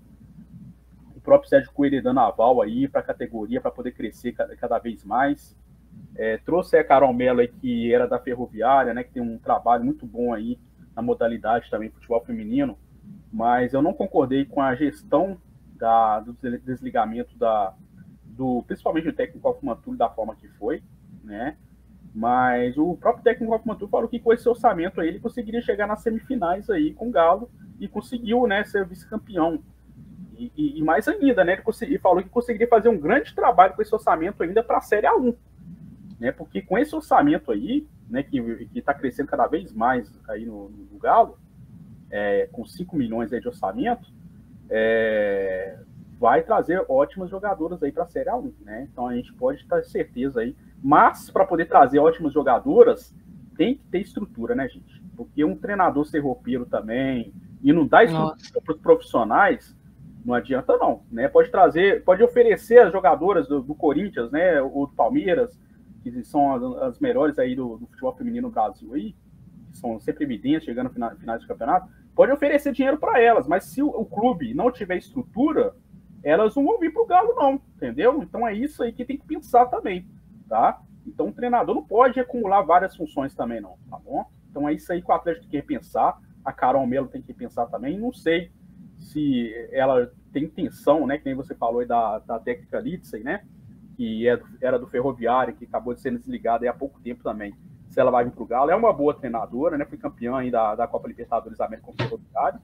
O 1.14 1.20
próprio 1.20 1.48
Sérgio 1.48 1.72
Coelho 1.72 2.02
dando 2.02 2.20
aval 2.20 2.62
aí 2.62 2.86
para 2.86 3.00
a 3.00 3.04
categoria, 3.04 3.60
para 3.60 3.70
poder 3.70 3.90
crescer 3.92 4.32
cada, 4.32 4.78
vez 4.78 5.04
mais. 5.04 5.56
É, 6.14 6.36
trouxe 6.38 6.76
a 6.76 6.84
Carol 6.84 7.12
Mello 7.12 7.40
aí, 7.40 7.48
que 7.48 7.92
era 7.92 8.06
da 8.06 8.18
Ferroviária, 8.18 8.94
né, 8.94 9.02
que 9.02 9.10
tem 9.10 9.22
um 9.22 9.38
trabalho 9.38 9.84
muito 9.84 10.06
bom 10.06 10.32
aí 10.32 10.58
na 10.94 11.02
modalidade 11.02 11.68
também, 11.68 11.90
futebol 11.90 12.24
feminino, 12.24 12.78
mas 13.32 13.74
eu 13.74 13.82
não 13.82 13.92
concordei 13.92 14.44
com 14.44 14.62
a 14.62 14.74
gestão 14.74 15.38
da, 15.74 16.20
do 16.20 16.32
desligamento 16.64 17.36
da, 17.36 17.74
do, 18.24 18.62
principalmente 18.66 19.04
do 19.04 19.12
técnico 19.12 19.46
Alfumatulho 19.48 19.98
da 19.98 20.08
forma 20.08 20.36
que 20.36 20.48
foi, 20.48 20.82
né, 21.22 21.56
mas 22.14 22.78
o 22.78 22.96
próprio 22.96 23.24
técnico 23.24 23.52
Alfumatulho 23.52 23.90
falou 23.90 24.08
que 24.08 24.20
com 24.20 24.32
esse 24.32 24.48
orçamento 24.48 25.00
aí 25.00 25.08
ele 25.08 25.20
conseguiria 25.20 25.60
chegar 25.60 25.86
nas 25.86 26.02
semifinais 26.02 26.70
aí 26.70 26.94
com 26.94 27.08
o 27.08 27.12
Galo 27.12 27.50
e 27.78 27.88
conseguiu 27.88 28.46
né, 28.46 28.64
ser 28.64 28.86
vice-campeão. 28.86 29.62
E, 30.36 30.52
e, 30.56 30.78
e, 30.78 30.82
mais 30.82 31.08
ainda, 31.08 31.44
né, 31.44 31.54
ele 31.54 31.62
consegui, 31.62 31.98
falou 31.98 32.22
que 32.22 32.28
conseguiria 32.28 32.68
fazer 32.68 32.88
um 32.88 32.98
grande 32.98 33.34
trabalho 33.34 33.74
com 33.74 33.82
esse 33.82 33.94
orçamento 33.94 34.42
ainda 34.42 34.62
para 34.62 34.78
a 34.78 34.82
Série 34.82 35.06
A1. 35.06 35.34
Né, 36.18 36.32
porque 36.32 36.62
com 36.62 36.78
esse 36.78 36.94
orçamento 36.94 37.50
aí, 37.50 37.86
né, 38.08 38.22
que 38.22 38.68
está 38.74 38.94
crescendo 38.94 39.28
cada 39.28 39.46
vez 39.46 39.72
mais 39.72 40.10
aí 40.28 40.44
no, 40.46 40.68
no 40.68 40.98
Galo, 40.98 41.38
é, 42.10 42.48
com 42.52 42.64
5 42.64 42.96
milhões 42.96 43.30
de 43.30 43.48
orçamento, 43.48 44.10
é, 44.70 45.78
vai 46.18 46.42
trazer 46.42 46.84
ótimas 46.88 47.30
jogadoras 47.30 47.82
aí 47.82 47.92
para 47.92 48.04
a 48.04 48.08
Série 48.08 48.30
A1, 48.30 48.52
né? 48.60 48.88
Então 48.90 49.06
a 49.06 49.14
gente 49.14 49.32
pode 49.34 49.66
ter 49.66 49.84
certeza 49.84 50.40
aí. 50.40 50.56
Mas 50.82 51.30
para 51.30 51.44
poder 51.44 51.66
trazer 51.66 51.98
ótimas 51.98 52.32
jogadoras, 52.32 53.14
tem 53.56 53.74
que 53.74 53.84
ter 53.84 54.00
estrutura, 54.00 54.54
né, 54.54 54.68
gente? 54.68 55.02
Porque 55.16 55.44
um 55.44 55.56
treinador 55.56 56.04
ser 56.04 56.20
roupeiro 56.20 56.66
também 56.66 57.32
e 57.62 57.72
não 57.72 57.86
dar 57.86 58.04
estrutura 58.04 58.60
para 58.62 58.74
os 58.74 58.80
profissionais, 58.80 59.76
não 60.24 60.34
adianta 60.34 60.76
não, 60.76 61.02
né? 61.10 61.28
Pode 61.28 61.50
trazer, 61.50 62.02
pode 62.04 62.22
oferecer 62.22 62.78
as 62.80 62.92
jogadoras 62.92 63.46
do, 63.46 63.62
do 63.62 63.74
Corinthians, 63.74 64.30
né, 64.32 64.60
ou 64.60 64.88
do 64.88 64.92
Palmeiras, 64.92 65.58
que 66.02 66.24
são 66.24 66.54
as, 66.54 66.82
as 66.82 67.00
melhores 67.00 67.38
aí 67.38 67.54
do, 67.54 67.78
do, 67.78 67.86
futebol 67.86 68.14
feminino 68.14 68.48
no 68.48 68.54
Brasil 68.54 68.92
aí, 68.94 69.14
que 69.70 69.78
são 69.78 69.98
sempre 70.00 70.24
evidentes, 70.24 70.64
chegando 70.64 70.88
no 70.88 70.92
final, 70.92 71.16
finais 71.16 71.40
de 71.40 71.46
campeonato, 71.46 71.88
pode 72.14 72.32
oferecer 72.32 72.72
dinheiro 72.72 72.98
para 72.98 73.20
elas, 73.20 73.46
mas 73.46 73.64
se 73.64 73.82
o, 73.82 73.88
o, 73.88 74.04
clube 74.04 74.54
não 74.54 74.70
tiver 74.70 74.96
estrutura, 74.96 75.74
elas 76.22 76.54
não 76.56 76.64
vão 76.64 76.78
vir 76.78 76.92
para 76.92 77.02
o 77.02 77.06
Galo 77.06 77.34
não, 77.34 77.60
entendeu? 77.76 78.22
Então 78.22 78.46
é 78.46 78.54
isso 78.54 78.82
aí 78.82 78.92
que 78.92 79.04
tem 79.04 79.16
que 79.16 79.26
pensar 79.26 79.66
também, 79.66 80.06
tá? 80.48 80.80
Então 81.06 81.28
o 81.28 81.32
treinador 81.32 81.74
não 81.74 81.84
pode 81.84 82.18
acumular 82.18 82.62
várias 82.62 82.96
funções 82.96 83.34
também 83.34 83.60
não, 83.60 83.76
tá 83.88 83.98
bom? 83.98 84.24
Então 84.50 84.68
é 84.68 84.72
isso 84.72 84.92
aí 84.92 85.02
que 85.02 85.10
o 85.10 85.14
Atlético 85.14 85.48
tem 85.48 85.60
que 85.60 85.66
pensar, 85.66 86.18
a 86.46 86.52
Carol 86.52 86.86
Melo 86.86 87.08
tem 87.08 87.20
que 87.20 87.34
pensar 87.34 87.66
também, 87.66 87.98
não 87.98 88.12
sei 88.12 88.50
se 88.96 89.52
ela 89.72 90.10
tem 90.32 90.44
intenção, 90.44 91.06
né, 91.06 91.18
que 91.18 91.26
nem 91.26 91.34
você 91.34 91.54
falou 91.54 91.80
aí 91.80 91.86
da, 91.86 92.18
da 92.20 92.38
técnica 92.38 92.80
Lidsey, 92.80 93.22
né, 93.22 93.44
que 93.96 94.28
é, 94.28 94.40
era 94.60 94.78
do 94.78 94.86
Ferroviário, 94.86 95.54
que 95.54 95.64
acabou 95.64 95.92
de 95.92 96.00
ser 96.00 96.16
desligada 96.16 96.68
há 96.68 96.72
pouco 96.72 97.00
tempo 97.00 97.22
também, 97.22 97.54
se 97.88 98.00
ela 98.00 98.10
vai 98.10 98.24
vir 98.24 98.32
para 98.32 98.42
o 98.42 98.46
Galo. 98.46 98.70
É 98.70 98.76
uma 98.76 98.92
boa 98.92 99.14
treinadora, 99.14 99.78
né? 99.78 99.86
Foi 99.86 99.96
campeã 99.96 100.36
aí 100.36 100.50
da, 100.50 100.74
da 100.74 100.86
Copa 100.86 101.08
Libertadores 101.08 101.58
América 101.60 101.86
com 101.86 101.92
o 101.92 101.96
Ferroviário. 101.96 102.60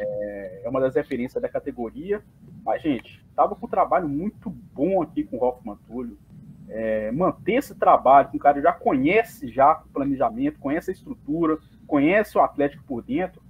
É, 0.00 0.62
é, 0.64 0.68
uma 0.68 0.80
das 0.80 0.94
referências 0.94 1.40
da 1.42 1.50
categoria. 1.50 2.22
Mas, 2.64 2.82
gente, 2.82 3.22
estava 3.28 3.54
com 3.54 3.66
um 3.66 3.68
trabalho 3.68 4.08
muito 4.08 4.48
bom 4.48 5.02
aqui 5.02 5.22
com 5.22 5.36
o 5.36 5.44
Hoffman 5.44 5.76
Túlio. 5.86 6.16
É, 6.66 7.12
manter 7.12 7.56
esse 7.56 7.74
trabalho 7.74 8.30
com 8.30 8.38
o 8.38 8.40
cara 8.40 8.60
já 8.62 8.72
conhece 8.72 9.48
já 9.48 9.82
o 9.84 9.88
planejamento, 9.92 10.58
conhece 10.58 10.90
a 10.90 10.94
estrutura, 10.94 11.58
conhece 11.86 12.36
o 12.36 12.40
Atlético 12.40 12.84
por 12.84 13.02
dentro, 13.02 13.42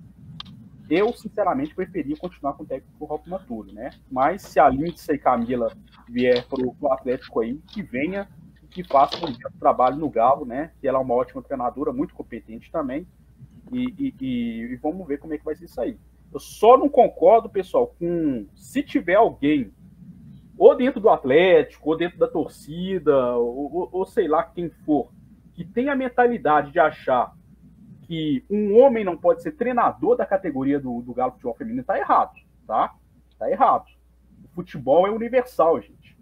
eu, 0.89 1.13
sinceramente, 1.15 1.75
preferia 1.75 2.17
continuar 2.17 2.53
com 2.55 2.63
o 2.63 2.67
técnico 2.67 3.05
Rock 3.05 3.29
Túlio, 3.47 3.73
né? 3.73 3.91
Mas 4.11 4.43
se 4.43 4.61
a 4.61 4.69
Lindsay 4.69 5.17
e 5.17 5.19
Camila 5.19 5.73
vier 6.09 6.47
para 6.47 6.61
o 6.63 6.93
Atlético 6.93 7.41
aí, 7.41 7.59
que 7.69 7.83
venha 7.83 8.29
e 8.63 8.67
que 8.67 8.85
faça 8.85 9.17
um 9.25 9.59
trabalho 9.59 9.97
no 9.97 10.11
Galo, 10.11 10.45
né? 10.45 10.73
Que 10.81 10.87
ela 10.87 10.99
é 10.99 11.01
uma 11.01 11.15
ótima 11.15 11.43
treinadora, 11.43 11.93
muito 11.93 12.15
competente 12.15 12.71
também. 12.71 13.07
E, 13.73 13.95
e, 13.99 14.15
e, 14.21 14.77
vamos 14.77 15.07
ver 15.07 15.19
como 15.19 15.33
é 15.33 15.39
que 15.39 15.45
vai 15.45 15.57
ser 15.57 15.65
isso 15.65 15.81
aí. 15.81 15.99
Eu 16.33 16.39
só 16.39 16.77
não 16.77 16.89
concordo, 16.89 17.49
pessoal, 17.49 17.95
com 17.99 18.47
se 18.55 18.83
tiver 18.83 19.15
alguém, 19.15 19.73
ou 20.59 20.77
dentro 20.77 21.01
do 21.01 21.09
Atlético, 21.09 21.91
ou 21.91 21.97
dentro 21.97 22.19
da 22.19 22.29
torcida, 22.29 23.37
ou, 23.37 23.73
ou, 23.73 23.89
ou 23.91 24.05
sei 24.05 24.29
lá 24.29 24.43
quem 24.43 24.69
for, 24.69 25.11
que 25.55 25.65
tem 25.65 25.89
a 25.89 25.97
mentalidade 25.97 26.73
de 26.73 26.79
achar 26.79 27.35
que 28.07 28.45
um 28.51 28.79
homem 28.79 29.05
não 29.05 29.17
pode 29.17 29.43
ser 29.43 29.53
treinador 29.53 30.17
da 30.17 30.27
categoria 30.27 30.79
do, 30.79 31.01
do 31.03 31.15
Galo 31.15 31.33
Futebol 31.33 31.55
Feminino 31.55 31.81
está 31.81 31.99
errado, 31.99 32.35
tá? 32.67 32.95
Está 33.31 33.51
errado. 33.51 33.87
O 34.45 34.49
futebol 34.49 35.07
é 35.07 35.11
universal, 35.11 35.81
gente. 35.81 36.17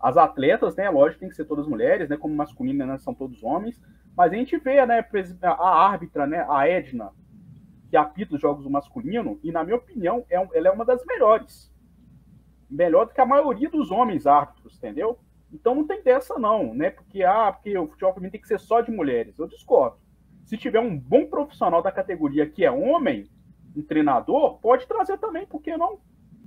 As 0.00 0.16
atletas, 0.16 0.74
né, 0.74 0.88
lógico, 0.90 1.20
tem 1.20 1.28
que 1.28 1.36
ser 1.36 1.44
todas 1.44 1.66
mulheres, 1.68 2.08
né, 2.08 2.16
como 2.16 2.34
masculino, 2.34 2.84
né, 2.86 2.98
são 2.98 3.14
todos 3.14 3.42
homens, 3.42 3.80
mas 4.16 4.32
a 4.32 4.36
gente 4.36 4.56
vê, 4.56 4.84
né, 4.84 5.04
a 5.42 5.86
árbitra, 5.86 6.26
né, 6.26 6.44
a 6.48 6.66
Edna, 6.66 7.12
que 7.88 7.96
apita 7.96 8.34
os 8.34 8.40
jogos 8.40 8.64
do 8.64 8.70
masculino, 8.70 9.38
e 9.42 9.52
na 9.52 9.62
minha 9.62 9.76
opinião, 9.76 10.24
é, 10.30 10.36
ela 10.36 10.68
é 10.68 10.70
uma 10.70 10.84
das 10.84 11.04
melhores. 11.04 11.70
Melhor 12.68 13.06
do 13.06 13.12
que 13.12 13.20
a 13.20 13.26
maioria 13.26 13.68
dos 13.68 13.90
homens 13.90 14.26
árbitros, 14.26 14.76
entendeu? 14.76 15.18
Então 15.52 15.74
não 15.74 15.86
tem 15.86 16.02
dessa 16.02 16.38
não, 16.38 16.72
né? 16.72 16.88
Porque 16.88 17.22
ah, 17.22 17.52
porque 17.52 17.76
o 17.76 17.86
futebol 17.86 18.14
feminino 18.14 18.32
tem 18.32 18.40
que 18.40 18.48
ser 18.48 18.58
só 18.58 18.80
de 18.80 18.90
mulheres. 18.90 19.38
Eu 19.38 19.46
discordo 19.46 20.01
se 20.52 20.58
tiver 20.58 20.80
um 20.80 20.98
bom 20.98 21.24
profissional 21.24 21.82
da 21.82 21.90
categoria 21.90 22.46
que 22.46 22.62
é 22.62 22.70
homem, 22.70 23.26
um 23.74 23.80
treinador, 23.80 24.58
pode 24.58 24.86
trazer 24.86 25.16
também, 25.16 25.46
por 25.46 25.62
que 25.62 25.74
não? 25.78 25.98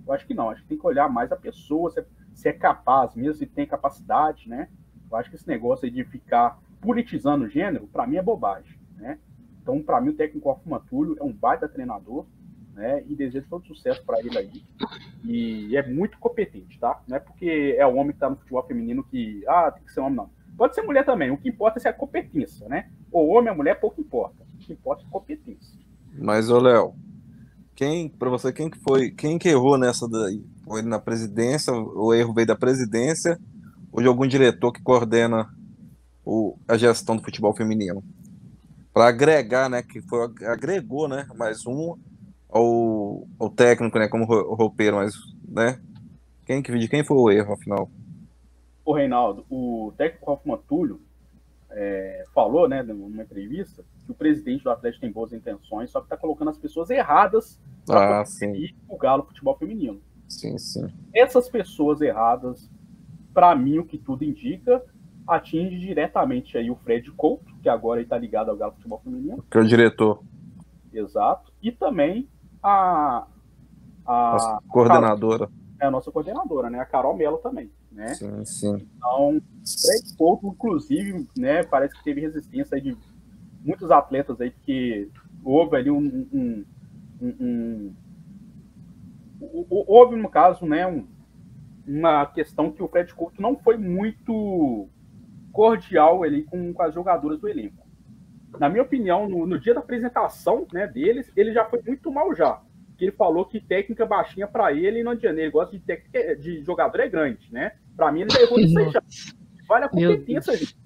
Eu 0.06 0.14
acho 0.14 0.28
que 0.28 0.36
não, 0.36 0.52
acho 0.52 0.62
que 0.62 0.68
tem 0.68 0.78
que 0.78 0.86
olhar 0.86 1.10
mais 1.10 1.32
a 1.32 1.36
pessoa, 1.36 1.90
se 1.90 2.02
é, 2.02 2.06
se 2.32 2.50
é 2.50 2.54
capaz 2.54 3.16
mesmo, 3.16 3.34
se 3.34 3.48
tem 3.48 3.66
capacidade, 3.66 4.48
né? 4.48 4.70
Eu 5.10 5.18
acho 5.18 5.32
que 5.32 5.36
esse 5.36 5.48
negócio 5.48 5.90
de 5.90 6.04
ficar 6.04 6.60
politizando 6.80 7.46
o 7.46 7.50
gênero, 7.50 7.88
para 7.88 8.06
mim 8.06 8.18
é 8.18 8.22
bobagem, 8.22 8.80
né? 8.96 9.18
Então, 9.60 9.82
para 9.82 10.00
mim, 10.00 10.10
o 10.10 10.16
técnico 10.16 10.50
Alfuma 10.50 10.80
Túlio 10.88 11.18
é 11.20 11.24
um 11.24 11.34
baita 11.34 11.68
treinador, 11.68 12.28
né? 12.76 13.04
E 13.08 13.16
desejo 13.16 13.48
todo 13.50 13.66
sucesso 13.66 14.06
para 14.06 14.20
ele 14.20 14.38
aí. 14.38 14.64
E 15.24 15.76
é 15.76 15.82
muito 15.82 16.20
competente, 16.20 16.78
tá? 16.78 17.02
Não 17.08 17.18
é 17.18 17.20
porque 17.20 17.76
é 17.76 17.88
o 17.88 17.96
homem 17.96 18.14
que 18.14 18.20
tá 18.20 18.30
no 18.30 18.36
futebol 18.36 18.62
feminino 18.68 19.04
que, 19.04 19.44
ah, 19.48 19.72
tem 19.72 19.84
que 19.84 19.92
ser 19.92 20.02
homem, 20.02 20.18
não. 20.18 20.30
Pode 20.58 20.76
ser 20.76 20.82
mulher 20.82 21.06
também. 21.06 21.32
O 21.32 21.38
que 21.38 21.50
importa 21.50 21.80
é 21.84 21.90
a 21.90 21.94
competência, 21.94 22.68
né? 22.68 22.90
O 23.12 23.28
homem 23.28 23.50
ou 23.50 23.58
mulher, 23.58 23.80
pouco 23.80 24.02
importa. 24.02 24.44
O 24.54 24.58
que 24.58 24.74
importa 24.74 25.04
é 25.04 25.06
a 25.06 25.10
competência. 25.10 25.80
Mas, 26.18 26.50
ô 26.50 26.60
Léo, 26.60 26.96
quem, 27.76 28.08
para 28.08 28.30
você, 28.30 28.54
quem 28.54 28.70
que 28.70 28.80
foi, 28.80 29.12
quem 29.12 29.38
que 29.38 29.50
errou 29.50 29.78
nessa 29.78 30.08
daí? 30.08 30.44
Foi 30.64 30.82
na 30.82 31.00
presidência, 31.00 31.74
o 31.74 32.14
erro 32.14 32.34
veio 32.34 32.48
da 32.48 32.56
presidência 32.56 33.38
ou 33.92 34.02
de 34.02 34.08
algum 34.08 34.26
diretor 34.26 34.72
que 34.72 34.82
coordena 34.82 35.48
o, 36.24 36.58
a 36.68 36.78
gestão 36.78 37.18
do 37.18 37.24
futebol 37.24 37.56
feminino? 37.56 38.04
Para 38.94 39.08
agregar, 39.08 39.70
né, 39.70 39.84
que 39.84 40.02
foi, 40.02 40.26
agregou, 40.46 41.08
né, 41.08 41.28
mais 41.36 41.68
um 41.68 41.96
ao, 42.50 43.28
ao 43.38 43.50
técnico, 43.50 44.00
né, 44.00 44.08
como 44.08 44.24
roupeiro, 44.24 44.96
mas, 44.96 45.14
né, 45.48 45.80
quem 46.46 46.62
que 46.62 46.78
de 46.78 46.88
quem 46.88 47.04
foi 47.04 47.18
o 47.18 47.30
erro, 47.30 47.54
afinal? 47.54 47.90
O 48.86 48.94
Reinaldo, 48.94 49.44
o 49.50 49.92
técnico 49.98 50.32
Hoffman 50.32 50.60
Túlio 50.68 51.02
é, 51.72 52.24
falou, 52.34 52.70
né, 52.70 52.84
numa 52.84 53.24
entrevista, 53.24 53.84
que 54.06 54.12
o 54.12 54.16
presidente 54.16 54.64
do 54.64 54.70
Atlético 54.70 55.02
tem 55.02 55.12
boas 55.12 55.34
intenções, 55.34 55.90
só 55.90 56.00
que 56.00 56.06
está 56.06 56.16
colocando 56.16 56.52
as 56.52 56.58
pessoas 56.58 56.92
erradas 56.92 57.60
para 57.86 58.22
ah, 58.22 58.26
o 58.88 58.98
Galo 58.98 59.24
futebol 59.24 59.58
feminino. 59.58 60.00
Sim, 60.30 60.58
sim. 60.60 60.88
Essas 61.14 61.50
pessoas 61.50 62.00
erradas, 62.00 62.70
para 63.34 63.56
mim, 63.56 63.80
o 63.80 63.86
que 63.86 63.98
tudo 63.98 64.24
indica, 64.24 64.84
atinge 65.28 65.80
diretamente 65.80 66.56
aí 66.58 66.70
o 66.70 66.76
Fred 66.76 67.12
Couto, 67.12 67.54
que 67.62 67.68
agora 67.68 68.02
está 68.02 68.18
ligado 68.18 68.52
ao 68.52 68.58
Galo 68.58 68.74
futebol 68.74 69.02
feminino. 69.04 69.44
Que 69.50 69.58
é 69.58 69.62
o 69.62 69.68
diretor. 69.68 70.22
Exato. 70.94 71.52
E 71.62 71.72
também 71.72 72.30
a. 72.62 73.28
A, 74.08 74.36
a 74.36 74.60
coordenadora. 74.70 75.50
A, 75.80 75.86
é 75.86 75.88
a 75.88 75.92
nossa 75.92 76.12
coordenadora, 76.12 76.70
né? 76.70 76.80
A 76.80 76.86
Carol 76.86 77.18
Mello 77.18 77.38
também 77.40 77.72
né? 77.96 78.14
Sim, 78.14 78.46
sim. 78.46 78.88
Então, 78.98 79.42
Fred 79.82 80.18
Couto, 80.18 80.48
inclusive, 80.48 81.28
né, 81.38 81.64
parece 81.64 81.96
que 81.96 82.04
teve 82.04 82.22
resistência 82.22 82.80
de 82.80 82.96
muitos 83.64 83.90
atletas 83.90 84.40
aí 84.40 84.52
que 84.52 85.10
houve 85.44 85.78
ali 85.78 85.90
um, 85.90 86.28
um, 86.32 86.66
um, 87.22 87.28
um 87.40 87.96
houve 89.88 90.16
no 90.16 90.30
caso, 90.30 90.66
né, 90.66 90.86
um, 90.86 91.08
uma 91.88 92.26
questão 92.26 92.72
que 92.72 92.84
o 92.84 92.88
Fred 92.88 93.14
Couto 93.14 93.42
não 93.42 93.56
foi 93.56 93.78
muito 93.78 94.90
cordial 95.52 96.22
ali 96.24 96.44
com, 96.44 96.74
com 96.74 96.84
as 96.84 96.94
jogadoras 96.94 97.40
do 97.40 97.48
elenco. 97.48 97.86
Na 98.60 98.70
minha 98.70 98.84
opinião, 98.84 99.28
no, 99.28 99.46
no 99.46 99.60
dia 99.60 99.74
da 99.74 99.80
apresentação 99.80 100.68
né, 100.74 100.86
deles, 100.86 101.32
ele 101.36 101.54
já 101.54 101.66
foi 101.66 101.82
muito 101.82 102.12
mal 102.12 102.36
já 102.36 102.62
que 102.96 103.06
ele 103.06 103.12
falou 103.12 103.46
que 103.46 103.60
técnica 103.60 104.06
baixinha 104.06 104.48
para 104.48 104.74
ele 104.74 105.04
não 105.04 105.12
adianta. 105.12 105.40
Ele 105.40 105.52
gosta 105.52 105.78
de, 105.78 105.84
técnica, 105.84 106.36
de 106.36 106.64
jogador 106.64 107.00
é 107.00 107.10
grande, 107.10 107.52
né? 107.52 107.74
Para 107.96 108.12
mim, 108.12 108.22
ele 108.22 108.38
errou 108.42 108.58
nisso 108.58 108.80
aí 108.80 108.92
já. 108.92 109.02
Vale 109.68 109.86
a 109.86 109.90
competência, 109.90 110.58
gente. 110.58 110.78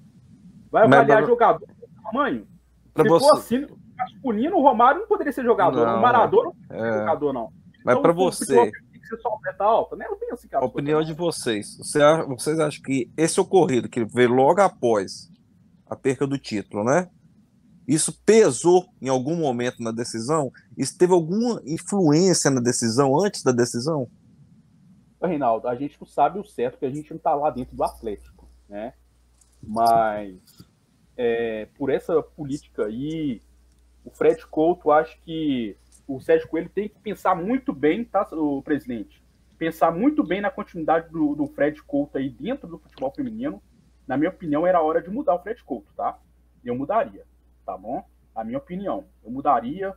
Vai 0.70 0.84
avaliar 0.84 1.20
Mas, 1.20 1.28
jogador 1.28 1.66
do 1.66 2.02
tamanho. 2.02 2.46
Se 2.96 3.08
você... 3.08 3.26
for 3.26 3.36
assim, 3.36 3.66
masculino, 3.96 4.56
o 4.56 4.62
Romário 4.62 5.00
não 5.00 5.08
poderia 5.08 5.32
ser 5.32 5.44
jogador. 5.44 5.86
Não, 5.86 5.98
o 5.98 6.02
Maradona 6.02 6.52
não 6.68 6.76
é... 6.76 6.92
ser 6.92 6.98
jogador, 6.98 7.32
não. 7.32 7.52
Mas 7.84 7.92
então, 7.92 8.02
para 8.02 8.12
você. 8.12 8.72
Alta, 9.58 9.96
né? 9.96 10.06
Eu 10.08 10.14
tenho 10.14 10.32
assim, 10.34 10.46
cara, 10.46 10.64
a 10.64 10.68
opinião 10.68 11.02
de 11.02 11.12
vocês. 11.12 11.76
Vocês 11.78 12.60
acham 12.60 12.82
que 12.82 13.10
esse 13.16 13.40
ocorrido, 13.40 13.88
que 13.88 14.04
veio 14.04 14.32
logo 14.32 14.60
após 14.60 15.28
a 15.84 15.96
perca 15.96 16.28
do 16.28 16.38
título, 16.38 16.84
né? 16.84 17.08
Isso 17.88 18.16
pesou 18.24 18.86
em 19.02 19.08
algum 19.08 19.34
momento 19.34 19.82
na 19.82 19.90
decisão? 19.90 20.52
Isso 20.78 20.96
teve 20.96 21.12
alguma 21.12 21.60
influência 21.66 22.48
na 22.52 22.60
decisão 22.60 23.18
antes 23.18 23.42
da 23.42 23.50
decisão? 23.50 24.08
Reinaldo, 25.28 25.68
a 25.68 25.74
gente 25.74 25.98
não 26.00 26.06
sabe 26.06 26.38
o 26.38 26.44
certo, 26.44 26.74
porque 26.74 26.86
a 26.86 26.90
gente 26.90 27.10
não 27.10 27.16
está 27.16 27.34
lá 27.34 27.50
dentro 27.50 27.76
do 27.76 27.84
Atlético, 27.84 28.48
né? 28.68 28.94
Mas 29.62 30.38
é, 31.16 31.66
por 31.76 31.90
essa 31.90 32.22
política 32.22 32.86
aí, 32.86 33.42
o 34.04 34.10
Fred 34.10 34.46
Couto, 34.46 34.90
acho 34.90 35.20
que 35.22 35.76
o 36.06 36.20
Sérgio 36.20 36.48
Coelho 36.48 36.70
tem 36.70 36.88
que 36.88 36.98
pensar 36.98 37.34
muito 37.34 37.72
bem, 37.72 38.04
tá, 38.04 38.26
o 38.32 38.62
presidente? 38.62 39.22
Pensar 39.58 39.90
muito 39.92 40.24
bem 40.24 40.40
na 40.40 40.50
continuidade 40.50 41.10
do, 41.10 41.34
do 41.34 41.46
Fred 41.46 41.82
Couto 41.82 42.16
aí 42.16 42.30
dentro 42.30 42.66
do 42.66 42.78
futebol 42.78 43.12
feminino. 43.14 43.62
Na 44.06 44.16
minha 44.16 44.30
opinião, 44.30 44.66
era 44.66 44.82
hora 44.82 45.02
de 45.02 45.10
mudar 45.10 45.34
o 45.34 45.38
Fred 45.38 45.62
Couto, 45.62 45.92
tá? 45.94 46.18
eu 46.64 46.74
mudaria, 46.74 47.24
tá 47.64 47.76
bom? 47.76 48.04
A 48.34 48.44
minha 48.44 48.58
opinião, 48.58 49.04
eu 49.24 49.30
mudaria. 49.30 49.94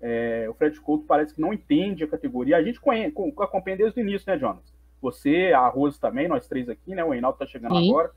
É, 0.00 0.46
o 0.48 0.54
Fred 0.54 0.80
Couto 0.80 1.04
parece 1.06 1.34
que 1.34 1.40
não 1.40 1.52
entende 1.52 2.04
a 2.04 2.08
categoria. 2.08 2.56
A 2.56 2.62
gente 2.62 2.80
conhece, 2.80 3.14
acompanha 3.38 3.76
desde 3.76 4.00
o 4.00 4.02
início, 4.02 4.30
né, 4.30 4.38
Jonas? 4.38 4.72
Você, 5.00 5.52
a 5.54 5.66
Rose 5.68 6.00
também, 6.00 6.28
nós 6.28 6.48
três 6.48 6.68
aqui, 6.68 6.94
né? 6.94 7.04
O 7.04 7.10
Reinaldo 7.10 7.38
tá 7.38 7.46
chegando 7.46 7.76
Sim. 7.76 7.88
agora. 7.90 8.10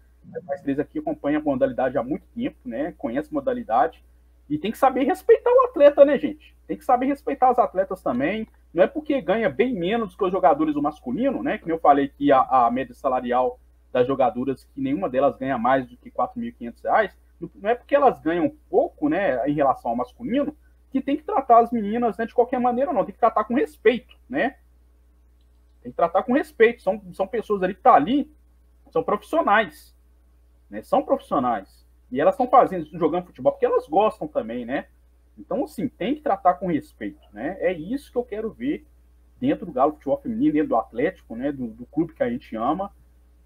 Nós 0.47 0.61
três 0.61 0.79
aqui 0.79 0.99
acompanham 0.99 1.41
a 1.41 1.43
modalidade 1.43 1.97
há 1.97 2.03
muito 2.03 2.25
tempo, 2.36 2.57
né? 2.65 2.93
Conhece 2.97 3.29
a 3.32 3.34
modalidade. 3.34 4.03
E 4.49 4.57
tem 4.57 4.71
que 4.71 4.77
saber 4.77 5.03
respeitar 5.03 5.49
o 5.49 5.65
atleta, 5.67 6.03
né, 6.03 6.17
gente? 6.17 6.55
Tem 6.67 6.77
que 6.77 6.86
saber 6.86 7.05
respeitar 7.05 7.51
os 7.51 7.59
atletas 7.59 8.01
também. 8.01 8.47
Não 8.73 8.84
é 8.84 8.88
porque 8.88 9.19
ganha 9.21 9.49
bem 9.49 9.73
menos 9.73 10.15
que 10.15 10.23
os 10.23 10.32
jogadores 10.32 10.73
do 10.73 10.82
masculino, 10.82 11.41
né? 11.41 11.57
Que 11.57 11.71
eu 11.71 11.79
falei 11.79 12.09
que 12.09 12.32
a, 12.32 12.41
a 12.41 12.71
média 12.71 12.93
salarial 12.93 13.59
das 13.91 14.07
jogadoras, 14.07 14.63
que 14.73 14.82
nenhuma 14.82 15.09
delas 15.09 15.38
ganha 15.38 15.57
mais 15.57 15.88
do 15.88 15.97
que 15.97 16.09
R$ 16.09 16.15
4.500, 16.15 17.11
não 17.55 17.69
é 17.69 17.75
porque 17.75 17.95
elas 17.95 18.19
ganham 18.21 18.51
pouco, 18.69 19.09
né, 19.09 19.47
em 19.49 19.53
relação 19.53 19.91
ao 19.91 19.97
masculino, 19.97 20.55
que 20.91 21.01
tem 21.01 21.15
que 21.15 21.23
tratar 21.23 21.59
as 21.59 21.71
meninas 21.71 22.17
né, 22.17 22.25
de 22.25 22.33
qualquer 22.33 22.59
maneira, 22.59 22.91
não. 22.91 23.05
Tem 23.05 23.13
que 23.13 23.19
tratar 23.19 23.45
com 23.45 23.55
respeito, 23.55 24.15
né? 24.29 24.57
Tem 25.81 25.91
que 25.91 25.95
tratar 25.95 26.23
com 26.23 26.33
respeito. 26.33 26.81
São, 26.81 27.01
são 27.13 27.25
pessoas 27.25 27.63
ali 27.63 27.73
que 27.73 27.79
estão 27.79 27.93
tá 27.93 27.97
ali, 27.97 28.31
são 28.91 29.01
profissionais, 29.01 29.95
né? 30.69 30.81
São 30.83 31.01
profissionais. 31.03 31.87
E 32.11 32.19
elas 32.19 32.33
estão 32.33 32.49
fazendo, 32.49 32.85
jogando 32.97 33.25
futebol 33.25 33.53
porque 33.53 33.65
elas 33.65 33.87
gostam 33.87 34.27
também, 34.27 34.65
né? 34.65 34.87
Então, 35.37 35.63
assim, 35.63 35.87
tem 35.87 36.15
que 36.15 36.21
tratar 36.21 36.55
com 36.55 36.67
respeito, 36.67 37.21
né? 37.31 37.57
É 37.59 37.71
isso 37.71 38.11
que 38.11 38.17
eu 38.17 38.23
quero 38.23 38.51
ver 38.51 38.85
dentro 39.39 39.65
do 39.65 39.71
Galo 39.71 39.93
Futebol 39.93 40.21
Feminino, 40.21 40.53
dentro 40.53 40.69
do 40.69 40.75
Atlético, 40.75 41.35
né? 41.35 41.51
Do, 41.53 41.67
do 41.67 41.85
clube 41.85 42.13
que 42.13 42.21
a 42.21 42.29
gente 42.29 42.55
ama. 42.55 42.93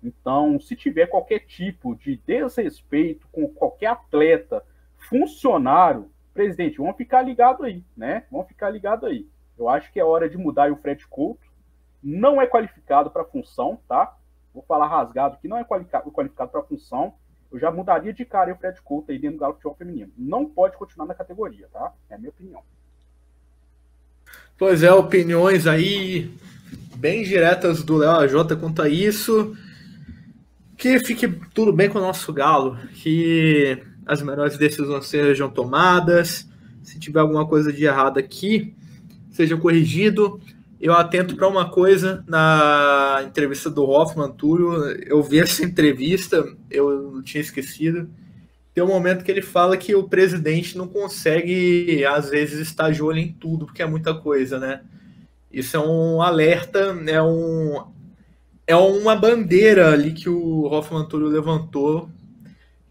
Então, 0.03 0.59
se 0.59 0.75
tiver 0.75 1.07
qualquer 1.07 1.39
tipo 1.39 1.95
de 1.95 2.17
desrespeito 2.17 3.27
com 3.31 3.47
qualquer 3.47 3.87
atleta, 3.87 4.63
funcionário, 4.97 6.09
presidente, 6.35 6.77
vamos 6.77 6.97
ficar 6.97 7.21
ligado 7.21 7.63
aí, 7.63 7.81
né? 7.95 8.25
Vamos 8.29 8.47
ficar 8.47 8.69
ligado 8.69 9.05
aí. 9.05 9.25
Eu 9.57 9.69
acho 9.69 9.91
que 9.91 9.99
é 9.99 10.03
hora 10.03 10.29
de 10.29 10.37
mudar 10.37 10.69
o 10.69 10.75
Fred 10.75 11.07
Couto. 11.07 11.47
Não 12.03 12.41
é 12.41 12.45
qualificado 12.45 13.09
para 13.09 13.21
a 13.21 13.25
função, 13.25 13.79
tá? 13.87 14.15
Vou 14.53 14.61
falar 14.61 14.87
rasgado 14.87 15.37
que 15.41 15.47
não 15.47 15.57
é 15.57 15.63
qualificado, 15.63 16.11
para 16.51 16.59
a 16.59 16.63
função. 16.63 17.13
Eu 17.49 17.57
já 17.57 17.71
mudaria 17.71 18.13
de 18.13 18.25
cara 18.25 18.53
o 18.53 18.57
Fred 18.57 18.79
Couto 18.81 19.11
aí 19.11 19.17
dentro 19.17 19.37
do 19.37 19.39
Galo 19.39 19.53
Futebol 19.53 19.75
Feminino. 19.75 20.11
Não 20.17 20.45
pode 20.45 20.77
continuar 20.77 21.07
na 21.07 21.15
categoria, 21.15 21.69
tá? 21.71 21.93
É 22.09 22.15
a 22.15 22.17
minha 22.17 22.29
opinião. 22.29 22.61
Pois 24.57 24.83
é, 24.83 24.91
opiniões 24.91 25.65
aí 25.65 26.37
bem 26.97 27.23
diretas 27.23 27.81
do 27.81 27.97
Léo 27.97 28.11
AJ 28.11 28.57
quanto 28.59 28.81
a 28.81 28.89
isso. 28.89 29.55
Que 30.77 30.99
fique 30.99 31.27
tudo 31.53 31.71
bem 31.71 31.89
com 31.89 31.97
o 31.97 32.01
nosso 32.01 32.33
Galo, 32.33 32.77
que 32.93 33.81
as 34.05 34.21
melhores 34.21 34.57
decisões 34.57 35.07
sejam 35.07 35.49
tomadas. 35.49 36.47
Se 36.83 36.99
tiver 36.99 37.19
alguma 37.19 37.47
coisa 37.47 37.73
de 37.73 37.83
errado 37.83 38.17
aqui, 38.19 38.75
seja 39.31 39.57
corrigido. 39.57 40.39
Eu 40.79 40.93
atento 40.93 41.35
para 41.35 41.47
uma 41.47 41.69
coisa 41.69 42.23
na 42.27 43.23
entrevista 43.25 43.69
do 43.69 43.83
Hoffman 43.83 44.31
Túlio. 44.31 44.73
Eu 45.07 45.23
vi 45.23 45.39
essa 45.39 45.63
entrevista, 45.63 46.45
eu 46.69 47.11
não 47.11 47.23
tinha 47.23 47.41
esquecido. 47.41 48.09
Tem 48.73 48.83
um 48.83 48.87
momento 48.87 49.23
que 49.23 49.31
ele 49.31 49.41
fala 49.41 49.77
que 49.77 49.95
o 49.95 50.03
presidente 50.03 50.77
não 50.77 50.85
consegue, 50.85 52.03
às 52.05 52.29
vezes, 52.29 52.59
estar 52.59 52.91
de 52.91 53.01
olho 53.01 53.19
em 53.19 53.31
tudo, 53.31 53.65
porque 53.65 53.81
é 53.81 53.85
muita 53.85 54.13
coisa, 54.13 54.59
né? 54.59 54.81
Isso 55.49 55.77
é 55.77 55.79
um 55.79 56.21
alerta, 56.21 56.79
é 57.07 57.21
um, 57.21 57.85
é 58.67 58.75
uma 58.75 59.15
bandeira 59.15 59.93
ali 59.93 60.11
que 60.11 60.29
o 60.29 60.63
Hoffman 60.65 61.07
Túlio 61.07 61.29
levantou, 61.29 62.09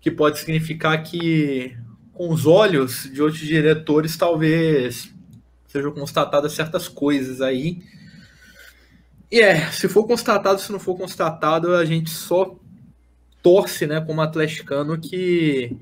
que 0.05 0.11
pode 0.11 0.39
significar 0.39 1.03
que, 1.03 1.75
com 2.13 2.29
os 2.29 2.45
olhos 2.45 3.11
de 3.11 3.23
outros 3.23 3.41
diretores, 3.41 4.19
talvez 4.19 5.11
sejam 5.67 5.93
constatadas 5.93 6.53
certas 6.53 6.87
coisas 6.87 7.41
aí. 7.41 7.83
E 9.33 9.41
é, 9.41 9.73
se 9.73 9.89
for 9.89 10.07
constatado, 10.07 10.61
se 10.61 10.71
não 10.71 10.79
for 10.79 10.95
constatado, 10.95 11.75
a 11.75 11.87
gente 11.87 12.11
só 12.11 12.55
torce, 13.43 13.87
né, 13.87 13.99
como 13.99 14.21
atleticano, 14.21 15.01
que 15.01 15.75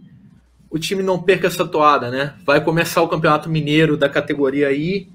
o 0.71 0.79
time 0.79 1.03
não 1.03 1.21
perca 1.21 1.49
essa 1.49 1.67
toada, 1.67 2.09
né? 2.09 2.35
Vai 2.47 2.63
começar 2.63 3.03
o 3.03 3.09
Campeonato 3.09 3.51
Mineiro 3.51 3.97
da 3.97 4.09
categoria 4.09 4.69
aí, 4.69 5.09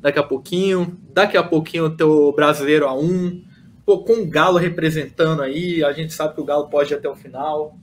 daqui 0.00 0.18
a 0.18 0.24
pouquinho. 0.24 0.98
Daqui 1.14 1.36
a 1.36 1.44
pouquinho 1.44 1.84
o 1.84 1.96
teu 1.96 2.32
brasileiro 2.32 2.86
A1 2.86 3.44
pô, 3.86 4.00
com 4.00 4.14
o 4.14 4.26
Galo 4.26 4.58
representando 4.58 5.40
aí, 5.40 5.82
a 5.82 5.92
gente 5.92 6.12
sabe 6.12 6.34
que 6.34 6.40
o 6.40 6.44
Galo 6.44 6.68
pode 6.68 6.92
ir 6.92 6.96
até 6.96 7.08
o 7.08 7.14
final. 7.14 7.78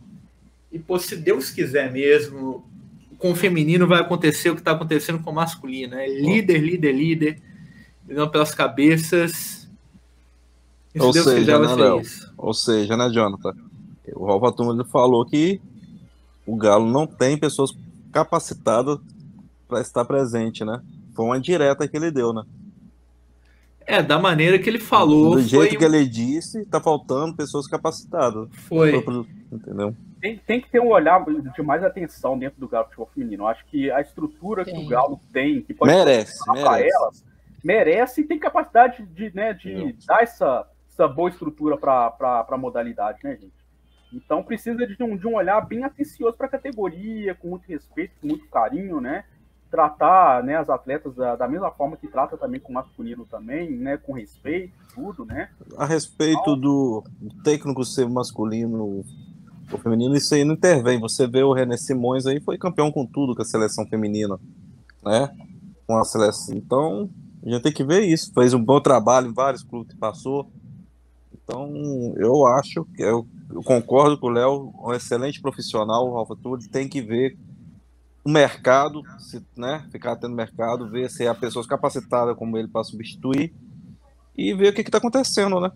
E, 0.75 0.79
pô, 0.79 0.99
se 0.99 1.15
Deus 1.15 1.51
quiser 1.51 1.89
mesmo, 1.89 2.61
com 3.17 3.31
o 3.31 3.35
feminino 3.35 3.87
vai 3.87 4.01
acontecer 4.01 4.49
o 4.49 4.55
que 4.55 4.59
está 4.59 4.71
acontecendo 4.71 5.19
com 5.19 5.31
o 5.31 5.33
masculino. 5.33 5.95
É 5.95 6.05
líder, 6.05 6.57
líder, 6.57 6.91
líder, 6.91 7.41
não 8.05 8.27
pelas 8.27 8.53
cabeças. 8.53 9.69
E 10.93 10.99
Ou 10.99 11.13
Deus 11.13 11.23
seja, 11.23 11.39
quiser, 11.39 11.59
né, 11.61 11.75
Léo? 11.75 12.01
Ou 12.37 12.53
seja, 12.53 12.97
né, 12.97 13.09
Jonathan? 13.09 13.55
O 14.13 14.51
Túmulo 14.51 14.83
falou 14.83 15.25
que 15.25 15.61
o 16.45 16.57
Galo 16.57 16.91
não 16.91 17.07
tem 17.07 17.37
pessoas 17.37 17.73
capacitadas 18.11 18.99
para 19.69 19.79
estar 19.79 20.03
presente, 20.03 20.65
né? 20.65 20.81
Foi 21.15 21.23
uma 21.23 21.39
direta 21.39 21.87
que 21.87 21.95
ele 21.95 22.11
deu, 22.11 22.33
né? 22.33 22.43
É, 23.87 24.03
da 24.03 24.19
maneira 24.19 24.59
que 24.59 24.69
ele 24.69 24.79
falou. 24.79 25.35
Do 25.35 25.41
jeito 25.41 25.69
foi... 25.69 25.77
que 25.77 25.85
ele 25.85 26.05
disse, 26.05 26.65
tá 26.65 26.81
faltando 26.81 27.33
pessoas 27.33 27.65
capacitadas. 27.65 28.49
Foi. 28.67 28.93
Entendeu? 29.49 29.95
Tem, 30.25 30.37
tem 30.39 30.59
que 30.59 30.71
ter 30.71 30.79
um 30.79 30.89
olhar 30.89 31.23
de 31.23 31.61
mais 31.61 31.83
atenção 31.83 32.35
dentro 32.35 32.59
do 32.59 32.67
Galo 32.67 32.85
Futebol 32.85 33.11
Feminino. 33.13 33.43
Eu 33.43 33.47
acho 33.47 33.63
que 33.67 33.91
a 33.91 34.01
estrutura 34.01 34.65
que 34.65 34.75
o 34.75 34.87
Galo 34.87 35.19
tem, 35.31 35.61
que 35.61 35.71
pode 35.71 35.93
merece, 35.93 36.33
merece. 36.51 36.89
elas, 36.95 37.25
merece 37.63 38.21
e 38.21 38.23
tem 38.23 38.39
capacidade 38.39 39.05
de, 39.05 39.35
né, 39.35 39.53
de 39.53 39.95
dar 40.07 40.23
essa, 40.23 40.67
essa 40.89 41.07
boa 41.07 41.29
estrutura 41.29 41.77
para 41.77 42.43
a 42.49 42.57
modalidade, 42.57 43.19
né, 43.23 43.37
gente? 43.39 43.53
Então 44.11 44.41
precisa 44.41 44.87
de 44.87 45.03
um, 45.03 45.15
de 45.15 45.27
um 45.27 45.35
olhar 45.35 45.61
bem 45.61 45.83
atencioso 45.83 46.35
para 46.35 46.47
a 46.47 46.49
categoria, 46.49 47.35
com 47.35 47.49
muito 47.49 47.67
respeito, 47.67 48.15
com 48.19 48.27
muito 48.27 48.47
carinho, 48.49 48.99
né? 48.99 49.25
tratar 49.69 50.41
né, 50.43 50.55
as 50.55 50.69
atletas 50.69 51.13
da, 51.15 51.35
da, 51.35 51.47
mesma 51.47 51.69
forma 51.69 51.97
que 51.97 52.07
trata 52.07 52.37
também 52.37 52.61
com 52.61 52.71
o 52.71 52.75
masculino 52.75 53.25
também, 53.25 53.75
né, 53.75 53.97
com 53.97 54.13
respeito, 54.13 54.73
tudo, 54.93 55.25
né? 55.25 55.49
A 55.77 55.85
respeito 55.85 56.39
então, 56.39 56.57
do 56.57 57.03
técnico 57.43 57.83
ser 57.83 58.07
masculino 58.07 59.03
ou 59.71 59.79
feminino, 59.79 60.15
isso 60.15 60.33
aí 60.35 60.43
não 60.43 60.53
intervém. 60.55 60.99
Você 60.99 61.27
vê 61.27 61.43
o 61.43 61.53
René 61.53 61.77
Simões 61.77 62.25
aí, 62.25 62.39
foi 62.39 62.57
campeão 62.57 62.91
com 62.91 63.05
tudo 63.05 63.35
com 63.35 63.41
a 63.41 63.45
seleção 63.45 63.85
feminina, 63.87 64.39
né? 65.03 65.29
Com 65.87 65.97
a 65.97 66.03
seleção. 66.03 66.55
Então, 66.55 67.09
a 67.43 67.49
gente 67.49 67.63
tem 67.63 67.71
que 67.71 67.83
ver 67.83 68.01
isso. 68.01 68.33
Fez 68.33 68.53
um 68.53 68.63
bom 68.63 68.79
trabalho 68.79 69.27
em 69.27 69.33
vários 69.33 69.63
clubes 69.63 69.93
que 69.93 69.99
passou. 69.99 70.49
Então, 71.33 71.71
eu 72.17 72.45
acho 72.47 72.85
que 72.95 73.03
eu, 73.03 73.27
eu 73.51 73.61
concordo 73.63 74.17
com 74.17 74.27
o 74.27 74.31
Léo, 74.31 74.73
um 74.83 74.93
excelente 74.93 75.41
profissional, 75.41 76.09
o 76.09 76.17
Alfa 76.17 76.35
Tudo, 76.35 76.67
tem 76.69 76.87
que 76.87 77.01
ver 77.01 77.37
o 78.23 78.29
mercado, 78.29 79.03
se, 79.19 79.43
né, 79.55 79.85
ficar 79.91 80.15
tendo 80.15 80.33
mercado, 80.33 80.89
ver 80.89 81.11
se 81.11 81.27
há 81.27 81.35
pessoas 81.35 81.67
capacitadas 81.67 82.35
como 82.35 82.57
ele 82.57 82.67
para 82.67 82.83
substituir 82.83 83.53
e 84.35 84.51
ver 84.55 84.69
o 84.69 84.73
que 84.73 84.81
está 84.81 84.97
acontecendo, 84.97 85.59
né? 85.59 85.71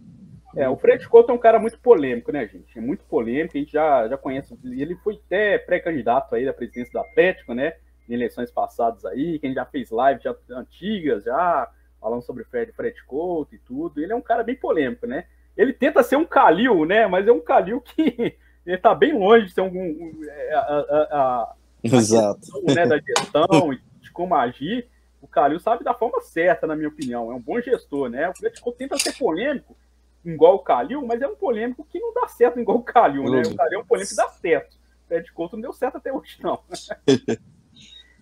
É, 0.56 0.68
o 0.68 0.76
Fred 0.76 1.08
Couto 1.08 1.32
é 1.32 1.36
um 1.36 1.40
cara 1.40 1.60
muito 1.60 1.80
polêmico, 1.80 2.32
né, 2.32 2.48
gente? 2.48 2.78
É 2.78 2.82
muito 2.82 3.04
polêmico, 3.06 3.56
a 3.56 3.60
gente 3.60 3.72
já, 3.72 4.08
já 4.08 4.18
conhece. 4.18 4.58
Ele 4.64 4.96
foi 4.96 5.20
até 5.26 5.58
pré-candidato 5.58 6.36
aí 6.36 6.46
da 6.46 6.54
presidência 6.54 6.92
do 6.92 7.00
Atlético, 7.00 7.54
né? 7.54 7.74
Em 8.08 8.14
eleições 8.14 8.52
passadas 8.52 9.06
aí, 9.06 9.38
que 9.38 9.46
a 9.46 9.50
gente 9.50 9.58
já 9.58 9.66
fez 9.66 9.92
live 9.92 10.22
já, 10.24 10.36
antigas, 10.52 11.24
já 11.24 11.70
falando 12.02 12.24
sobre 12.24 12.44
Fred, 12.46 12.72
Fred 12.72 13.04
Couto 13.06 13.54
e 13.54 13.60
tudo. 13.60 14.02
Ele 14.02 14.12
é 14.12 14.16
um 14.16 14.22
cara 14.22 14.44
bem 14.44 14.56
polêmico, 14.56 15.06
né? 15.06 15.26
Ele 15.56 15.74
tenta 15.74 16.02
ser 16.02 16.16
um 16.16 16.26
Calil, 16.26 16.86
né? 16.86 17.06
Mas 17.06 17.28
é 17.28 17.32
um 17.32 17.42
Calil 17.42 17.82
que 17.82 18.38
ele 18.66 18.78
tá 18.78 18.96
bem 18.96 19.14
longe 19.14 19.48
de 19.48 19.52
ser 19.52 19.62
um, 19.62 19.68
um 19.68 20.20
é, 20.24 20.54
a, 20.54 20.60
a, 20.60 21.08
a, 21.12 21.56
Exato. 21.84 22.40
Questão, 22.40 22.76
né, 22.76 22.88
da 22.88 22.98
gestão 22.98 23.74
e 23.74 23.80
de 24.02 24.12
como 24.12 24.36
agir, 24.36 24.88
o 25.22 25.28
Calil 25.28 25.60
sabe 25.60 25.84
da 25.84 25.94
forma 25.94 26.22
certa, 26.22 26.66
na 26.66 26.76
minha 26.76 26.90
opinião. 26.90 27.32
É 27.32 27.36
um 27.36 27.42
bom 27.42 27.60
gestor, 27.62 28.10
né? 28.10 28.28
O 28.28 28.32
Atlético 28.32 28.72
tenta 28.72 28.98
ser 28.98 29.14
polêmico, 29.18 29.76
igual 30.24 30.56
o 30.56 30.60
Calil, 30.60 31.06
mas 31.06 31.22
é 31.22 31.28
um 31.28 31.36
polêmico 31.36 31.86
que 31.86 32.00
não 32.00 32.14
dá 32.14 32.28
certo 32.28 32.60
igual 32.60 32.78
o 32.78 32.84
Calil, 32.84 33.24
né? 33.24 33.42
O 33.42 33.56
Calil 33.56 33.80
é 33.80 33.82
um 33.82 33.86
polêmico 33.86 34.12
que 34.12 34.16
dá 34.16 34.30
certo. 34.30 34.76
O 34.76 35.08
Fred 35.08 35.32
Couto 35.32 35.56
não 35.56 35.62
deu 35.62 35.74
certo 35.74 35.98
até 35.98 36.14
hoje, 36.14 36.38
não. 36.42 36.62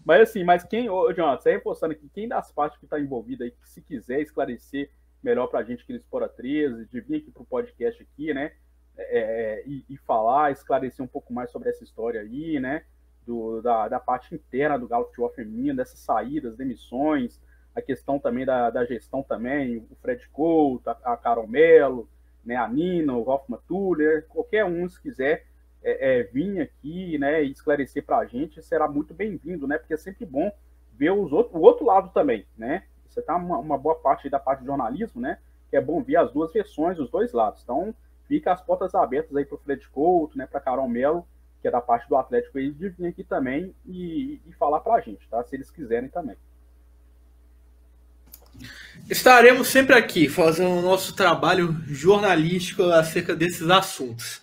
mas 0.06 0.22
assim, 0.22 0.43
mas 0.43 0.64
quem, 0.64 0.89
ô, 0.89 1.12
Jonathan, 1.14 1.41
você 1.41 1.52
reforçando 1.52 1.93
aqui, 1.93 2.10
quem 2.14 2.28
das 2.28 2.52
partes 2.52 2.80
que 2.80 2.86
está 2.86 3.00
envolvida 3.00 3.43
aí, 3.43 3.52
que 3.52 3.70
se 3.70 3.82
quiser 3.82 4.22
esclarecer 4.22 4.89
melhor 5.22 5.48
para 5.48 5.60
a 5.60 5.64
gente 5.64 5.84
aqui 5.84 5.93
no 5.93 6.00
Espora 6.00 6.30
13, 6.30 6.86
de 6.86 7.02
vir 7.02 7.18
aqui 7.18 7.32
para 7.32 7.43
o 7.43 7.45
podcast 7.45 8.02
aqui, 8.02 8.34
né? 8.34 8.54
É, 8.95 9.20
é, 9.20 9.64
e, 9.68 9.86
e 9.89 9.98
falar, 9.98 10.52
esclarecer 10.52 11.04
um 11.04 11.08
pouco 11.08 11.32
mais 11.34 11.52
sobre 11.52 11.70
essa 11.70 11.84
história 11.84 12.22
aí, 12.22 12.60
né? 12.60 12.84
do, 13.28 13.62
da, 13.62 13.89
da 13.89 14.00
parte 14.00 14.34
interna 14.34 14.80
do 14.80 14.88
Galo 14.88 15.06
Futebol 15.08 15.30
Feminino, 15.30 15.76
dessas 15.76 16.00
saídas, 16.00 16.56
demissões, 16.56 17.39
a 17.78 17.82
questão 17.82 18.17
também 18.17 18.43
da, 18.43 18.71
da 18.71 18.84
gestão 18.86 19.21
também, 19.21 19.78
o 19.78 19.95
Fred 20.01 20.28
Couto, 20.30 20.89
a, 20.89 20.97
a 21.13 21.15
Carol 21.15 21.47
Mello, 21.47 22.09
né, 22.43 22.55
a 22.55 22.67
Nina, 22.67 23.13
o 23.13 23.30
Hoffman 23.30 23.59
Tuller, 23.67 24.25
qualquer 24.28 24.65
um, 24.65 24.89
se 24.89 24.99
quiser 24.99 25.45
é, 25.84 26.21
é, 26.21 26.23
vir 26.23 26.59
aqui, 26.59 27.19
né, 27.19 27.43
e 27.43 27.51
esclarecer 27.51 28.03
para 28.03 28.17
a 28.17 28.25
gente, 28.25 28.63
será 28.63 28.88
muito 28.88 29.13
bem-vindo, 29.13 29.67
né? 29.67 29.78
Porque 29.78 29.93
é 29.93 29.97
sempre 29.97 30.25
bom 30.25 30.51
ver 30.93 31.11
os 31.11 31.32
outro, 31.32 31.55
o 31.55 31.61
outro 31.61 31.86
lado 31.86 32.09
também, 32.09 32.47
né? 32.57 32.84
Você 33.07 33.21
tá 33.21 33.36
uma, 33.36 33.59
uma 33.59 33.78
boa 33.78 33.95
parte 33.95 34.28
da 34.28 34.39
parte 34.39 34.61
de 34.61 34.65
jornalismo, 34.65 35.21
né? 35.21 35.38
Que 35.69 35.78
é 35.78 35.82
bom 35.82 36.01
ver 36.01 36.15
as 36.15 36.32
duas 36.32 36.51
versões, 36.51 36.97
os 36.97 37.11
dois 37.11 37.32
lados. 37.32 37.61
Então, 37.61 37.93
fica 38.28 38.51
as 38.51 38.61
portas 38.61 38.95
abertas 38.95 39.36
aí 39.36 39.45
para 39.45 39.55
o 39.55 39.59
Fred 39.59 39.88
Couto, 39.89 40.36
né? 40.36 40.47
Para 40.47 40.59
Carol 40.59 40.89
Melo, 40.89 41.28
que 41.61 41.67
é 41.67 41.71
da 41.71 41.82
parte 41.82 42.09
do 42.09 42.15
Atlético, 42.15 42.57
eles 42.57 42.75
de 42.75 42.89
vir 42.89 43.07
aqui 43.07 43.23
também 43.23 43.75
e, 43.86 44.41
e 44.47 44.53
falar 44.53 44.80
para 44.80 44.95
a 44.95 45.01
gente, 45.01 45.30
tá? 45.30 45.43
Se 45.43 45.55
eles 45.55 45.69
quiserem 45.69 46.09
também. 46.09 46.38
Estaremos 49.10 49.70
sempre 49.70 49.95
aqui 49.95 50.28
fazendo 50.28 50.72
o 50.72 50.82
nosso 50.82 51.14
trabalho 51.14 51.76
jornalístico 51.88 52.84
acerca 52.84 53.36
desses 53.36 53.70
assuntos. 53.70 54.41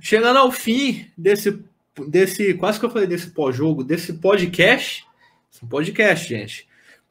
Chegando 0.00 0.38
ao 0.38 0.50
fim 0.50 1.08
desse, 1.16 1.62
desse 2.08 2.54
quase 2.54 2.80
que 2.80 2.84
eu 2.84 2.90
falei 2.90 3.06
desse 3.06 3.30
pós-jogo, 3.30 3.84
desse 3.84 4.14
podcast. 4.14 5.04
Podcast, 5.68 6.28
gente. 6.28 6.66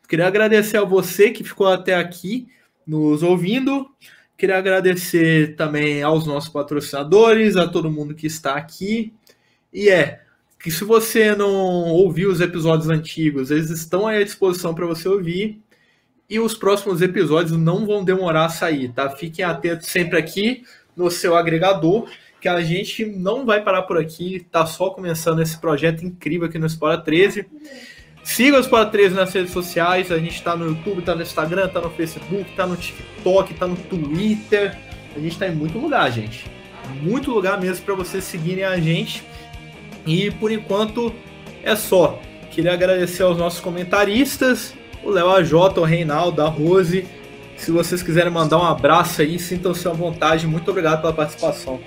Queria 0.08 0.28
agradecer 0.28 0.78
a 0.78 0.84
você 0.84 1.32
que 1.32 1.44
ficou 1.44 1.68
até 1.68 1.96
aqui 1.96 2.48
nos 2.86 3.24
ouvindo. 3.24 3.90
Queria 4.38 4.58
agradecer 4.58 5.56
também 5.56 6.04
aos 6.04 6.28
nossos 6.28 6.50
patrocinadores, 6.50 7.56
a 7.56 7.68
todo 7.68 7.90
mundo 7.90 8.14
que 8.14 8.28
está 8.28 8.56
aqui. 8.56 9.14
E 9.72 9.90
é 9.90 10.22
que 10.60 10.70
se 10.70 10.84
você 10.84 11.36
não 11.36 11.54
ouviu 11.90 12.30
os 12.30 12.42
episódios 12.42 12.90
antigos, 12.90 13.50
eles 13.50 13.70
estão 13.70 14.08
à 14.08 14.22
disposição 14.22 14.76
para 14.76 14.86
você 14.86 15.08
ouvir. 15.08 15.62
E 16.30 16.40
os 16.40 16.56
próximos 16.56 17.02
episódios 17.02 17.56
não 17.58 17.86
vão 17.86 18.04
demorar 18.04 18.46
a 18.46 18.50
sair, 18.50 18.92
tá? 18.92 19.10
Fiquem 19.12 19.46
atentos 19.46 19.88
sempre 19.88 20.18
aqui 20.18 20.64
no 20.96 21.12
seu 21.12 21.36
agregador, 21.36 22.10
que 22.42 22.48
a 22.48 22.62
gente 22.62 23.06
não 23.06 23.46
vai 23.46 23.62
parar 23.62 23.84
por 23.84 23.98
aqui, 23.98 24.46
tá 24.52 24.66
só 24.66 24.90
começando 24.90 25.42
esse 25.42 25.58
projeto 25.58 26.04
incrível 26.04 26.48
aqui 26.48 26.58
no 26.58 26.66
Espora 26.66 26.98
13. 26.98 27.46
Siga 28.24 28.58
o 28.58 28.60
Espora 28.60 28.88
13 28.88 29.14
nas 29.14 29.32
redes 29.32 29.52
sociais, 29.52 30.12
a 30.12 30.18
gente 30.18 30.42
tá 30.42 30.56
no 30.56 30.68
YouTube, 30.68 31.04
tá 31.04 31.14
no 31.14 31.22
Instagram, 31.22 31.68
tá 31.68 31.80
no 31.80 31.92
Facebook, 31.92 32.56
tá 32.56 32.66
no 32.66 32.76
TikTok, 32.76 33.54
tá 33.54 33.68
no 33.68 33.76
Twitter. 33.76 34.78
A 35.16 35.20
gente 35.20 35.38
tá 35.38 35.48
em 35.48 35.56
muito 35.56 35.78
lugar, 35.78 36.12
gente. 36.12 36.46
Muito 37.02 37.30
lugar 37.32 37.60
mesmo 37.60 37.86
para 37.86 37.94
vocês 37.94 38.24
seguirem 38.24 38.64
a 38.64 38.78
gente. 38.78 39.24
E 40.08 40.32
por 40.32 40.52
enquanto 40.52 41.14
é 41.64 41.76
só. 41.76 42.20
Queria 42.50 42.74
agradecer 42.74 43.22
aos 43.24 43.38
nossos 43.38 43.60
comentaristas 43.60 44.74
o 45.06 45.12
Léo 45.12 45.30
AJ, 45.30 45.54
o 45.54 45.84
Reinaldo, 45.84 46.42
a 46.42 46.50
Rose. 46.50 47.06
Se 47.56 47.72
vocês 47.72 48.02
quiserem 48.02 48.32
mandar 48.32 48.58
um 48.58 48.64
abraço 48.64 49.22
aí, 49.22 49.38
sintam-se 49.38 49.88
à 49.88 49.92
vontade. 49.92 50.48
Muito 50.48 50.70
obrigado 50.72 51.02
pela 51.02 51.14
participação. 51.14 51.80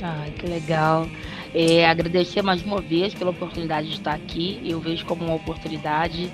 Ai, 0.00 0.30
que 0.38 0.46
legal. 0.46 1.06
É, 1.52 1.86
agradecer 1.86 2.40
mais 2.40 2.62
uma 2.62 2.80
vez 2.80 3.12
pela 3.14 3.30
oportunidade 3.30 3.88
de 3.88 3.94
estar 3.94 4.14
aqui. 4.14 4.60
Eu 4.64 4.80
vejo 4.80 5.04
como 5.04 5.24
uma 5.24 5.34
oportunidade. 5.34 6.30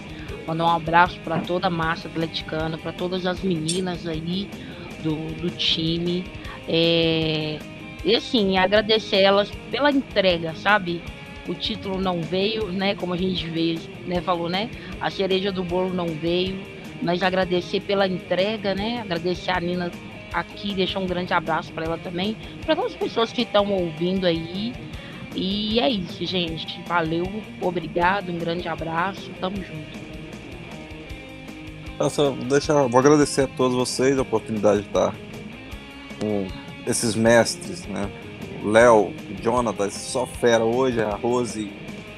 Mandar 0.47 0.65
um 0.65 0.77
abraço 0.77 1.19
para 1.21 1.39
toda 1.39 1.67
a 1.67 1.71
massa 1.71 2.07
atleticana, 2.07 2.77
para 2.77 2.93
todas 2.93 3.27
as 3.27 3.41
meninas 3.41 4.07
aí 4.07 4.49
do, 5.03 5.17
do 5.41 5.51
time. 5.51 6.25
É, 6.69 7.59
e 8.05 8.15
assim, 8.15 8.59
agradecer 8.59 9.21
elas 9.21 9.51
pela 9.71 9.91
entrega, 9.91 10.55
sabe? 10.55 11.03
O 11.49 11.55
título 11.55 12.01
não 12.01 12.21
veio, 12.21 12.67
né? 12.69 12.95
Como 12.95 13.15
a 13.15 13.17
gente 13.17 13.49
veio, 13.49 13.81
né? 14.07 14.21
Falou, 14.21 14.49
né? 14.49 14.71
A 15.01 15.11
cereja 15.11 15.51
do 15.51 15.65
bolo 15.65 15.93
não 15.93 16.07
veio, 16.07 16.61
mas 17.03 17.23
agradecer 17.23 17.81
pela 17.81 18.07
entrega, 18.07 18.75
né? 18.75 19.01
Agradecer 19.01 19.51
a 19.51 19.61
Nina 19.61 19.91
aqui, 20.33 20.75
deixar 20.75 21.01
um 21.01 21.07
grande 21.07 21.33
abraço 21.33 21.73
para 21.73 21.85
ela 21.85 21.99
também, 21.99 22.37
para 22.65 22.77
todas 22.77 22.93
as 22.93 22.99
pessoas 22.99 23.33
que 23.33 23.43
estão 23.43 23.71
ouvindo 23.73 24.27
aí. 24.27 24.73
E 25.35 25.79
é 25.81 25.89
isso, 25.89 26.25
gente. 26.25 26.83
Valeu, 26.87 27.27
obrigado, 27.61 28.31
um 28.31 28.39
grande 28.39 28.69
abraço, 28.69 29.31
tamo 29.41 29.57
junto. 29.57 30.11
Nossa, 31.99 32.31
deixa, 32.49 32.87
vou 32.89 32.99
agradecer 32.99 33.43
a 33.43 33.47
todos 33.47 33.77
vocês 33.77 34.19
a 34.19 34.23
oportunidade 34.23 34.83
de 34.83 34.89
estar 34.89 35.15
com 36.19 36.47
esses 36.87 37.15
mestres, 37.15 37.87
né? 37.87 38.11
Léo, 38.63 39.13
Jonathan, 39.41 39.91
só 39.91 40.27
fera 40.27 40.65
hoje, 40.65 41.01
a 41.01 41.15
Rose, 41.15 41.73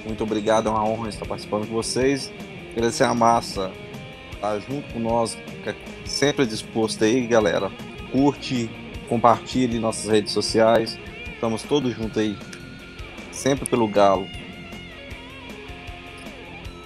muito 0.05 0.25
obrigado, 0.25 0.69
é 0.69 0.73
uma 0.73 0.85
honra 0.85 1.09
estar 1.09 1.25
participando 1.25 1.69
com 1.69 1.75
vocês. 1.75 2.33
Agradecer 2.73 3.05
a 3.05 3.15
massa, 3.15 3.71
tá 4.41 4.59
junto 4.59 4.93
com 4.93 4.99
nós, 4.99 5.39
sempre 6.05 6.45
disposto 6.45 7.05
aí, 7.05 7.27
galera. 7.27 7.71
Curte, 8.11 8.69
compartilhe 9.09 9.79
nossas 9.79 10.11
redes 10.11 10.33
sociais, 10.33 10.99
estamos 11.33 11.63
todos 11.63 11.95
juntos 11.95 12.19
aí, 12.19 12.37
sempre 13.31 13.69
pelo 13.69 13.87
Galo. 13.87 14.27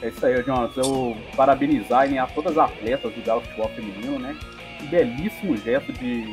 É 0.03 0.09
isso 0.09 0.25
aí, 0.25 0.43
Jonathan. 0.43 0.83
Eu 0.83 1.17
parabenizar 1.35 2.07
a 2.19 2.27
todas 2.27 2.57
as 2.59 2.71
atletas 2.71 3.13
do 3.13 3.23
Galo 3.25 3.41
Futebol 3.41 3.69
Feminino, 3.71 4.19
né? 4.19 4.37
Que 4.79 4.87
belíssimo 4.87 5.57
gesto 5.57 5.93
de, 5.95 6.31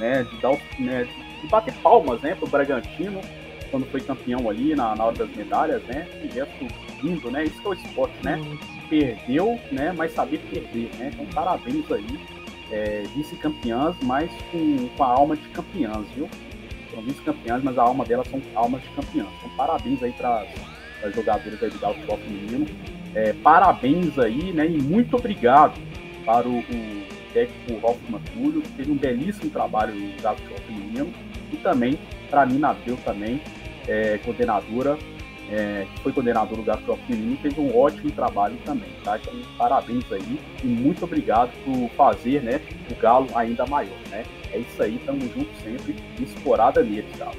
né, 0.00 0.24
de 0.24 0.36
dar 0.38 0.56
né, 0.78 1.06
e 1.44 1.46
bater 1.46 1.74
palmas, 1.74 2.20
né, 2.22 2.34
pro 2.34 2.48
Bragantino, 2.48 3.20
quando 3.70 3.86
foi 3.86 4.00
campeão 4.00 4.50
ali 4.50 4.74
na, 4.74 4.94
na 4.96 5.04
hora 5.04 5.16
das 5.16 5.30
medalhas, 5.30 5.82
né? 5.84 6.06
Que 6.20 6.28
gesto 6.34 6.66
lindo, 7.02 7.30
né? 7.30 7.44
Isso 7.44 7.60
que 7.60 7.66
é 7.66 7.70
o 7.70 7.74
esporte, 7.74 8.14
né? 8.22 8.40
Perdeu, 8.88 9.60
né? 9.70 9.94
Mas 9.96 10.12
saber 10.12 10.38
perder, 10.50 10.90
né? 10.98 11.10
Então, 11.14 11.26
parabéns 11.26 11.90
aí. 11.90 12.20
É, 12.72 13.02
vice-campeãs, 13.14 13.96
mas 14.02 14.30
com, 14.52 14.88
com 14.96 15.04
a 15.04 15.08
alma 15.08 15.36
de 15.36 15.48
campeãs, 15.48 16.06
viu? 16.14 16.28
São 16.92 17.02
vice-campeãs, 17.02 17.62
mas 17.64 17.76
a 17.76 17.82
alma 17.82 18.04
delas 18.04 18.28
são 18.28 18.40
almas 18.54 18.82
de 18.82 18.88
campeãs. 18.90 19.28
Então, 19.38 19.50
parabéns 19.56 20.02
aí 20.02 20.12
para 20.12 20.46
as 21.02 21.14
jogadoras 21.14 21.62
aí 21.62 21.70
do 21.70 21.78
Galo 21.78 21.94
Futebol 21.94 22.18
Feminino. 22.18 22.66
É, 23.14 23.32
parabéns 23.32 24.18
aí, 24.18 24.52
né? 24.52 24.66
E 24.66 24.80
muito 24.80 25.16
obrigado 25.16 25.74
para 26.24 26.46
o, 26.46 26.58
o 26.58 27.02
técnico 27.32 27.80
Rolf 27.80 27.98
Matulho, 28.08 28.62
que 28.62 28.68
fez 28.70 28.88
um 28.88 28.96
belíssimo 28.96 29.50
trabalho 29.50 29.94
no 29.94 30.12
Futebol 30.12 30.58
Feminino 30.66 31.12
e 31.52 31.56
também 31.56 31.98
para 32.28 32.46
Nina 32.46 32.70
Abreu 32.70 32.96
também, 33.04 33.42
é, 33.88 34.18
coordenadora, 34.18 34.96
é, 35.50 35.86
que 35.94 36.02
foi 36.02 36.12
coordenadora 36.12 36.56
do 36.56 36.62
Gastro 36.62 36.98
Feminino, 37.06 37.36
fez 37.38 37.58
um 37.58 37.76
ótimo 37.76 38.10
trabalho 38.12 38.56
também, 38.64 38.90
tá? 39.02 39.18
Então, 39.18 39.34
parabéns 39.58 40.04
aí 40.12 40.40
e 40.62 40.66
muito 40.66 41.04
obrigado 41.04 41.50
por 41.64 41.90
fazer, 41.96 42.42
né, 42.42 42.60
o 42.90 42.94
Galo 42.94 43.26
ainda 43.34 43.66
maior, 43.66 43.98
né? 44.10 44.24
É 44.52 44.58
isso 44.58 44.82
aí, 44.82 45.00
tamo 45.04 45.20
junto 45.20 45.50
sempre, 45.62 45.96
esporada 46.20 46.82
neles, 46.82 47.16
Galo. 47.16 47.36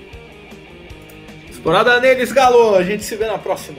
Esporada 1.50 2.00
neles, 2.00 2.32
Galo! 2.32 2.76
A 2.76 2.84
gente 2.84 3.04
se 3.04 3.16
vê 3.16 3.28
na 3.28 3.38
próxima. 3.38 3.78